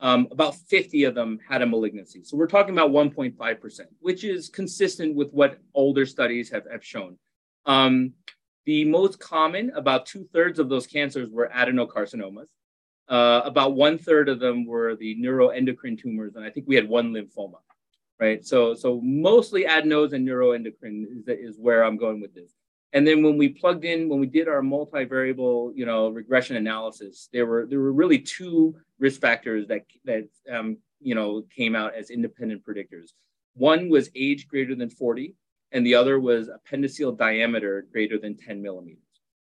um, 0.00 0.28
about 0.30 0.54
50 0.54 1.04
of 1.04 1.14
them 1.14 1.38
had 1.48 1.62
a 1.62 1.66
malignancy. 1.66 2.24
So 2.24 2.36
we're 2.36 2.46
talking 2.46 2.74
about 2.74 2.90
1.5%, 2.90 3.80
which 4.00 4.22
is 4.22 4.48
consistent 4.48 5.14
with 5.14 5.32
what 5.32 5.58
older 5.74 6.04
studies 6.04 6.50
have, 6.50 6.64
have 6.70 6.84
shown. 6.84 7.16
Um, 7.66 8.12
the 8.66 8.84
most 8.84 9.18
common, 9.18 9.70
about 9.74 10.06
two 10.06 10.28
thirds 10.32 10.58
of 10.58 10.68
those 10.68 10.86
cancers 10.86 11.30
were 11.30 11.50
adenocarcinomas. 11.54 12.48
Uh, 13.08 13.42
about 13.44 13.74
one 13.74 13.98
third 13.98 14.28
of 14.28 14.40
them 14.40 14.66
were 14.66 14.96
the 14.96 15.14
neuroendocrine 15.16 16.00
tumors, 16.00 16.36
and 16.36 16.44
I 16.44 16.50
think 16.50 16.66
we 16.66 16.74
had 16.74 16.88
one 16.88 17.12
lymphoma, 17.12 17.58
right? 18.18 18.44
So, 18.44 18.74
so 18.74 19.00
mostly 19.02 19.64
adenos 19.64 20.14
and 20.14 20.26
neuroendocrine 20.26 21.04
is, 21.18 21.24
is 21.28 21.58
where 21.58 21.84
I'm 21.84 21.98
going 21.98 22.20
with 22.20 22.34
this. 22.34 22.52
And 22.94 23.06
then 23.06 23.22
when 23.24 23.36
we 23.36 23.48
plugged 23.48 23.84
in, 23.84 24.08
when 24.08 24.20
we 24.20 24.26
did 24.28 24.48
our 24.48 24.62
multivariable, 24.62 25.72
you 25.74 25.84
know, 25.84 26.10
regression 26.10 26.56
analysis, 26.56 27.28
there 27.32 27.44
were 27.44 27.66
there 27.66 27.80
were 27.80 27.92
really 27.92 28.20
two 28.20 28.76
risk 29.00 29.20
factors 29.20 29.66
that 29.66 29.82
that 30.04 30.28
um, 30.50 30.78
you 31.00 31.16
know 31.16 31.44
came 31.54 31.74
out 31.74 31.94
as 31.94 32.10
independent 32.10 32.64
predictors. 32.64 33.10
One 33.54 33.88
was 33.88 34.10
age 34.14 34.46
greater 34.46 34.76
than 34.76 34.90
40, 34.90 35.34
and 35.72 35.84
the 35.84 35.96
other 35.96 36.20
was 36.20 36.48
appendiceal 36.48 37.18
diameter 37.18 37.86
greater 37.92 38.16
than 38.16 38.36
10 38.36 38.62
millimeters. 38.62 39.03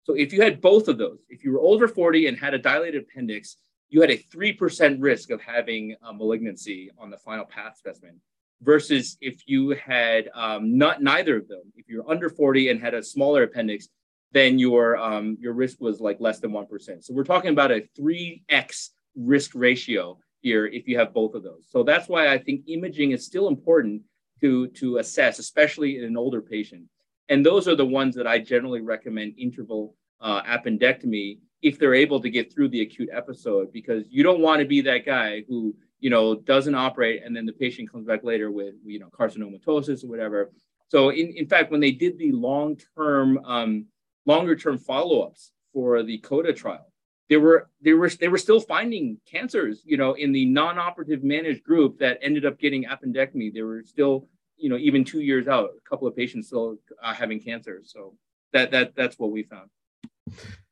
So 0.10 0.16
if 0.16 0.34
you 0.34 0.42
had 0.42 0.60
both 0.60 0.88
of 0.88 0.98
those, 0.98 1.20
if 1.30 1.44
you 1.44 1.52
were 1.52 1.60
over 1.60 1.88
40 1.88 2.26
and 2.26 2.36
had 2.36 2.56
a 2.56 2.58
dilated 2.58 3.04
appendix, 3.04 3.58
you 3.90 4.02
had 4.02 4.10
a 4.10 4.18
3% 4.18 4.98
risk 5.00 5.30
of 5.30 5.40
having 5.40 5.96
a 6.02 6.12
malignancy 6.12 6.90
on 6.98 7.12
the 7.12 7.18
final 7.18 7.46
path 7.46 7.78
specimen 7.78 8.20
versus 8.60 9.20
if 9.22 9.44
you 9.46 9.70
had 9.86 10.32
um, 10.34 10.76
not 10.76 11.04
neither 11.04 11.38
of 11.38 11.48
them. 11.48 11.62
If 11.76 11.88
you're 11.88 12.10
under 12.10 12.28
40 12.28 12.70
and 12.70 12.82
had 12.82 12.96
a 12.96 13.04
smaller 13.04 13.44
appendix, 13.44 13.90
then 14.32 14.58
your 14.58 14.98
um, 14.98 15.38
your 15.40 15.54
risk 15.54 15.80
was 15.80 16.02
like 16.02 16.20
less 16.20 16.40
than 16.40 16.54
one 16.54 16.66
percent. 16.66 17.06
So 17.06 17.14
we're 17.14 17.24
talking 17.24 17.52
about 17.52 17.72
a 17.72 17.88
three 17.96 18.42
x 18.50 18.90
risk 19.16 19.52
ratio 19.54 20.18
here 20.42 20.66
if 20.66 20.88
you 20.88 20.98
have 20.98 21.14
both 21.14 21.36
of 21.36 21.44
those. 21.44 21.68
So 21.70 21.84
that's 21.84 22.10
why 22.10 22.34
I 22.34 22.40
think 22.40 22.64
imaging 22.68 23.12
is 23.12 23.28
still 23.28 23.48
important 23.48 24.02
to 24.42 24.70
to 24.70 24.98
assess, 24.98 25.38
especially 25.38 26.00
in 26.00 26.04
an 26.04 26.18
older 26.18 26.42
patient. 26.42 26.86
And 27.30 27.46
those 27.46 27.68
are 27.68 27.76
the 27.76 27.86
ones 27.86 28.16
that 28.16 28.26
I 28.26 28.40
generally 28.40 28.82
recommend 28.82 29.36
interval 29.38 29.96
uh, 30.22 30.42
appendectomy 30.44 31.40
if 31.62 31.78
they're 31.78 31.94
able 31.94 32.22
to 32.22 32.30
get 32.30 32.54
through 32.54 32.70
the 32.70 32.82
acute 32.82 33.10
episode, 33.12 33.72
because 33.74 34.06
you 34.10 34.24
don't 34.24 34.40
want 34.40 34.60
to 34.60 34.66
be 34.66 34.82
that 34.82 35.06
guy 35.06 35.44
who 35.50 35.76
you 36.00 36.10
know, 36.10 36.36
doesn't 36.36 36.76
operate, 36.76 37.24
and 37.26 37.36
then 37.36 37.46
the 37.46 37.54
patient 37.54 37.92
comes 37.92 38.06
back 38.06 38.24
later 38.24 38.52
with, 38.52 38.76
you 38.86 39.00
know, 39.00 39.10
carcinomatosis 39.10 40.04
or 40.04 40.08
whatever. 40.08 40.52
So, 40.88 41.10
in, 41.10 41.34
in 41.36 41.48
fact, 41.48 41.72
when 41.72 41.82
they 41.82 41.92
did 41.92 42.18
the 42.18 42.32
long 42.32 42.80
term, 42.96 43.40
um, 43.46 43.86
longer 44.26 44.56
term 44.56 44.78
follow 44.78 45.22
ups 45.22 45.52
for 45.74 46.02
the 46.04 46.18
CODA 46.20 46.54
trial, 46.54 46.92
they 47.30 47.38
were 47.38 47.70
they 47.82 47.94
were 47.94 48.10
they 48.10 48.28
were 48.28 48.38
still 48.38 48.60
finding 48.60 49.20
cancers, 49.30 49.82
you 49.86 49.98
know, 49.98 50.14
in 50.14 50.32
the 50.32 50.46
non 50.46 50.80
operative 50.80 51.24
managed 51.24 51.64
group 51.64 52.00
that 52.00 52.18
ended 52.22 52.46
up 52.46 52.60
getting 52.60 52.86
appendectomy. 52.86 53.54
They 53.54 53.62
were 53.62 53.84
still, 53.84 54.28
you 54.58 54.70
know, 54.70 54.78
even 54.78 55.04
two 55.04 55.22
years 55.22 55.48
out, 55.48 55.72
a 55.78 55.90
couple 55.90 56.08
of 56.08 56.16
patients 56.16 56.48
still 56.48 56.78
uh, 57.04 57.14
having 57.14 57.40
cancer. 57.40 57.82
So 57.84 58.16
that 58.54 58.72
that 58.72 58.96
that's 58.96 59.20
what 59.20 59.32
we 59.32 59.44
found. 59.44 59.70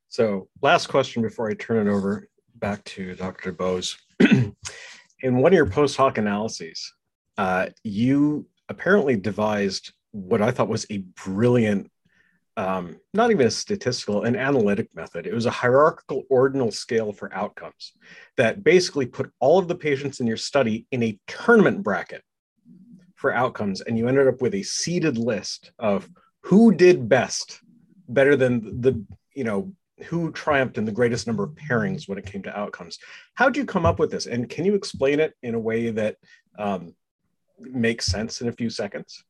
So, 0.08 0.48
last 0.62 0.86
question 0.88 1.22
before 1.22 1.50
I 1.50 1.54
turn 1.54 1.86
it 1.86 1.90
over 1.90 2.28
back 2.58 2.84
to 2.84 3.14
Dr. 3.14 3.52
DuBose. 3.52 3.96
in 5.22 5.36
one 5.36 5.52
of 5.52 5.56
your 5.56 5.66
post 5.66 5.96
hoc 5.96 6.18
analyses, 6.18 6.92
uh, 7.36 7.66
you 7.84 8.46
apparently 8.68 9.16
devised 9.16 9.92
what 10.10 10.42
I 10.42 10.50
thought 10.50 10.68
was 10.68 10.86
a 10.90 10.98
brilliant, 11.24 11.90
um, 12.56 12.98
not 13.14 13.30
even 13.30 13.46
a 13.46 13.50
statistical, 13.50 14.24
an 14.24 14.36
analytic 14.36 14.88
method. 14.94 15.26
It 15.26 15.34
was 15.34 15.46
a 15.46 15.50
hierarchical 15.50 16.24
ordinal 16.28 16.70
scale 16.70 17.12
for 17.12 17.32
outcomes 17.34 17.92
that 18.36 18.64
basically 18.64 19.06
put 19.06 19.30
all 19.40 19.58
of 19.58 19.68
the 19.68 19.76
patients 19.76 20.20
in 20.20 20.26
your 20.26 20.36
study 20.36 20.86
in 20.90 21.02
a 21.02 21.18
tournament 21.26 21.82
bracket 21.82 22.22
for 23.14 23.32
outcomes. 23.32 23.80
And 23.80 23.98
you 23.98 24.08
ended 24.08 24.28
up 24.28 24.40
with 24.40 24.54
a 24.54 24.62
seeded 24.62 25.18
list 25.18 25.72
of 25.78 26.08
who 26.42 26.72
did 26.72 27.08
best, 27.08 27.60
better 28.08 28.36
than 28.36 28.80
the, 28.80 29.04
you 29.38 29.44
know, 29.44 29.72
who 30.06 30.32
triumphed 30.32 30.78
in 30.78 30.84
the 30.84 30.90
greatest 30.92 31.28
number 31.28 31.44
of 31.44 31.50
pairings 31.52 32.08
when 32.08 32.18
it 32.18 32.26
came 32.26 32.42
to 32.42 32.58
outcomes. 32.58 32.98
How 33.34 33.46
did 33.46 33.56
you 33.56 33.64
come 33.64 33.86
up 33.86 34.00
with 34.00 34.10
this? 34.10 34.26
And 34.26 34.48
can 34.48 34.64
you 34.64 34.74
explain 34.74 35.20
it 35.20 35.34
in 35.44 35.54
a 35.54 35.60
way 35.60 35.90
that 35.90 36.16
um, 36.58 36.94
makes 37.60 38.06
sense 38.06 38.40
in 38.40 38.48
a 38.48 38.52
few 38.52 38.68
seconds? 38.68 39.22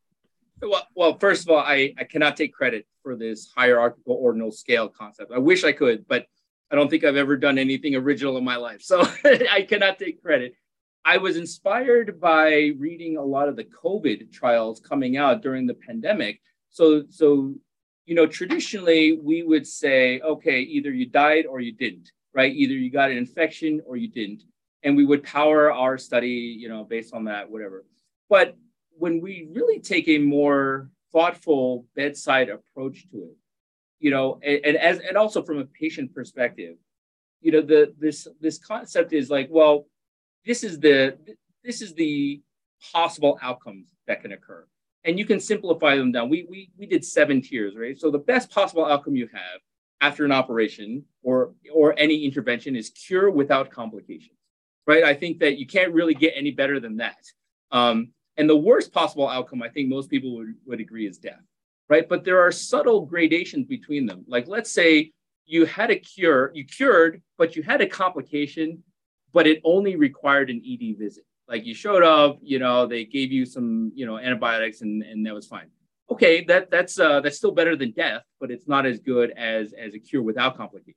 Well, 0.62 0.86
well, 0.96 1.18
first 1.18 1.42
of 1.44 1.50
all, 1.50 1.58
I, 1.58 1.92
I 1.98 2.04
cannot 2.04 2.38
take 2.38 2.54
credit 2.54 2.86
for 3.02 3.16
this 3.16 3.50
hierarchical 3.54 4.14
ordinal 4.14 4.50
scale 4.50 4.88
concept. 4.88 5.30
I 5.30 5.38
wish 5.38 5.62
I 5.62 5.72
could, 5.72 6.08
but 6.08 6.24
I 6.70 6.76
don't 6.76 6.88
think 6.88 7.04
I've 7.04 7.16
ever 7.16 7.36
done 7.36 7.58
anything 7.58 7.94
original 7.94 8.38
in 8.38 8.44
my 8.44 8.56
life. 8.56 8.80
So 8.80 9.02
I 9.24 9.66
cannot 9.68 9.98
take 9.98 10.22
credit. 10.22 10.54
I 11.04 11.18
was 11.18 11.36
inspired 11.36 12.18
by 12.18 12.72
reading 12.78 13.18
a 13.18 13.22
lot 13.22 13.48
of 13.48 13.56
the 13.56 13.64
COVID 13.64 14.32
trials 14.32 14.80
coming 14.80 15.18
out 15.18 15.42
during 15.42 15.66
the 15.66 15.74
pandemic. 15.74 16.40
So, 16.70 17.04
so 17.10 17.54
you 18.08 18.14
know, 18.14 18.26
traditionally 18.26 19.20
we 19.22 19.42
would 19.42 19.66
say, 19.66 20.18
okay, 20.20 20.60
either 20.60 20.90
you 20.90 21.04
died 21.04 21.44
or 21.44 21.60
you 21.60 21.72
didn't, 21.72 22.10
right? 22.32 22.50
Either 22.50 22.72
you 22.72 22.90
got 22.90 23.10
an 23.10 23.18
infection 23.18 23.82
or 23.84 23.98
you 23.98 24.08
didn't, 24.08 24.44
and 24.82 24.96
we 24.96 25.04
would 25.04 25.22
power 25.22 25.70
our 25.70 25.98
study, 25.98 26.56
you 26.58 26.70
know, 26.70 26.84
based 26.84 27.12
on 27.12 27.24
that, 27.24 27.50
whatever. 27.50 27.84
But 28.30 28.56
when 28.96 29.20
we 29.20 29.50
really 29.52 29.78
take 29.78 30.08
a 30.08 30.16
more 30.16 30.88
thoughtful 31.12 31.84
bedside 31.94 32.48
approach 32.48 33.06
to 33.10 33.18
it, 33.18 33.36
you 33.98 34.10
know, 34.10 34.40
and, 34.42 34.64
and 34.64 34.76
as 34.78 35.00
and 35.00 35.18
also 35.18 35.42
from 35.42 35.58
a 35.58 35.66
patient 35.66 36.14
perspective, 36.14 36.76
you 37.42 37.52
know, 37.52 37.60
the 37.60 37.92
this 37.98 38.26
this 38.40 38.56
concept 38.56 39.12
is 39.12 39.28
like, 39.28 39.48
well, 39.50 39.84
this 40.46 40.64
is 40.64 40.80
the 40.80 41.18
this 41.62 41.82
is 41.82 41.92
the 41.92 42.40
possible 42.90 43.38
outcomes 43.42 43.92
that 44.06 44.22
can 44.22 44.32
occur 44.32 44.64
and 45.08 45.18
you 45.18 45.24
can 45.24 45.40
simplify 45.40 45.96
them 45.96 46.12
down. 46.12 46.28
We 46.28 46.46
we, 46.48 46.70
we 46.78 46.86
did 46.86 47.04
seven 47.04 47.40
tiers 47.40 47.74
right? 47.76 47.98
So 47.98 48.10
the 48.10 48.18
best 48.18 48.50
possible 48.50 48.84
outcome 48.84 49.16
you 49.16 49.28
have 49.32 49.60
after 50.00 50.24
an 50.24 50.32
operation 50.32 51.04
or 51.22 51.54
or 51.72 51.98
any 51.98 52.24
intervention 52.24 52.76
is 52.76 52.90
cure 52.90 53.30
without 53.30 53.70
complications 53.70 54.36
right? 54.86 55.04
I 55.04 55.14
think 55.14 55.38
that 55.40 55.58
you 55.58 55.66
can't 55.66 55.92
really 55.92 56.14
get 56.14 56.32
any 56.36 56.50
better 56.50 56.78
than 56.80 56.96
that. 56.98 57.18
Um, 57.72 58.12
and 58.38 58.48
the 58.48 58.56
worst 58.56 58.92
possible 58.92 59.28
outcome 59.28 59.62
i 59.62 59.68
think 59.68 59.88
most 59.88 60.08
people 60.08 60.36
would, 60.36 60.54
would 60.66 60.80
agree 60.80 61.06
is 61.08 61.18
death 61.18 61.42
right? 61.88 62.06
But 62.06 62.22
there 62.22 62.40
are 62.40 62.52
subtle 62.52 63.06
gradations 63.06 63.66
between 63.66 64.04
them. 64.04 64.22
Like 64.28 64.46
let's 64.46 64.70
say 64.70 65.12
you 65.46 65.64
had 65.64 65.90
a 65.90 65.96
cure 65.96 66.52
you 66.54 66.64
cured 66.64 67.22
but 67.38 67.56
you 67.56 67.62
had 67.62 67.80
a 67.80 67.86
complication 67.86 68.82
but 69.32 69.46
it 69.46 69.60
only 69.64 69.96
required 69.96 70.50
an 70.50 70.62
ED 70.66 70.98
visit. 70.98 71.24
Like 71.48 71.64
you 71.64 71.74
showed 71.74 72.02
up, 72.02 72.38
you 72.42 72.58
know, 72.58 72.86
they 72.86 73.04
gave 73.04 73.32
you 73.32 73.46
some, 73.46 73.90
you 73.94 74.06
know, 74.06 74.18
antibiotics 74.18 74.82
and, 74.82 75.02
and 75.02 75.24
that 75.26 75.34
was 75.34 75.46
fine. 75.46 75.68
Okay, 76.10 76.44
that 76.44 76.70
that's 76.70 76.98
uh, 76.98 77.20
that's 77.20 77.36
still 77.36 77.50
better 77.52 77.76
than 77.76 77.90
death, 77.92 78.22
but 78.40 78.50
it's 78.50 78.66
not 78.66 78.86
as 78.86 78.98
good 78.98 79.30
as 79.32 79.72
as 79.74 79.94
a 79.94 79.98
cure 79.98 80.22
without 80.22 80.56
complication. 80.56 80.94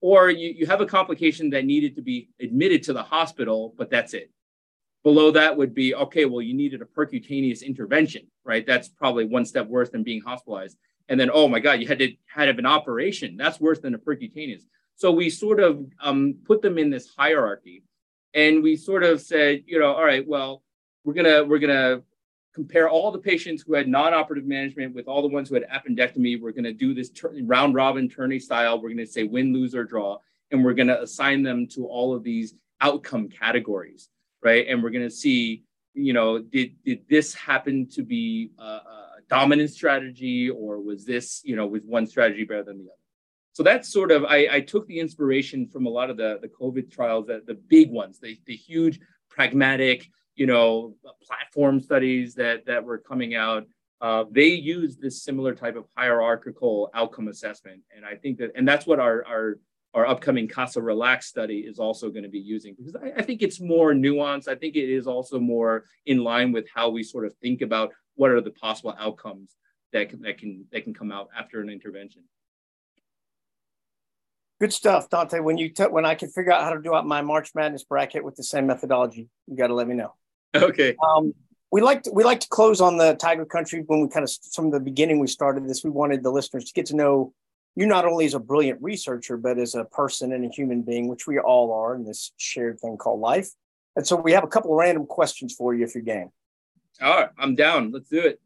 Or 0.00 0.30
you, 0.30 0.50
you 0.50 0.66
have 0.66 0.80
a 0.80 0.86
complication 0.86 1.50
that 1.50 1.64
needed 1.64 1.96
to 1.96 2.02
be 2.02 2.28
admitted 2.40 2.82
to 2.84 2.92
the 2.92 3.02
hospital, 3.02 3.74
but 3.76 3.90
that's 3.90 4.14
it. 4.14 4.30
Below 5.02 5.32
that 5.32 5.56
would 5.56 5.74
be 5.74 5.94
okay, 5.94 6.24
well, 6.26 6.42
you 6.42 6.54
needed 6.54 6.82
a 6.82 6.84
percutaneous 6.84 7.64
intervention, 7.64 8.26
right? 8.44 8.66
That's 8.66 8.88
probably 8.88 9.24
one 9.24 9.44
step 9.44 9.66
worse 9.66 9.90
than 9.90 10.02
being 10.02 10.20
hospitalized. 10.20 10.76
And 11.08 11.18
then, 11.18 11.30
oh 11.32 11.48
my 11.48 11.60
God, 11.60 11.80
you 11.80 11.86
had 11.86 12.00
to 12.00 12.12
have 12.26 12.58
an 12.58 12.66
operation. 12.66 13.36
That's 13.36 13.60
worse 13.60 13.78
than 13.78 13.94
a 13.94 13.98
percutaneous. 13.98 14.62
So 14.96 15.12
we 15.12 15.30
sort 15.30 15.60
of 15.60 15.86
um, 16.00 16.36
put 16.44 16.62
them 16.62 16.78
in 16.78 16.90
this 16.90 17.08
hierarchy, 17.16 17.84
and 18.36 18.62
we 18.62 18.76
sort 18.76 19.02
of 19.02 19.20
said, 19.20 19.64
you 19.66 19.80
know, 19.80 19.94
all 19.94 20.04
right, 20.04 20.26
well, 20.28 20.62
we're 21.04 21.14
gonna 21.14 21.42
we're 21.42 21.58
gonna 21.58 22.02
compare 22.54 22.88
all 22.88 23.10
the 23.10 23.18
patients 23.18 23.62
who 23.66 23.74
had 23.74 23.88
non-operative 23.88 24.46
management 24.46 24.94
with 24.94 25.08
all 25.08 25.22
the 25.22 25.28
ones 25.28 25.48
who 25.48 25.54
had 25.54 25.64
appendectomy. 25.68 26.40
We're 26.40 26.52
gonna 26.52 26.72
do 26.72 26.94
this 26.94 27.10
tur- 27.10 27.34
round 27.42 27.74
robin 27.74 28.08
tourney 28.08 28.38
style. 28.38 28.80
We're 28.80 28.90
gonna 28.90 29.06
say 29.06 29.24
win, 29.24 29.54
lose, 29.54 29.74
or 29.74 29.84
draw, 29.84 30.18
and 30.50 30.62
we're 30.62 30.74
gonna 30.74 30.98
assign 31.00 31.42
them 31.42 31.66
to 31.68 31.86
all 31.86 32.14
of 32.14 32.22
these 32.22 32.54
outcome 32.82 33.28
categories, 33.30 34.10
right? 34.42 34.66
And 34.68 34.82
we're 34.82 34.90
gonna 34.90 35.10
see, 35.10 35.64
you 35.94 36.12
know, 36.12 36.38
did 36.38 36.76
did 36.84 37.08
this 37.08 37.34
happen 37.34 37.88
to 37.88 38.02
be 38.02 38.50
a, 38.58 38.62
a 38.62 39.08
dominant 39.30 39.70
strategy, 39.70 40.50
or 40.50 40.78
was 40.78 41.06
this, 41.06 41.40
you 41.42 41.56
know, 41.56 41.66
was 41.66 41.84
one 41.86 42.06
strategy 42.06 42.44
better 42.44 42.64
than 42.64 42.78
the 42.78 42.84
other? 42.84 43.05
So 43.56 43.62
that's 43.62 43.90
sort 43.90 44.12
of 44.12 44.22
I, 44.26 44.48
I, 44.52 44.60
took 44.60 44.86
the 44.86 45.00
inspiration 45.00 45.66
from 45.66 45.86
a 45.86 45.88
lot 45.88 46.10
of 46.10 46.18
the, 46.18 46.38
the 46.42 46.48
COVID 46.48 46.92
trials, 46.92 47.26
that 47.28 47.46
the 47.46 47.54
big 47.54 47.90
ones, 47.90 48.18
the, 48.20 48.38
the 48.44 48.54
huge 48.54 49.00
pragmatic, 49.30 50.10
you 50.34 50.44
know, 50.44 50.94
platform 51.26 51.80
studies 51.80 52.34
that 52.34 52.66
that 52.66 52.84
were 52.84 52.98
coming 52.98 53.34
out. 53.34 53.64
Uh, 54.02 54.24
they 54.30 54.48
use 54.48 54.98
this 54.98 55.22
similar 55.22 55.54
type 55.54 55.74
of 55.74 55.86
hierarchical 55.96 56.90
outcome 56.92 57.28
assessment, 57.28 57.80
and 57.96 58.04
I 58.04 58.16
think 58.16 58.36
that 58.40 58.50
and 58.56 58.68
that's 58.68 58.86
what 58.86 59.00
our 59.00 59.24
our 59.24 59.58
our 59.94 60.06
upcoming 60.06 60.48
Casa 60.48 60.82
Relax 60.82 61.26
study 61.26 61.60
is 61.60 61.78
also 61.78 62.10
going 62.10 62.24
to 62.24 62.28
be 62.28 62.38
using 62.38 62.74
because 62.76 62.94
I, 62.94 63.20
I 63.20 63.22
think 63.22 63.40
it's 63.40 63.58
more 63.58 63.94
nuanced. 63.94 64.48
I 64.48 64.56
think 64.56 64.76
it 64.76 64.90
is 64.90 65.06
also 65.06 65.40
more 65.40 65.86
in 66.04 66.18
line 66.18 66.52
with 66.52 66.66
how 66.74 66.90
we 66.90 67.02
sort 67.02 67.24
of 67.24 67.32
think 67.40 67.62
about 67.62 67.94
what 68.16 68.30
are 68.30 68.42
the 68.42 68.50
possible 68.50 68.94
outcomes 68.98 69.56
that 69.94 70.10
can, 70.10 70.20
that 70.20 70.36
can 70.36 70.66
that 70.72 70.84
can 70.84 70.92
come 70.92 71.10
out 71.10 71.28
after 71.34 71.62
an 71.62 71.70
intervention. 71.70 72.22
Good 74.60 74.72
stuff, 74.72 75.10
Dante. 75.10 75.40
When 75.40 75.58
you 75.58 75.68
t- 75.68 75.84
when 75.84 76.06
I 76.06 76.14
can 76.14 76.30
figure 76.30 76.52
out 76.52 76.62
how 76.62 76.72
to 76.72 76.80
do 76.80 76.94
out 76.94 77.06
my 77.06 77.20
March 77.20 77.50
Madness 77.54 77.84
bracket 77.84 78.24
with 78.24 78.36
the 78.36 78.42
same 78.42 78.66
methodology, 78.66 79.28
you 79.46 79.56
got 79.56 79.66
to 79.66 79.74
let 79.74 79.86
me 79.86 79.94
know. 79.94 80.14
Okay. 80.54 80.96
Um, 81.06 81.34
we 81.70 81.82
like 81.82 82.04
to, 82.04 82.10
we 82.12 82.24
like 82.24 82.40
to 82.40 82.48
close 82.48 82.80
on 82.80 82.96
the 82.96 83.14
Tiger 83.14 83.44
Country 83.44 83.82
when 83.86 84.00
we 84.00 84.08
kind 84.08 84.24
of 84.24 84.30
from 84.54 84.70
the 84.70 84.80
beginning 84.80 85.18
we 85.18 85.26
started 85.26 85.68
this. 85.68 85.84
We 85.84 85.90
wanted 85.90 86.22
the 86.22 86.30
listeners 86.30 86.64
to 86.64 86.72
get 86.72 86.86
to 86.86 86.96
know 86.96 87.34
you 87.74 87.84
not 87.84 88.06
only 88.06 88.24
as 88.24 88.32
a 88.32 88.38
brilliant 88.38 88.82
researcher, 88.82 89.36
but 89.36 89.58
as 89.58 89.74
a 89.74 89.84
person 89.84 90.32
and 90.32 90.44
a 90.44 90.48
human 90.48 90.82
being, 90.82 91.08
which 91.08 91.26
we 91.26 91.38
all 91.38 91.72
are 91.74 91.94
in 91.94 92.04
this 92.04 92.32
shared 92.38 92.80
thing 92.80 92.96
called 92.96 93.20
life. 93.20 93.50
And 93.94 94.06
so 94.06 94.16
we 94.16 94.32
have 94.32 94.44
a 94.44 94.48
couple 94.48 94.72
of 94.72 94.78
random 94.78 95.04
questions 95.06 95.54
for 95.54 95.74
you 95.74 95.84
if 95.84 95.94
you're 95.94 96.02
game. 96.02 96.30
All 97.02 97.14
right, 97.14 97.28
I'm 97.38 97.54
down. 97.54 97.92
Let's 97.92 98.08
do 98.08 98.20
it. 98.20 98.40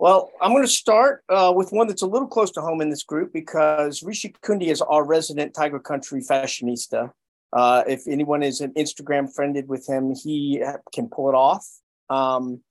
Well, 0.00 0.32
I'm 0.40 0.52
going 0.52 0.64
to 0.64 0.68
start 0.68 1.24
uh, 1.28 1.52
with 1.54 1.72
one 1.72 1.86
that's 1.86 2.00
a 2.00 2.06
little 2.06 2.26
close 2.26 2.50
to 2.52 2.62
home 2.62 2.80
in 2.80 2.88
this 2.88 3.02
group 3.02 3.34
because 3.34 4.02
Rishi 4.02 4.34
Kundi 4.42 4.68
is 4.68 4.80
our 4.80 5.04
resident 5.04 5.52
Tiger 5.52 5.78
Country 5.78 6.22
fashionista. 6.22 7.10
Uh, 7.52 7.82
if 7.86 8.08
anyone 8.08 8.42
is 8.42 8.62
an 8.62 8.72
Instagram 8.78 9.30
friended 9.30 9.68
with 9.68 9.86
him, 9.86 10.14
he 10.14 10.64
can 10.94 11.10
pull 11.10 11.28
it 11.28 11.34
off. 11.34 11.66
Um, 12.08 12.62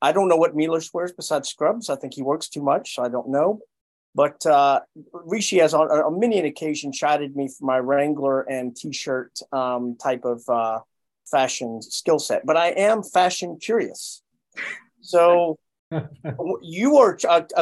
I 0.00 0.12
don't 0.12 0.28
know 0.28 0.36
what 0.36 0.54
Milos 0.54 0.94
wears 0.94 1.10
besides 1.10 1.48
scrubs. 1.48 1.90
I 1.90 1.96
think 1.96 2.14
he 2.14 2.22
works 2.22 2.48
too 2.48 2.62
much. 2.62 3.00
I 3.00 3.08
don't 3.08 3.30
know. 3.30 3.58
But 4.14 4.46
uh, 4.46 4.82
Rishi 5.12 5.58
has 5.58 5.74
on, 5.74 5.88
on 5.90 6.20
many 6.20 6.38
an 6.38 6.44
occasion 6.44 6.92
chided 6.92 7.34
me 7.34 7.48
for 7.48 7.64
my 7.64 7.80
Wrangler 7.80 8.42
and 8.42 8.76
t-shirt 8.76 9.40
um, 9.50 9.96
type 10.00 10.24
of 10.24 10.48
uh, 10.48 10.78
fashion 11.28 11.82
skill 11.82 12.20
set. 12.20 12.46
But 12.46 12.56
I 12.56 12.68
am 12.68 13.02
fashion 13.02 13.58
curious. 13.60 14.22
So 15.00 15.58
you 16.62 16.96
are 16.98 17.16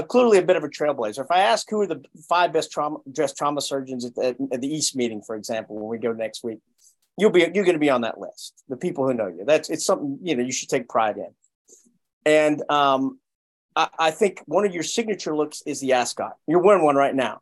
clearly 0.08 0.38
a 0.38 0.42
bit 0.42 0.56
of 0.56 0.64
a 0.64 0.68
trailblazer. 0.68 1.20
If 1.20 1.30
I 1.30 1.40
ask 1.40 1.68
who 1.70 1.80
are 1.80 1.86
the 1.86 2.04
five 2.28 2.52
best 2.52 2.70
trauma 2.70 2.98
dress 3.10 3.32
trauma 3.32 3.60
surgeons 3.60 4.04
at 4.04 4.14
the, 4.14 4.48
at 4.52 4.60
the 4.60 4.68
EAST 4.68 4.96
meeting, 4.96 5.22
for 5.22 5.34
example, 5.34 5.76
when 5.76 5.88
we 5.88 5.98
go 5.98 6.12
next 6.12 6.44
week, 6.44 6.58
you'll 7.16 7.30
be 7.30 7.40
you're 7.40 7.64
going 7.64 7.72
to 7.74 7.78
be 7.78 7.90
on 7.90 8.02
that 8.02 8.18
list. 8.18 8.62
The 8.68 8.76
people 8.76 9.06
who 9.06 9.14
know 9.14 9.28
you. 9.28 9.44
That's 9.46 9.70
it's 9.70 9.84
something 9.84 10.18
you 10.22 10.36
know 10.36 10.42
you 10.42 10.52
should 10.52 10.68
take 10.68 10.88
pride 10.88 11.16
in. 11.16 11.30
And 12.26 12.70
um, 12.70 13.18
I, 13.74 13.88
I 13.98 14.10
think 14.10 14.42
one 14.44 14.66
of 14.66 14.74
your 14.74 14.82
signature 14.82 15.34
looks 15.34 15.62
is 15.64 15.80
the 15.80 15.94
ascot. 15.94 16.34
You're 16.46 16.62
wearing 16.62 16.84
one 16.84 16.96
right 16.96 17.14
now. 17.14 17.40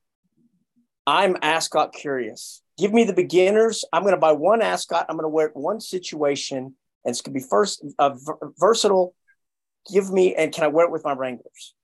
I'm 1.04 1.36
ascot 1.42 1.92
curious. 1.92 2.62
Give 2.78 2.92
me 2.92 3.04
the 3.04 3.12
beginners. 3.12 3.84
I'm 3.92 4.02
going 4.02 4.14
to 4.14 4.20
buy 4.20 4.32
one 4.32 4.62
ascot. 4.62 5.06
I'm 5.08 5.16
going 5.16 5.24
to 5.24 5.28
wear 5.28 5.46
it 5.46 5.56
one 5.56 5.80
situation, 5.80 6.58
and 6.58 6.74
it's 7.04 7.22
going 7.22 7.34
to 7.34 7.40
be 7.40 7.46
first 7.48 7.84
uh, 7.98 8.14
versatile 8.56 9.15
give 9.92 10.10
me 10.10 10.34
and 10.34 10.52
can 10.52 10.64
I 10.64 10.68
wear 10.68 10.86
it 10.86 10.92
with 10.92 11.04
my 11.04 11.12
Wranglers? 11.12 11.74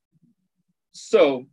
So 0.92 1.46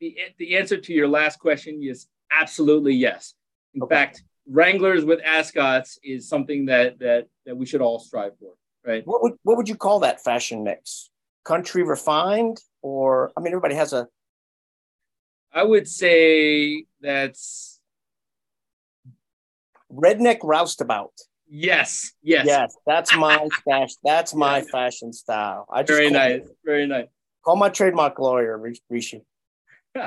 the, 0.00 0.16
the 0.38 0.56
answer 0.56 0.76
to 0.76 0.92
your 0.92 1.08
last 1.08 1.38
question 1.38 1.82
is 1.82 2.06
absolutely 2.30 2.94
yes. 2.94 3.34
In 3.74 3.82
okay. 3.82 3.94
fact, 3.94 4.22
Wranglers 4.48 5.04
with 5.04 5.20
ascots 5.24 5.98
is 6.02 6.28
something 6.28 6.66
that 6.66 6.98
that 6.98 7.26
that 7.46 7.56
we 7.56 7.66
should 7.66 7.80
all 7.80 8.00
strive 8.00 8.36
for, 8.38 8.54
right? 8.84 9.06
What 9.06 9.22
would 9.22 9.34
what 9.42 9.56
would 9.56 9.68
you 9.68 9.76
call 9.76 10.00
that 10.00 10.22
fashion 10.24 10.64
mix? 10.64 11.10
Country 11.44 11.82
refined, 11.82 12.60
or 12.82 13.32
I 13.36 13.40
mean, 13.40 13.52
everybody 13.52 13.76
has 13.76 13.92
a. 13.92 14.08
I 15.52 15.62
would 15.62 15.86
say 15.86 16.84
that's 17.00 17.80
redneck 19.92 20.40
roustabout. 20.42 21.12
Yes, 21.52 22.12
yes, 22.22 22.46
yes. 22.46 22.76
That's 22.86 23.14
my 23.16 23.48
fashion. 23.68 23.96
That's 24.04 24.34
my 24.34 24.62
fashion 24.62 25.12
style. 25.12 25.66
I 25.70 25.82
just 25.82 25.98
very 25.98 26.08
nice, 26.08 26.42
very 26.64 26.86
nice. 26.86 27.08
Call 27.44 27.56
my 27.56 27.68
trademark 27.68 28.20
lawyer, 28.20 28.56
Rishi. 28.88 29.22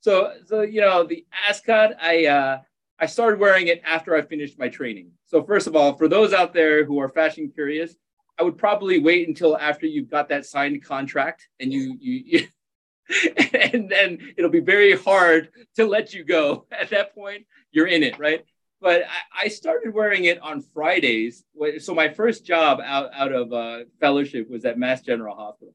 so, 0.00 0.34
so 0.44 0.60
you 0.60 0.82
know, 0.82 1.04
the 1.04 1.24
ascot. 1.48 1.94
I 1.98 2.26
uh, 2.26 2.58
I 2.98 3.06
started 3.06 3.40
wearing 3.40 3.68
it 3.68 3.80
after 3.86 4.14
I 4.14 4.20
finished 4.20 4.58
my 4.58 4.68
training. 4.68 5.12
So, 5.24 5.42
first 5.42 5.66
of 5.66 5.74
all, 5.74 5.96
for 5.96 6.08
those 6.08 6.34
out 6.34 6.52
there 6.52 6.84
who 6.84 7.00
are 7.00 7.08
fashion 7.08 7.50
curious, 7.50 7.96
I 8.38 8.42
would 8.42 8.58
probably 8.58 8.98
wait 8.98 9.26
until 9.28 9.56
after 9.56 9.86
you've 9.86 10.10
got 10.10 10.28
that 10.28 10.44
signed 10.44 10.84
contract 10.84 11.48
and 11.58 11.72
you 11.72 11.96
you. 11.98 12.22
you 12.26 12.46
and 13.72 13.90
then 13.90 14.18
it'll 14.36 14.50
be 14.50 14.60
very 14.60 14.96
hard 14.96 15.48
to 15.76 15.86
let 15.86 16.14
you 16.14 16.24
go. 16.24 16.66
At 16.70 16.90
that 16.90 17.14
point, 17.14 17.44
you're 17.72 17.88
in 17.88 18.02
it, 18.02 18.18
right? 18.18 18.44
But 18.82 19.02
I, 19.04 19.44
I, 19.44 19.48
started 19.48 19.94
wearing 19.94 20.24
it 20.24 20.40
on 20.42 20.60
Fridays. 20.60 21.44
So 21.78 21.94
my 21.94 22.08
first 22.08 22.44
job 22.44 22.80
out, 22.84 23.10
out 23.14 23.32
of 23.32 23.52
uh, 23.52 23.84
fellowship 24.00 24.50
was 24.50 24.64
at 24.64 24.76
Mass 24.76 25.00
General 25.02 25.36
Hospital, 25.36 25.74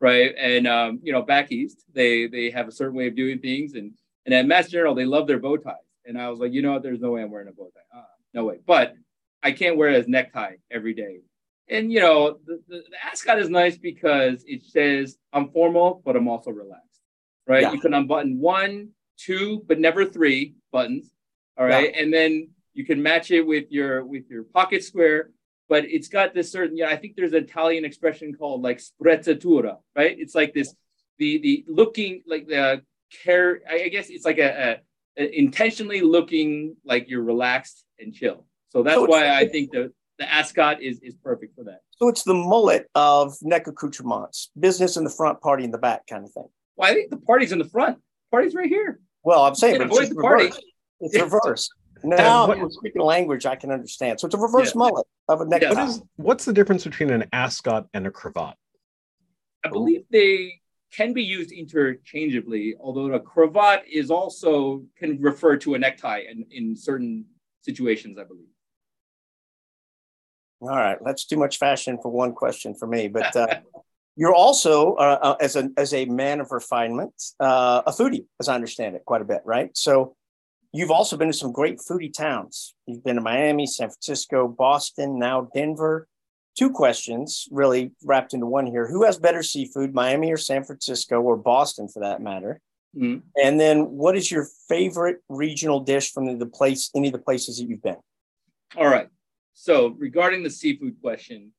right? 0.00 0.34
And 0.38 0.66
um, 0.66 0.98
you 1.02 1.12
know, 1.12 1.22
back 1.22 1.52
east, 1.52 1.84
they 1.92 2.26
they 2.26 2.50
have 2.50 2.66
a 2.66 2.72
certain 2.72 2.96
way 2.96 3.08
of 3.08 3.14
doing 3.14 3.38
things, 3.38 3.74
and 3.74 3.92
and 4.24 4.34
at 4.34 4.46
Mass 4.46 4.68
General, 4.68 4.94
they 4.94 5.04
love 5.04 5.26
their 5.26 5.38
bow 5.38 5.58
ties. 5.58 5.74
and 6.06 6.20
I 6.20 6.30
was 6.30 6.40
like, 6.40 6.52
you 6.52 6.62
know 6.62 6.72
what? 6.72 6.82
There's 6.82 7.00
no 7.00 7.10
way 7.12 7.22
I'm 7.22 7.30
wearing 7.30 7.48
a 7.48 7.52
bow 7.52 7.70
tie. 7.74 7.98
Uh, 7.98 8.04
no 8.32 8.44
way. 8.44 8.58
But 8.66 8.94
I 9.42 9.52
can't 9.52 9.76
wear 9.76 9.90
it 9.90 9.96
as 9.96 10.08
necktie 10.08 10.56
every 10.70 10.94
day. 10.94 11.18
And 11.68 11.92
you 11.92 12.00
know, 12.00 12.38
the, 12.46 12.62
the, 12.68 12.82
the 12.90 12.96
ascot 13.04 13.38
is 13.38 13.50
nice 13.50 13.76
because 13.76 14.42
it 14.46 14.64
says 14.64 15.18
I'm 15.32 15.50
formal, 15.50 16.00
but 16.04 16.16
I'm 16.16 16.26
also 16.26 16.50
relaxed. 16.50 16.84
Right? 17.46 17.62
Yeah. 17.62 17.72
You 17.72 17.80
can 17.80 17.94
unbutton 17.94 18.40
one, 18.40 18.88
two, 19.18 19.62
but 19.66 19.78
never 19.78 20.04
three 20.04 20.54
buttons. 20.72 21.12
All 21.58 21.66
right. 21.66 21.92
Yeah. 21.94 22.02
And 22.02 22.12
then 22.12 22.48
you 22.74 22.84
can 22.84 23.02
match 23.02 23.30
it 23.30 23.42
with 23.42 23.70
your 23.70 24.04
with 24.04 24.28
your 24.28 24.44
pocket 24.44 24.84
square, 24.84 25.30
but 25.68 25.84
it's 25.84 26.08
got 26.08 26.34
this 26.34 26.52
certain, 26.52 26.76
yeah, 26.76 26.88
I 26.88 26.96
think 26.96 27.16
there's 27.16 27.32
an 27.32 27.44
Italian 27.44 27.84
expression 27.84 28.34
called 28.34 28.62
like 28.62 28.78
sprezzatura, 28.78 29.78
right? 29.94 30.16
It's 30.18 30.34
like 30.34 30.54
this 30.54 30.74
the 31.18 31.38
the 31.38 31.64
looking 31.68 32.22
like 32.26 32.46
the 32.46 32.82
care, 33.24 33.60
I 33.68 33.88
guess 33.88 34.10
it's 34.10 34.24
like 34.24 34.38
a, 34.38 34.80
a, 35.16 35.22
a 35.22 35.38
intentionally 35.38 36.02
looking 36.02 36.76
like 36.84 37.08
you're 37.08 37.22
relaxed 37.22 37.84
and 37.98 38.12
chill. 38.12 38.46
So 38.68 38.82
that's 38.82 38.96
so 38.96 39.06
why 39.06 39.34
I 39.34 39.48
think 39.48 39.70
the 39.70 39.92
the 40.18 40.30
ascot 40.30 40.82
is 40.82 41.00
is 41.02 41.14
perfect 41.14 41.54
for 41.54 41.64
that. 41.64 41.80
So 41.92 42.08
it's 42.08 42.24
the 42.24 42.34
mullet 42.34 42.88
of 42.94 43.36
neck 43.40 43.66
accoutrements, 43.66 44.50
business 44.58 44.96
in 44.96 45.04
the 45.04 45.10
front, 45.10 45.40
party 45.40 45.64
in 45.64 45.70
the 45.70 45.78
back, 45.78 46.06
kind 46.06 46.24
of 46.24 46.32
thing. 46.32 46.48
Well, 46.76 46.90
I 46.90 46.94
think 46.94 47.10
the 47.10 47.16
party's 47.16 47.52
in 47.52 47.58
the 47.58 47.64
front. 47.64 47.98
Party's 48.30 48.54
right 48.54 48.68
here. 48.68 49.00
Well, 49.24 49.44
I'm 49.44 49.54
saying, 49.54 49.78
but 49.78 49.90
it's 49.92 50.10
the 50.10 50.16
party. 50.16 50.50
It's 51.00 51.18
reverse. 51.18 51.70
Now 52.02 52.46
what, 52.46 52.72
speaking 52.72 53.02
language 53.02 53.46
I 53.46 53.56
can 53.56 53.70
understand. 53.70 54.20
So 54.20 54.26
it's 54.26 54.34
a 54.34 54.38
reverse 54.38 54.74
yeah. 54.74 54.78
mullet 54.78 55.06
of 55.28 55.40
a 55.40 55.46
neck. 55.46 55.62
What 55.62 55.88
is, 55.88 56.02
what's 56.16 56.44
the 56.44 56.52
difference 56.52 56.84
between 56.84 57.10
an 57.10 57.24
ascot 57.32 57.86
and 57.94 58.06
a 58.06 58.10
cravat? 58.10 58.54
I 59.64 59.68
believe 59.68 60.04
they 60.10 60.60
can 60.92 61.12
be 61.12 61.22
used 61.22 61.50
interchangeably, 61.50 62.76
although 62.80 63.12
a 63.12 63.20
cravat 63.20 63.82
is 63.90 64.10
also 64.10 64.84
can 64.96 65.20
refer 65.20 65.56
to 65.58 65.74
a 65.74 65.78
necktie 65.78 66.22
in, 66.30 66.46
in 66.50 66.76
certain 66.76 67.24
situations, 67.62 68.18
I 68.18 68.24
believe. 68.24 68.46
All 70.62 70.68
right, 70.68 70.96
that's 71.04 71.26
too 71.26 71.36
much 71.36 71.58
fashion 71.58 71.98
for 72.00 72.10
one 72.10 72.32
question 72.32 72.74
for 72.74 72.86
me. 72.86 73.08
But 73.08 73.36
uh, 73.36 73.46
you're 74.16 74.34
also, 74.34 74.94
uh, 74.94 75.18
uh, 75.20 75.36
as 75.40 75.56
a 75.56 75.68
as 75.76 75.92
a 75.92 76.06
man 76.06 76.40
of 76.40 76.50
refinement, 76.50 77.12
uh, 77.40 77.82
a 77.86 77.92
foodie, 77.92 78.24
as 78.40 78.48
I 78.48 78.54
understand 78.54 78.96
it, 78.96 79.04
quite 79.04 79.20
a 79.20 79.26
bit, 79.26 79.42
right? 79.44 79.76
So 79.76 80.15
you've 80.76 80.90
also 80.90 81.16
been 81.16 81.28
to 81.28 81.32
some 81.32 81.52
great 81.52 81.78
foodie 81.78 82.12
towns. 82.12 82.74
You've 82.86 83.04
been 83.04 83.16
to 83.16 83.22
Miami, 83.22 83.66
San 83.66 83.88
Francisco, 83.88 84.48
Boston, 84.48 85.18
now 85.18 85.48
Denver. 85.54 86.08
Two 86.58 86.70
questions, 86.70 87.48
really 87.50 87.92
wrapped 88.02 88.32
into 88.32 88.46
one 88.46 88.66
here: 88.66 88.86
Who 88.86 89.04
has 89.04 89.18
better 89.18 89.42
seafood, 89.42 89.94
Miami 89.94 90.32
or 90.32 90.38
San 90.38 90.64
Francisco, 90.64 91.20
or 91.20 91.36
Boston, 91.36 91.88
for 91.88 92.00
that 92.00 92.22
matter? 92.22 92.60
Mm-hmm. 92.96 93.26
And 93.42 93.60
then, 93.60 93.90
what 93.90 94.16
is 94.16 94.30
your 94.30 94.46
favorite 94.68 95.18
regional 95.28 95.80
dish 95.80 96.12
from 96.12 96.38
the 96.38 96.46
place, 96.46 96.90
any 96.94 97.08
of 97.08 97.12
the 97.12 97.18
places 97.18 97.58
that 97.58 97.68
you've 97.68 97.82
been? 97.82 97.98
All 98.76 98.88
right. 98.88 99.08
So 99.52 99.88
regarding 99.98 100.42
the 100.42 100.50
seafood 100.50 101.00
question, 101.00 101.52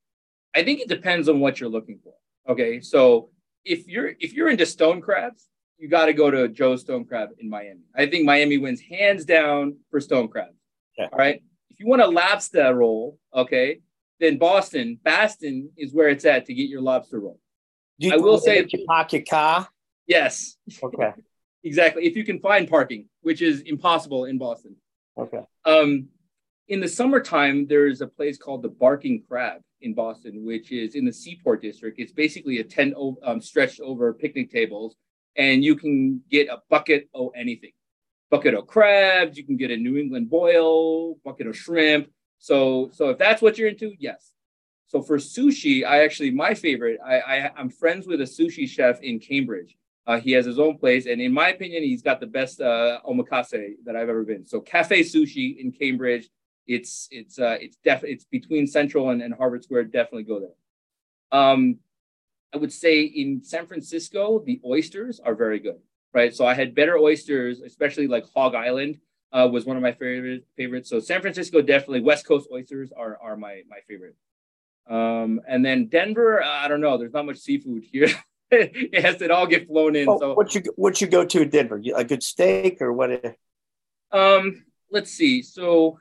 I 0.55 0.63
think 0.63 0.79
it 0.79 0.87
depends 0.87 1.29
on 1.29 1.39
what 1.39 1.59
you're 1.59 1.69
looking 1.69 1.99
for. 2.03 2.13
Okay, 2.51 2.79
so 2.79 3.29
if 3.65 3.87
you're 3.87 4.13
if 4.19 4.33
you're 4.33 4.49
into 4.49 4.65
stone 4.65 5.01
crabs, 5.01 5.47
you 5.77 5.87
got 5.87 6.05
to 6.05 6.13
go 6.13 6.31
to 6.31 6.47
Joe 6.47 6.75
Stone 6.75 7.05
Crab 7.05 7.29
in 7.39 7.49
Miami. 7.49 7.81
I 7.95 8.07
think 8.07 8.25
Miami 8.25 8.57
wins 8.57 8.81
hands 8.81 9.25
down 9.25 9.77
for 9.91 9.99
stone 9.99 10.27
crabs. 10.27 10.57
Yeah. 10.97 11.07
All 11.11 11.19
right. 11.19 11.41
If 11.69 11.79
you 11.79 11.87
want 11.87 12.01
a 12.01 12.07
lobster 12.07 12.73
roll, 12.73 13.19
okay, 13.33 13.81
then 14.19 14.37
Boston, 14.37 14.99
Baston 15.03 15.69
is 15.77 15.93
where 15.93 16.09
it's 16.09 16.25
at 16.25 16.45
to 16.45 16.53
get 16.53 16.69
your 16.69 16.81
lobster 16.81 17.19
roll. 17.19 17.39
Do 17.99 18.07
you 18.07 18.13
I 18.13 18.17
will 18.17 18.39
say, 18.39 18.65
you 18.67 18.85
park 18.85 19.13
your 19.13 19.23
car. 19.23 19.67
Yes. 20.07 20.57
Okay. 20.81 21.11
exactly. 21.63 22.05
If 22.05 22.15
you 22.15 22.23
can 22.23 22.39
find 22.39 22.67
parking, 22.67 23.07
which 23.21 23.41
is 23.41 23.61
impossible 23.61 24.25
in 24.25 24.37
Boston. 24.37 24.75
Okay. 25.17 25.41
Um, 25.65 26.07
in 26.67 26.79
the 26.79 26.87
summertime, 26.87 27.67
there's 27.67 28.01
a 28.01 28.07
place 28.07 28.37
called 28.37 28.61
the 28.61 28.69
Barking 28.69 29.23
Crab 29.27 29.61
in 29.81 29.93
Boston, 29.93 30.45
which 30.45 30.71
is 30.71 30.95
in 30.95 31.05
the 31.05 31.13
Seaport 31.13 31.61
District. 31.61 31.99
It's 31.99 32.11
basically 32.11 32.59
a 32.59 32.63
tent 32.63 32.93
um, 33.23 33.39
stretched 33.41 33.79
over 33.79 34.13
picnic 34.13 34.51
tables, 34.51 34.95
and 35.37 35.63
you 35.63 35.75
can 35.75 36.21
get 36.29 36.49
a 36.49 36.57
bucket 36.69 37.09
of 37.13 37.29
anything 37.35 37.71
bucket 38.29 38.53
of 38.53 38.67
crabs, 38.67 39.37
you 39.37 39.43
can 39.45 39.57
get 39.57 39.71
a 39.71 39.77
New 39.77 39.97
England 39.97 40.29
boil, 40.29 41.15
bucket 41.23 41.47
of 41.47 41.57
shrimp. 41.57 42.09
So, 42.39 42.89
so 42.93 43.09
if 43.09 43.17
that's 43.17 43.41
what 43.41 43.57
you're 43.57 43.69
into, 43.69 43.93
yes. 43.99 44.33
So 44.87 45.01
for 45.01 45.17
sushi, 45.17 45.85
I 45.85 46.03
actually 46.03 46.31
my 46.31 46.53
favorite. 46.53 46.99
I, 47.05 47.19
I 47.19 47.51
i'm 47.57 47.69
friends 47.69 48.07
with 48.07 48.21
a 48.21 48.25
sushi 48.25 48.67
chef 48.67 49.01
in 49.01 49.19
Cambridge. 49.19 49.77
Uh, 50.05 50.19
he 50.19 50.31
has 50.31 50.45
his 50.45 50.57
own 50.57 50.77
place, 50.77 51.05
and 51.05 51.19
in 51.19 51.33
my 51.33 51.49
opinion, 51.49 51.83
he's 51.83 52.01
got 52.01 52.21
the 52.21 52.27
best 52.27 52.61
uh, 52.61 52.99
omakase 53.05 53.73
that 53.83 53.97
I've 53.97 54.07
ever 54.07 54.23
been. 54.23 54.45
So 54.45 54.61
Cafe 54.61 55.01
Sushi 55.01 55.57
in 55.57 55.71
Cambridge 55.71 56.29
it's 56.67 57.07
it's 57.11 57.39
uh, 57.39 57.57
it's 57.59 57.77
definitely 57.83 58.11
it's 58.15 58.25
between 58.25 58.67
Central 58.67 59.09
and, 59.09 59.21
and 59.21 59.33
Harvard 59.33 59.63
Square. 59.63 59.85
Definitely 59.85 60.23
go 60.23 60.39
there. 60.39 61.39
Um, 61.39 61.79
I 62.53 62.57
would 62.57 62.71
say 62.71 63.01
in 63.01 63.43
San 63.43 63.67
Francisco, 63.67 64.41
the 64.45 64.61
oysters 64.65 65.19
are 65.19 65.35
very 65.35 65.59
good, 65.59 65.79
right? 66.13 66.33
So 66.33 66.45
I 66.45 66.53
had 66.53 66.73
better 66.73 66.97
oysters, 66.97 67.59
especially 67.59 68.07
like 68.07 68.25
Hog 68.33 68.55
Island 68.55 68.99
uh, 69.31 69.47
was 69.51 69.65
one 69.65 69.77
of 69.77 69.83
my 69.83 69.91
favorite 69.91 70.45
favorites. 70.55 70.89
So 70.89 70.99
San 70.99 71.21
Francisco 71.21 71.61
definitely 71.61 72.01
West 72.01 72.25
Coast 72.25 72.47
oysters 72.51 72.91
are 72.95 73.17
are 73.21 73.35
my 73.35 73.61
my 73.69 73.79
favorite. 73.87 74.15
Um, 74.89 75.41
and 75.47 75.65
then 75.65 75.87
Denver, 75.87 76.41
I 76.41 76.67
don't 76.67 76.81
know. 76.81 76.97
There's 76.97 77.13
not 77.13 77.25
much 77.25 77.37
seafood 77.37 77.83
here. 77.83 78.07
it 78.51 79.01
has 79.01 79.17
to 79.17 79.29
all 79.33 79.47
get 79.47 79.67
flown 79.67 79.95
in. 79.95 80.07
Oh, 80.07 80.19
so 80.19 80.33
what 80.33 80.55
you 80.55 80.63
what 80.75 81.01
you 81.01 81.07
go 81.07 81.25
to 81.25 81.45
Denver? 81.45 81.81
A 81.95 82.03
good 82.03 82.23
steak 82.23 82.81
or 82.81 82.93
what? 82.93 83.35
Um, 84.11 84.63
let's 84.91 85.11
see. 85.11 85.41
So 85.41 85.99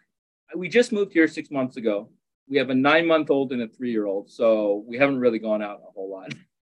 we 0.54 0.68
just 0.68 0.92
moved 0.92 1.12
here 1.12 1.26
six 1.26 1.50
months 1.50 1.76
ago. 1.76 2.10
We 2.48 2.58
have 2.58 2.70
a 2.70 2.74
nine 2.74 3.06
month 3.06 3.30
old 3.30 3.52
and 3.52 3.62
a 3.62 3.68
three 3.68 3.90
year 3.90 4.06
old, 4.06 4.30
so 4.30 4.84
we 4.86 4.96
haven't 4.96 5.18
really 5.18 5.38
gone 5.38 5.62
out 5.62 5.80
a 5.86 5.90
whole 5.92 6.10
lot. 6.10 6.32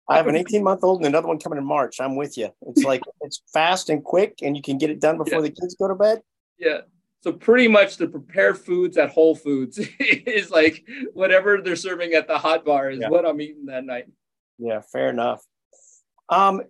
I 0.09 0.15
have 0.15 0.27
an 0.27 0.35
18 0.35 0.63
month 0.63 0.83
old 0.83 0.99
and 0.99 1.07
another 1.07 1.27
one 1.27 1.37
coming 1.37 1.57
in 1.57 1.65
March. 1.65 1.99
I'm 1.99 2.15
with 2.15 2.37
you. 2.37 2.49
It's 2.67 2.83
like 2.83 3.01
it's 3.21 3.41
fast 3.51 3.89
and 3.89 4.03
quick, 4.03 4.39
and 4.41 4.55
you 4.55 4.61
can 4.61 4.77
get 4.77 4.89
it 4.89 5.01
done 5.01 5.17
before 5.17 5.39
yeah. 5.39 5.49
the 5.49 5.51
kids 5.51 5.75
go 5.75 5.87
to 5.87 5.95
bed. 5.95 6.21
Yeah. 6.57 6.81
So 7.21 7.33
pretty 7.33 7.67
much 7.67 7.97
the 7.97 8.07
prepared 8.07 8.57
foods 8.57 8.97
at 8.97 9.09
Whole 9.09 9.35
Foods 9.35 9.79
is 9.99 10.49
like 10.49 10.87
whatever 11.13 11.61
they're 11.61 11.75
serving 11.75 12.13
at 12.13 12.27
the 12.27 12.37
hot 12.37 12.63
bar 12.63 12.89
is 12.89 12.99
yeah. 12.99 13.09
what 13.09 13.25
I'm 13.25 13.41
eating 13.41 13.65
that 13.65 13.83
night. 13.83 14.05
Yeah, 14.57 14.81
fair 14.81 15.09
enough. 15.09 15.43
Um, 16.29 16.61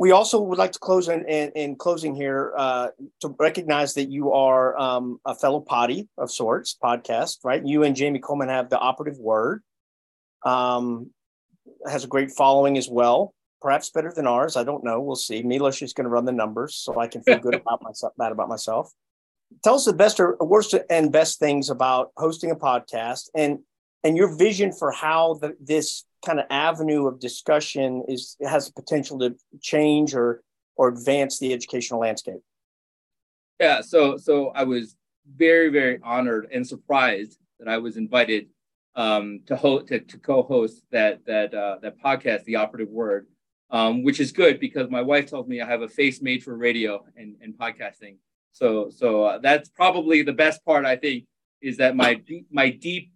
we 0.00 0.12
also 0.12 0.40
would 0.40 0.56
like 0.56 0.72
to 0.72 0.78
close 0.78 1.10
in, 1.10 1.26
in, 1.26 1.50
in 1.50 1.76
closing 1.76 2.14
here 2.14 2.54
uh, 2.56 2.88
to 3.20 3.36
recognize 3.38 3.92
that 3.92 4.10
you 4.10 4.32
are 4.32 4.74
um, 4.78 5.20
a 5.26 5.34
fellow 5.34 5.60
potty 5.60 6.08
of 6.16 6.30
sorts 6.30 6.74
podcast, 6.82 7.36
right? 7.44 7.62
You 7.62 7.82
and 7.82 7.94
Jamie 7.94 8.18
Coleman 8.18 8.48
have 8.48 8.70
the 8.70 8.78
operative 8.78 9.18
word. 9.18 9.62
Um, 10.42 11.10
has 11.86 12.04
a 12.04 12.06
great 12.08 12.30
following 12.30 12.78
as 12.78 12.88
well, 12.88 13.34
perhaps 13.60 13.90
better 13.90 14.10
than 14.10 14.26
ours. 14.26 14.56
I 14.56 14.64
don't 14.64 14.82
know. 14.82 15.02
We'll 15.02 15.16
see. 15.16 15.42
Milos 15.42 15.82
is 15.82 15.92
going 15.92 16.06
to 16.06 16.10
run 16.10 16.24
the 16.24 16.32
numbers, 16.32 16.76
so 16.76 16.98
I 16.98 17.06
can 17.06 17.22
feel 17.22 17.38
good 17.38 17.54
about 17.66 17.82
myself. 17.82 18.14
Bad 18.16 18.32
about 18.32 18.48
myself. 18.48 18.90
Tell 19.62 19.74
us 19.74 19.84
the 19.84 19.92
best 19.92 20.18
or 20.18 20.34
worst 20.40 20.74
and 20.88 21.12
best 21.12 21.38
things 21.38 21.68
about 21.68 22.10
hosting 22.16 22.50
a 22.50 22.56
podcast, 22.56 23.28
and 23.34 23.58
and 24.02 24.16
your 24.16 24.34
vision 24.34 24.72
for 24.72 24.92
how 24.92 25.34
the, 25.34 25.54
this 25.60 26.04
kind 26.24 26.38
of 26.38 26.46
avenue 26.50 27.06
of 27.06 27.20
discussion 27.20 28.04
is 28.08 28.36
has 28.42 28.66
the 28.66 28.72
potential 28.72 29.18
to 29.20 29.34
change 29.60 30.14
or 30.14 30.42
or 30.76 30.88
advance 30.88 31.38
the 31.38 31.52
educational 31.52 32.00
landscape? 32.00 32.40
Yeah, 33.58 33.80
so 33.80 34.16
so 34.16 34.48
I 34.48 34.64
was 34.64 34.96
very 35.36 35.68
very 35.68 35.98
honored 36.02 36.48
and 36.52 36.66
surprised 36.66 37.38
that 37.58 37.68
I 37.68 37.78
was 37.78 37.96
invited 37.96 38.48
um, 38.96 39.40
to 39.46 39.56
host 39.56 39.88
to, 39.88 40.00
to 40.00 40.18
co-host 40.18 40.82
that 40.90 41.24
that 41.26 41.54
uh, 41.54 41.78
that 41.82 42.00
podcast, 42.02 42.44
The 42.44 42.56
Operative 42.56 42.88
Word, 42.88 43.26
um, 43.70 44.02
which 44.02 44.20
is 44.20 44.32
good 44.32 44.60
because 44.60 44.90
my 44.90 45.02
wife 45.02 45.28
tells 45.28 45.46
me 45.46 45.60
I 45.60 45.66
have 45.66 45.82
a 45.82 45.88
face 45.88 46.20
made 46.20 46.42
for 46.42 46.56
radio 46.56 47.04
and, 47.16 47.36
and 47.40 47.54
podcasting. 47.54 48.16
So 48.52 48.90
so 48.90 49.24
uh, 49.24 49.38
that's 49.38 49.68
probably 49.68 50.22
the 50.22 50.32
best 50.32 50.64
part 50.64 50.84
I 50.84 50.96
think 50.96 51.24
is 51.60 51.76
that 51.76 51.96
my 51.96 52.20
my 52.50 52.70
deep 52.70 53.12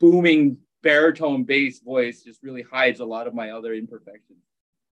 booming 0.00 0.58
baritone 0.84 1.42
bass 1.42 1.80
voice 1.80 2.22
just 2.22 2.42
really 2.42 2.62
hides 2.62 3.00
a 3.00 3.04
lot 3.04 3.26
of 3.26 3.34
my 3.34 3.50
other 3.50 3.74
imperfections. 3.74 4.38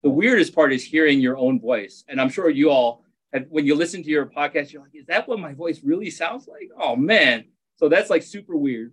The 0.05 0.11
weirdest 0.11 0.55
part 0.55 0.73
is 0.73 0.85
hearing 0.85 1.19
your 1.19 1.37
own 1.37 1.59
voice. 1.59 2.05
And 2.07 2.21
I'm 2.21 2.29
sure 2.29 2.49
you 2.49 2.71
all 2.71 3.03
have, 3.33 3.47
when 3.49 3.67
you 3.67 3.75
listen 3.75 4.03
to 4.05 4.11
your 4.11 4.27
podcast, 4.27 4.71
you're 4.71 4.83
like, 4.83 4.95
is 4.95 5.07
that 5.07 5.27
what 5.27 5.41
my 5.41 5.55
voice 5.55 5.81
really 5.83 6.11
sounds 6.11 6.47
like? 6.47 6.71
Oh 6.81 6.95
man. 6.95 7.47
So 7.77 7.89
that's 7.89 8.11
like 8.11 8.23
super 8.23 8.57
weird. 8.57 8.93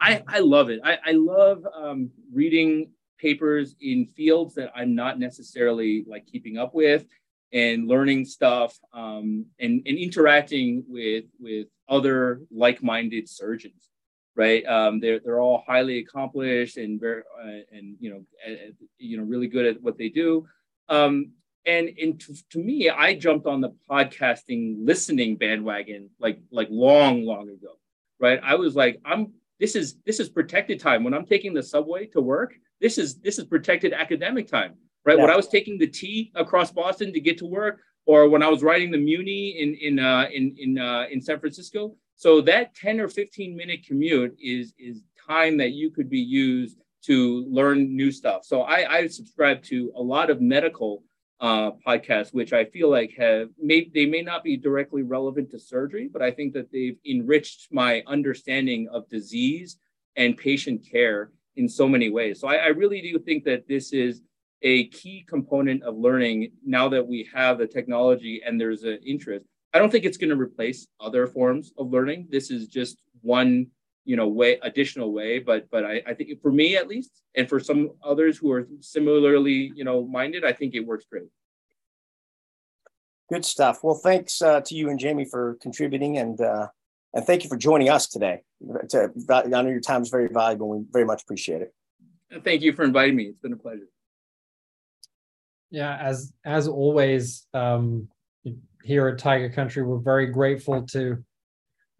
I, 0.00 0.24
I 0.26 0.40
love 0.40 0.70
it. 0.70 0.80
I, 0.82 0.98
I 1.06 1.12
love 1.12 1.64
um, 1.72 2.10
reading 2.32 2.90
papers 3.20 3.76
in 3.80 4.08
fields 4.16 4.54
that 4.56 4.72
I'm 4.74 4.96
not 4.96 5.20
necessarily 5.20 6.04
like 6.08 6.26
keeping 6.26 6.58
up 6.58 6.74
with 6.74 7.04
and 7.52 7.86
learning 7.86 8.24
stuff 8.24 8.76
um, 8.92 9.46
and, 9.60 9.82
and 9.86 9.98
interacting 9.98 10.82
with 10.88 11.26
with 11.38 11.68
other 11.88 12.40
like-minded 12.50 13.28
surgeons 13.28 13.91
right? 14.34 14.64
Um, 14.66 15.00
they're 15.00 15.20
they're 15.20 15.40
all 15.40 15.64
highly 15.66 15.98
accomplished 15.98 16.76
and 16.76 17.00
very 17.00 17.22
uh, 17.38 17.60
and 17.72 17.96
you 18.00 18.10
know 18.10 18.24
uh, 18.46 18.72
you 18.98 19.16
know 19.16 19.24
really 19.24 19.48
good 19.48 19.66
at 19.66 19.82
what 19.82 19.98
they 19.98 20.08
do. 20.08 20.46
Um, 20.88 21.32
and 21.66 21.90
and 22.00 22.20
to, 22.20 22.34
to 22.50 22.58
me, 22.58 22.90
I 22.90 23.14
jumped 23.14 23.46
on 23.46 23.60
the 23.60 23.70
podcasting 23.90 24.76
listening 24.80 25.36
bandwagon 25.36 26.10
like 26.18 26.40
like 26.50 26.68
long, 26.70 27.24
long 27.24 27.48
ago, 27.48 27.78
right? 28.18 28.40
I 28.42 28.56
was 28.56 28.74
like, 28.74 29.00
I'm 29.04 29.32
this 29.60 29.76
is 29.76 29.96
this 30.04 30.18
is 30.18 30.28
protected 30.28 30.80
time 30.80 31.04
when 31.04 31.14
I'm 31.14 31.26
taking 31.26 31.54
the 31.54 31.62
subway 31.62 32.06
to 32.06 32.20
work. 32.20 32.54
This 32.80 32.98
is 32.98 33.16
this 33.20 33.38
is 33.38 33.44
protected 33.44 33.92
academic 33.92 34.48
time, 34.48 34.74
right? 35.04 35.16
Yeah. 35.16 35.22
When 35.22 35.32
I 35.32 35.36
was 35.36 35.48
taking 35.48 35.78
the 35.78 35.86
T 35.86 36.32
across 36.34 36.72
Boston 36.72 37.12
to 37.12 37.20
get 37.20 37.38
to 37.38 37.46
work, 37.46 37.80
or 38.06 38.28
when 38.28 38.42
I 38.42 38.48
was 38.48 38.62
riding 38.62 38.90
the 38.90 38.98
Muni 38.98 39.60
in 39.60 39.74
in 39.74 39.98
uh, 39.98 40.26
in 40.32 40.56
in 40.58 40.78
uh, 40.78 41.06
in 41.10 41.20
San 41.20 41.38
Francisco. 41.38 41.96
So 42.22 42.40
that 42.42 42.76
10 42.76 43.00
or 43.00 43.08
15 43.08 43.56
minute 43.56 43.84
commute 43.84 44.36
is 44.40 44.74
is 44.78 45.02
time 45.26 45.56
that 45.56 45.72
you 45.72 45.90
could 45.90 46.08
be 46.08 46.20
used 46.20 46.78
to 47.06 47.44
learn 47.50 47.96
new 47.96 48.12
stuff. 48.12 48.44
So 48.44 48.62
I, 48.62 48.98
I 48.98 49.06
subscribe 49.08 49.60
to 49.64 49.90
a 49.96 50.00
lot 50.00 50.30
of 50.30 50.40
medical 50.40 51.02
uh, 51.40 51.72
podcasts, 51.84 52.32
which 52.32 52.52
I 52.52 52.66
feel 52.66 52.88
like 52.88 53.12
have 53.18 53.48
may 53.60 53.90
they 53.92 54.06
may 54.06 54.22
not 54.22 54.44
be 54.44 54.56
directly 54.56 55.02
relevant 55.02 55.50
to 55.50 55.58
surgery, 55.58 56.08
but 56.12 56.22
I 56.22 56.30
think 56.30 56.52
that 56.52 56.70
they've 56.70 56.96
enriched 57.04 57.72
my 57.72 58.04
understanding 58.06 58.86
of 58.92 59.08
disease 59.08 59.78
and 60.14 60.36
patient 60.36 60.86
care 60.88 61.32
in 61.56 61.68
so 61.68 61.88
many 61.88 62.08
ways. 62.08 62.38
So 62.38 62.46
I, 62.46 62.54
I 62.54 62.68
really 62.68 63.00
do 63.00 63.18
think 63.18 63.42
that 63.46 63.66
this 63.66 63.92
is 63.92 64.22
a 64.62 64.86
key 64.90 65.24
component 65.28 65.82
of 65.82 65.96
learning 65.96 66.52
now 66.64 66.88
that 66.90 67.04
we 67.04 67.28
have 67.34 67.58
the 67.58 67.66
technology 67.66 68.42
and 68.46 68.60
there's 68.60 68.84
an 68.84 69.00
interest. 69.04 69.44
I 69.74 69.78
don't 69.78 69.90
think 69.90 70.04
it's 70.04 70.16
going 70.16 70.30
to 70.30 70.36
replace 70.36 70.86
other 71.00 71.26
forms 71.26 71.72
of 71.78 71.90
learning. 71.90 72.28
This 72.30 72.50
is 72.50 72.68
just 72.68 72.98
one, 73.22 73.68
you 74.04 74.16
know, 74.16 74.28
way 74.28 74.58
additional 74.62 75.12
way. 75.12 75.38
But 75.38 75.70
but 75.70 75.84
I, 75.84 76.02
I 76.06 76.14
think 76.14 76.40
for 76.42 76.52
me 76.52 76.76
at 76.76 76.88
least, 76.88 77.22
and 77.34 77.48
for 77.48 77.58
some 77.58 77.90
others 78.04 78.36
who 78.38 78.52
are 78.52 78.66
similarly, 78.80 79.72
you 79.74 79.84
know, 79.84 80.06
minded, 80.06 80.44
I 80.44 80.52
think 80.52 80.74
it 80.74 80.80
works 80.80 81.06
great. 81.10 81.28
Good 83.30 83.44
stuff. 83.44 83.82
Well, 83.82 83.94
thanks 83.94 84.42
uh, 84.42 84.60
to 84.60 84.74
you 84.74 84.90
and 84.90 84.98
Jamie 84.98 85.24
for 85.24 85.56
contributing, 85.62 86.18
and 86.18 86.38
uh, 86.40 86.66
and 87.14 87.24
thank 87.24 87.44
you 87.44 87.48
for 87.48 87.56
joining 87.56 87.88
us 87.88 88.06
today. 88.06 88.42
To, 88.90 89.10
I 89.30 89.42
know 89.48 89.68
your 89.68 89.80
time 89.80 90.02
is 90.02 90.10
very 90.10 90.28
valuable. 90.28 90.68
We 90.68 90.84
very 90.90 91.06
much 91.06 91.22
appreciate 91.22 91.62
it. 91.62 91.74
Thank 92.44 92.62
you 92.62 92.72
for 92.72 92.82
inviting 92.82 93.16
me. 93.16 93.24
It's 93.24 93.40
been 93.40 93.52
a 93.52 93.56
pleasure. 93.56 93.88
Yeah, 95.70 95.96
as 95.96 96.32
as 96.44 96.68
always, 96.68 97.46
um, 97.54 98.08
here 98.84 99.08
at 99.08 99.18
Tiger 99.18 99.50
Country, 99.50 99.82
we're 99.82 99.98
very 99.98 100.26
grateful 100.26 100.82
to 100.88 101.24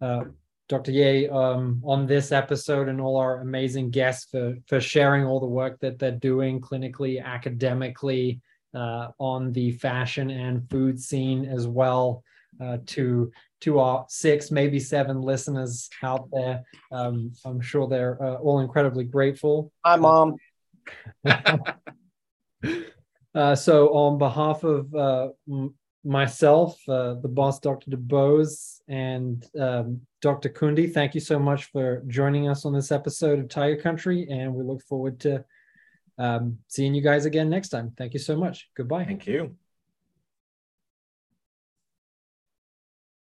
uh, 0.01 0.23
Dr. 0.69 0.91
Yeh 0.91 1.27
um, 1.27 1.81
on 1.85 2.07
this 2.07 2.31
episode 2.31 2.87
and 2.87 2.99
all 2.99 3.17
our 3.17 3.41
amazing 3.41 3.89
guests 3.89 4.29
for 4.31 4.55
for 4.67 4.79
sharing 4.79 5.25
all 5.25 5.39
the 5.39 5.45
work 5.45 5.79
that 5.81 5.99
they're 5.99 6.11
doing 6.11 6.61
clinically, 6.61 7.23
academically, 7.23 8.41
uh, 8.73 9.09
on 9.19 9.51
the 9.51 9.71
fashion 9.71 10.29
and 10.29 10.69
food 10.69 10.99
scene 10.99 11.45
as 11.45 11.67
well. 11.67 12.23
Uh, 12.61 12.77
to 12.85 13.31
to 13.61 13.79
our 13.79 14.05
six, 14.09 14.51
maybe 14.51 14.79
seven 14.79 15.21
listeners 15.21 15.89
out 16.03 16.29
there, 16.31 16.63
um, 16.91 17.31
I'm 17.45 17.59
sure 17.61 17.87
they're 17.87 18.21
uh, 18.21 18.35
all 18.35 18.59
incredibly 18.59 19.05
grateful. 19.05 19.71
Hi, 19.85 19.95
mom. 19.95 20.35
Uh, 23.35 23.55
so, 23.55 23.87
on 23.95 24.19
behalf 24.19 24.63
of 24.63 24.93
uh, 24.93 25.29
myself, 26.03 26.77
uh, 26.87 27.15
the 27.15 27.27
boss, 27.27 27.59
Dr. 27.59 27.91
DuBose, 27.91 28.81
and 28.87 29.45
um, 29.59 30.01
Dr. 30.21 30.49
Kundi, 30.49 30.93
thank 30.93 31.15
you 31.15 31.21
so 31.21 31.39
much 31.39 31.65
for 31.65 32.03
joining 32.07 32.49
us 32.49 32.65
on 32.65 32.73
this 32.73 32.91
episode 32.91 33.39
of 33.39 33.49
Tiger 33.49 33.81
Country, 33.81 34.27
and 34.29 34.53
we 34.53 34.63
look 34.63 34.83
forward 34.83 35.19
to 35.21 35.43
um, 36.17 36.57
seeing 36.67 36.93
you 36.93 37.01
guys 37.01 37.25
again 37.25 37.49
next 37.49 37.69
time. 37.69 37.93
Thank 37.97 38.13
you 38.13 38.19
so 38.19 38.35
much. 38.35 38.69
Goodbye. 38.75 39.05
Thank 39.05 39.27
you. 39.27 39.55